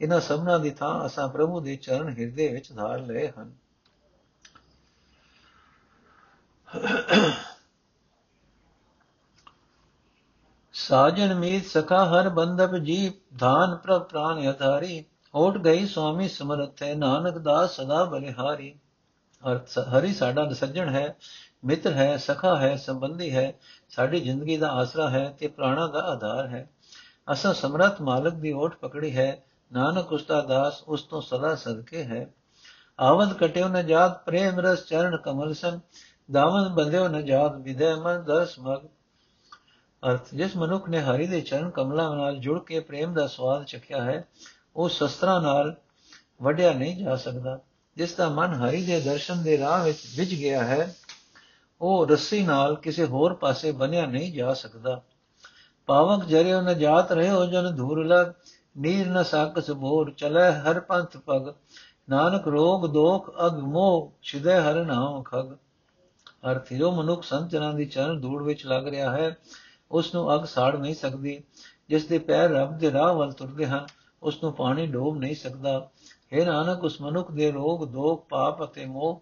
ਇਹਨਾਂ 0.02 0.20
ਸਭਨਾਂ 0.20 0.60
ਦੀ 0.60 0.70
ਥਾਂ 0.70 1.06
ਅਸਾਂ 1.06 1.28
ਪ੍ਰਭੂ 1.28 1.60
ਦੇ 1.60 1.76
ਚਰਨ 1.76 2.10
ਹਿਰਦੇ 2.10 2.48
ਵਿੱਚ 2.48 2.74
ਧਾਰ 2.74 3.00
ਲਏ 3.00 3.28
ਹਨ। 3.28 3.54
ਸਾਜਨ 10.74 11.34
ਮੀਤ 11.34 11.66
ਸਖਾ 11.66 12.06
ਹਰ 12.06 12.30
ਬੰਦਪ 12.30 12.76
ਜੀ 12.76 13.14
ਧਾਨ 13.38 13.76
ਪ੍ਰਭ 13.76 14.04
ਪ੍ਰਾਨ 14.04 14.52
ਅਧਾਰੀ, 14.52 15.06
ਓਟ 15.36 15.58
ਗਈ 15.58 15.86
ਸੁਆਮੀ 15.86 16.28
ਸਮਰਥ 16.30 16.84
ਹੈ 16.84 16.96
ਨਾਨਕ 16.96 17.38
ਦਾਸ 17.38 17.76
ਸਦਾ 17.76 18.04
ਬਲਿਹਾਰੀ। 18.06 18.80
ਅਰਥ 19.44 19.80
ਹਰੀ 19.80 20.14
ਸਾਡਾ 20.14 20.54
ਸੱਜਣ 20.54 20.90
ਹੈ 20.90 21.18
ਮਿੱਤਰ 21.64 21.94
ਹੈ, 21.94 22.18
ਸਖਾ 22.18 22.58
ਹੈ, 22.58 22.76
ਸੰਬੰਧੀ 22.76 23.36
ਹੈ, 23.36 23.54
ਸਾਡੀ 23.90 24.20
ਜ਼ਿੰਦਗੀ 24.20 24.58
ਦਾ 24.58 24.72
ਆਸਰਾ 24.72 25.10
ਹੈ 25.10 25.36
ਤੇ 25.40 25.48
ਪ੍ਰਾਣਾ 25.48 25.88
ਦਾ 25.88 26.00
ਆਧਾਰ 26.00 26.48
ਹੈ। 26.48 26.70
ਅਸਾਂ 27.32 27.54
ਸਮਰਥ 27.54 28.02
ਮਾਲਕ 28.02 28.34
ਦੀ 28.34 28.52
ਓਟ 28.52 28.76
ਪਕੜੀ 28.76 29.18
ਹੈ, 29.18 29.44
ਨਾਨਕ 29.74 30.12
ਉਸਤਾ 30.12 30.42
ਦਾਸ 30.42 30.84
ਉਸ 30.84 31.04
ਤੋਂ 31.04 31.22
ਸਦਾ 31.22 31.56
ਸਦਕੇ 31.56 32.04
ਹੈ। 32.04 32.34
ਆਵਦ 33.00 33.34
ਕਟਿਓ 33.34 33.68
ਨ 33.68 33.86
ਜਾਤ, 33.86 34.26
ਪ੍ਰੇਮ 34.26 34.60
ਰਸ 34.60 34.86
ਚਰਨ 34.86 35.18
ਕਮਲ 35.18 35.54
ਸੰ 35.54 35.80
ਦਾਮਨ 36.32 36.70
ਬੰਦਿਓ 36.70 37.08
ਨ 37.08 37.26
ਜਾਤ 37.26 37.56
ਵਿਦੈ 37.56 37.96
ਮਨ 37.96 38.24
ਦਸ 38.24 38.60
ਮਗ। 38.60 38.86
ਅਰਥ, 40.10 40.36
ਜਿਸ 40.36 40.58
ਮਨੁੱਖ 40.58 40.90
ਨੇ 40.90 41.02
ਹਰੀ 41.02 41.28
ਦੇ 41.28 41.42
ਚਰਨ 41.42 41.70
ਕਮਲਾਂ 41.70 42.16
ਨਾਲ 42.16 42.36
ਜੁੜ 42.36 42.60
ਕੇ 42.60 42.80
ਪ੍ਰੇਮ 42.80 43.14
ਦਾ 43.14 43.28
ਸਵਾਦ 43.28 43.64
ਚਖਿਆ 43.64 44.04
ਹੈ, 44.04 44.28
ਉਹ 44.76 44.90
ਸ਼ਸਤਰਾਂ 44.90 45.42
ਨਾਲ 45.42 45.76
ਵਡਿਆ 46.42 46.74
ਨਹੀਂ 46.74 47.04
ਜਾ 47.04 47.16
ਸਕਦਾ। 47.16 47.60
ਜਿਸ 47.98 48.16
ਦਾ 48.16 48.30
ਮਨ 48.30 48.54
ਹਰੀ 48.54 48.86
ਦੇ 48.86 49.00
ਦਰਸ਼ਨ 49.00 49.44
ਦੇ 49.44 49.58
ਰਾਹ 49.58 49.84
ਵਿੱਚ 49.84 49.98
ਵਿਝ 50.18 50.36
ਗਿਆ 50.36 50.64
ਹੈ 50.64 50.96
ਉਹ 51.82 52.08
ਰੱਸੀ 52.08 52.44
ਨਾਲ 52.44 52.76
ਕਿਸੇ 52.76 53.06
ਹੋਰ 53.06 53.34
ਪਾਸੇ 53.34 53.72
ਬੰਨਿਆ 53.72 54.06
ਨਹੀਂ 54.06 54.34
ਜਾ 54.34 54.54
ਸਕਦਾ। 54.54 55.02
ਪਾਵਕ 55.86 56.26
ਜਰਿਓ 56.26 56.62
ਨ 56.62 56.80
ਜਾਤ 56.80 57.12
ਰਹਿਓ 57.12 57.46
ਜਨ 57.46 57.76
ਧੂਰ 57.76 58.06
ਲਗ, 58.06 58.32
ਨੀਰ 58.78 59.08
ਨ 59.08 59.24
ਸਾਕਸ 59.24 59.72
ਬੋਰ 59.72 60.12
ਚਲੇ 60.12 60.52
ਹਰ 60.52 60.80
ਪੰਥ 60.80 61.18
ਪਗ। 61.18 61.54
ਨਾਨਕ 62.10 62.48
ਰੋਗ 62.48 62.86
ਦੋਖ 62.86 63.32
ਅਗ 63.46 63.60
ਮੋਹ, 63.60 64.12
ਛਿਦੇ 64.22 64.56
ਹਰ 64.56 64.86
ਨਾਮ 64.86 65.24
ਖਗ। 65.24 65.54
ਅਰਥ 66.52 66.74
ਜੋ 66.74 66.92
ਮਨੁੱਖ 66.92 67.24
ਸੰਤ 67.24 67.50
ਜਨਾਂ 67.50 67.74
ਦੀ 67.74 67.86
ਚਰਨ 67.86 68.22
ਧੂੜ 68.22 68.44
ਵਿੱਚ 68.44 68.66
ਲੱਗ 68.66 68.88
ਰਿਹਾ 68.88 69.12
ਹੈ, 69.12 69.38
ਉਸ 69.92 70.16
ਨੂੰ 70.16 70.36
ਅਗ 70.36 70.46
ਸਾੜ 70.46 70.76
ਨਹੀਂ 70.76 70.96
ਸਕਦੀ। 70.96 71.44
ਜਿਸ 71.90 72.06
ਦੇ 72.06 72.18
ਪੈਰ 72.18 72.50
ਰੱਬ 72.50 72.78
ਦੇ 72.78 72.92
ਰਾਹ 72.92 73.14
ਵੱਲ 73.14 73.32
ਤੁਰਦੇ 73.32 73.66
ਹਨ, 73.66 73.86
ਉਸ 74.24 74.44
ਨੂੰ 74.44 74.54
ਪਾਣੀ 74.54 74.88
ਡੋਬ 74.88 75.18
ਨਹੀਂ 75.18 75.36
ਸਕਦਾ। 75.36 75.90
ਹੈ 76.34 76.46
ਨਾਨਕ, 76.46 76.84
ਉਸ 76.84 77.02
ਮਨੁੱਖ 77.02 77.32
ਦੇ 77.32 77.52
ਰੋਗ, 77.52 77.86
ਦੋਖ, 77.86 78.26
ਪਾਪ 78.30 78.64
ਅਤੇ 78.64 78.86
ਮੋਹ 78.86 79.22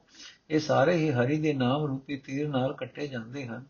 ਇਹ 0.50 0.60
ਸਾਰੇ 0.60 0.96
ਹੀ 0.96 1.12
ਹਰੀ 1.12 1.40
ਦੇ 1.40 1.54
ਨਾਮ 1.54 1.86
ਰੂਪੀ 1.86 2.18
ਤੀਰ 2.18 2.48
ਨਾਲ 2.48 2.74
ਕੱਟੇ 2.74 3.08
ਜਾਂਦੇ 3.08 3.46
ਹਨ। 3.46 3.66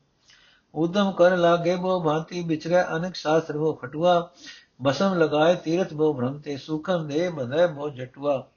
ਉਦਮ 0.75 1.11
ਕਰ 1.11 1.37
ਲਾਗੇ 1.37 1.75
ਬੋ 1.75 2.03
ਭਾਂਤੀ 2.03 2.43
ਵਿਚਰੇ 2.43 2.81
ਅਨੇਕ 2.81 3.15
ਸ਼ਾਸਤਰ 3.15 3.55
ਉਹ 3.55 3.75
ਖਟੂਆ, 3.75 4.29
ਬਸਮ 4.81 5.13
ਲਗਾਏ 5.13 5.55
ਤੀਰਥ 5.55 5.93
ਬੋ 5.93 6.13
ਭ੍ਰਮ 6.13 6.39
ਤੇ 6.39 6.57
ਸੁਖਮ 6.57 7.07
ਦੇ 7.07 7.29
ਬਧੈ 7.29 7.67
ਬੋ 7.67 7.89
ਜਟੂਆ। 7.89 8.47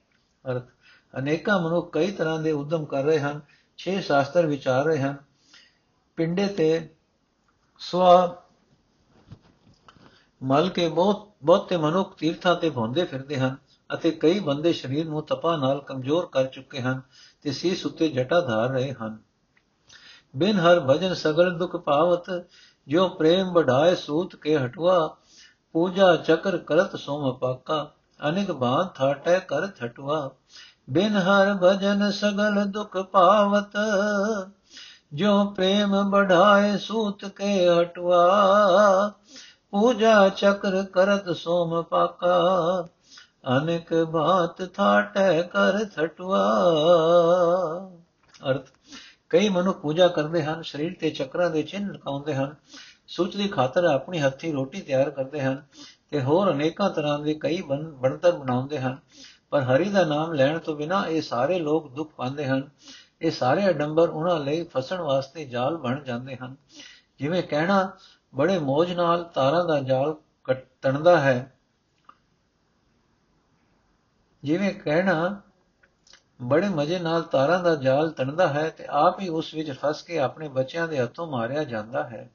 ਅਰਥ, 0.51 0.65
ਅਨੇਕਾਂ 1.19 1.61
ਮਨੁੱਖ 1.61 1.93
ਕਈ 1.93 2.11
ਤਰ੍ਹਾਂ 2.11 2.39
ਦੇ 2.39 2.53
ਉਦਮ 2.53 2.85
ਕਰ 2.85 3.05
ਰਹੇ 3.05 3.19
ਹਨ, 3.19 3.41
ਛੇ 3.79 4.01
ਸ਼ਾਸਤਰ 4.01 4.47
ਵਿਚਾਰ 4.47 4.85
ਰਹੇ 4.85 4.99
ਹਨ। 4.99 5.17
ਪਿੰਡੇ 6.17 6.47
ਤੇ 6.47 6.89
ਸਵਾ 7.79 8.43
ਮਲ 10.43 10.69
ਕੇ 10.69 10.89
ਬਹੁਤ, 10.89 11.29
ਬਹੁਤੇ 11.43 11.77
ਮਨੁੱਖ 11.77 12.17
ਤੀਰਥਾਂ 12.17 12.55
ਤੇ 12.57 12.71
ਭੌਂਦੇ 12.71 13.05
ਫਿਰਦੇ 13.05 13.37
ਹਨ 13.37 13.57
ਅਤੇ 13.95 14.11
ਕਈ 14.11 14.41
ਬੰਦੇ 14.41 14.73
ਸਰੀਰ 14.73 15.07
ਨੂੰ 15.07 15.23
ਤਪਾ 15.23 15.57
ਨਾਲ 15.57 15.81
ਕਮਜ਼ੋਰ 15.81 16.27
ਕਰ 16.33 16.47
ਚੁੱਕੇ 16.47 16.81
ਹਨ। 16.81 17.01
ਤੇ 17.43 17.53
ਸੀਸ 17.53 17.87
ਉੱਤੇ 17.87 18.09
ਜਟਾ 18.09 18.41
ਧਾਰ 18.41 18.69
ਰਹੇ 18.69 18.93
ਹਨ। 18.93 19.19
ਬਿਨ 20.37 20.59
ਹਰ 20.59 20.81
ਭਜਨ 20.81 21.15
ਸਗਲ 21.15 21.51
ਦੁਖ 21.59 21.77
ਪਾਵਤ 21.77 22.31
ਜੋ 22.89 23.09
ਪ੍ਰੇਮ 23.09 23.53
ਬਢਾਏ 23.53 23.95
ਸੂਤ 23.95 24.37
ਕੇ 24.37 24.57
ਹਟਵਾ 24.59 25.17
ਪੂਜਾ 25.73 26.17
ਚਕਰ 26.17 26.57
ਕਰਤ 26.59 26.97
ਸੋਮ 26.97 27.33
ਪਾਕਾ, 27.39 27.91
ਅਨੇਕ 28.29 28.51
ਬਾਤ 28.53 28.95
ਥਾਟੈ 28.95 29.39
ਕਰ 29.39 29.67
ਥਟਵਾ 29.67 30.31
ਬਿਨ 30.91 31.17
ਹਰ 31.17 31.55
ਭਜਨ 31.63 32.11
ਸਗਲ 32.11 32.65
ਦੁਖ 32.65 32.97
ਪਾਵਤ 32.97 33.77
ਜੋ 35.15 35.45
ਪ੍ਰੇਮ 35.45 36.11
ਬਢਾਏ 36.11 36.77
ਸੂਤ 36.79 37.25
ਕੇ 37.25 37.69
ਹਟਵਾ 37.69 39.13
ਪੂਜਾ 39.71 40.29
ਚਕਰ 40.29 40.83
ਕਰਤ 40.83 41.37
ਸੋਮ 41.37 41.83
ਪਾਕਾ 41.83 42.89
ਅਨੇਕ 43.45 43.95
ਬਾਤ 43.95 44.75
ਥਾਟੈ 44.75 45.43
ਕਰ 45.43 45.85
ਥਟਵਾ 45.85 46.43
ਅਰਥ, 48.51 48.67
ਕਈ 49.31 49.49
ਮਨੁ 49.49 49.73
ਪੂਜਾ 49.73 50.09
ਕਰਦੇ 50.09 50.43
ਹਨ, 50.43 50.63
ਸਰੀਰ 50.63 50.97
ਤੇ 51.01 51.11
ਚੱਕਰਾਂ 51.11 51.51
ਦੇ 51.51 51.63
ਚਿੰਨ 51.63 51.93
ਲਗਾਉਂਦੇ 51.93 52.35
ਹਨ, 52.35 52.55
ਸੁਚ 53.07 53.37
ਦੀ 53.37 53.49
ਖਾਤਰ 53.49 53.85
ਆਪਣੀ 53.85 54.21
ਹੱਥੀ 54.21 54.53
ਰੋਟੀ 54.53 54.81
ਤਿਆਰ 54.81 55.11
ਕਰਦੇ 55.11 55.41
ਹਨ 55.41 55.63
ਤੇ 56.11 56.23
ਹੋਰ 56.23 56.53
ਅਨੇਕਾਂ 56.53 56.91
ਤਰ੍ਹਾਂ 56.91 57.19
ਦੇ 57.19 57.35
ਕਈ 57.35 57.63
ਬਣਤਰ 57.63 58.33
ਬਣਾਉਂਦੇ 58.33 58.81
ਹਨ। 58.81 58.99
ਪਰ 59.51 59.63
ਹਰੀ 59.63 59.89
ਦਾ 59.89 60.05
ਨਾਮ 60.05 60.33
ਲੈਣ 60.33 60.59
ਤੋਂ 60.59 60.77
ਬਿਨਾ 60.77 61.07
ਇਹ 61.07 61.23
ਸਾਰੇ 61.23 61.59
ਲੋਕ 61.59 61.93
ਦੁੱਖ 61.93 62.13
ਪਾਉਂਦੇ 62.13 62.47
ਹਨ। 62.47 62.71
ਇਹ 63.23 63.31
ਸਾਰੇ 63.31 63.69
ਅਡੰਬਰ 63.69 64.09
ਉਹਨਾਂ 64.09 64.41
ਲਈ 64.41 64.65
ਫਸਣ 64.65 65.01
ਵਾਸਤੇ 65.01 65.45
ਜਾਲ 65.45 65.77
ਬਣ 65.77 66.01
ਜਾਂਦੇ 66.05 66.37
ਹਨ। 66.37 66.57
ਜਿਵੇਂ 67.19 67.43
ਕਹਿਣਾ, 67.43 67.91
ਬੜੇ 68.35 68.59
ਮੋਜ 68.59 68.93
ਨਾਲ 68.93 69.25
ਤਾਰਾਂ 69.25 69.65
ਦਾ 69.65 69.81
ਜਾਲ 69.81 70.15
ਕੱਟਣਦਾ 70.45 71.21
ਹੈ 71.21 71.52
ਜਿਵੇਂ 74.45 74.75
ਕਹਿਣਾ, 74.75 75.43
ਬੜੇ 76.43 76.69
ਮਜ਼ੇ 76.69 76.99
ਨਾਲ 76.99 77.23
ਤਾਰਾਂ 77.23 77.63
ਦਾ 77.63 77.75
ਜਾਲ 77.75 78.11
ਤਣਦਾ 78.11 78.49
ਹੈ 78.49 78.71
ਤੇ 78.71 78.85
ਆਪ 78.91 79.21
ਹੀ 79.21 79.29
ਉਸ 79.29 79.55
ਵਿੱਚ 79.55 79.71
ਫਸ 79.71 80.03
ਕੇ 80.03 80.19
ਆਪਣੇ 80.19 80.49
ਬੱਚਿਆਂ 80.49 80.89
ਦੇ 80.89 80.99
ਹੱਥੋਂ 80.99 81.27
ਮਾਰਿਆ 81.27 81.65
ਜਾਂਦਾ 81.65 82.09
ਹੈ। 82.09 82.31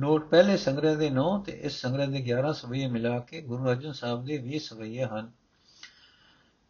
ਨੋਟ, 0.00 0.28
ਪਹਿਲੇ 0.28 0.56
ਸੰਗ੍ਰਹਿ 0.56 0.96
ਦੇ 0.96 1.10
9 1.10 1.38
ਤੇ 1.38 1.52
ਇਸ 1.52 1.72
ਸੰਗ੍ਰਹਿ 1.72 2.06
ਦੇ 2.06 2.20
11 2.20 2.52
ਸਵਈਏ 2.52 2.86
ਮਿਲਾ 2.86 3.18
ਕੇ 3.18 3.40
ਗੁਰੂ 3.40 3.64
ਅਰਜਨ 3.64 3.92
ਸਾਹਿਬ 3.92 4.24
ਦੇ 4.24 4.38
20 4.38 4.58
ਸਵਈਏ 4.58 5.04
ਹਨ। 5.04 5.32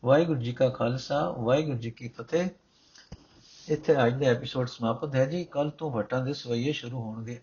ਵਾਹਿਗੁਰੂ 0.04 0.40
ਜੀ 0.40 0.52
ਕਾ 0.52 0.68
ਖਾਲਸਾ, 0.68 1.30
ਵਾਹਿਗੁਰੂ 1.30 1.78
ਜੀ 1.78 1.90
ਕੀ 1.90 2.08
ਫਤਿਹ। 2.08 2.48
ਇੱਥੇ 3.68 4.06
ਅੱਜ 4.06 4.24
ਦਾ 4.24 4.30
ਐਪੀਸੋਡ 4.30 4.68
ਸਮਾਪਤ 4.68 5.14
ਹੈ 5.14 5.26
ਜੀ। 5.26 5.44
ਕੱਲ 5.44 5.70
ਤੋਂ 5.70 5.90
ਵਟਾਂ 5.90 6.24
ਦੇ 6.24 6.32
ਸਵਈਏ 6.32 6.72
ਸ਼ੁਰੂ 6.72 7.02
ਹੋਣਗੇ। 7.02 7.42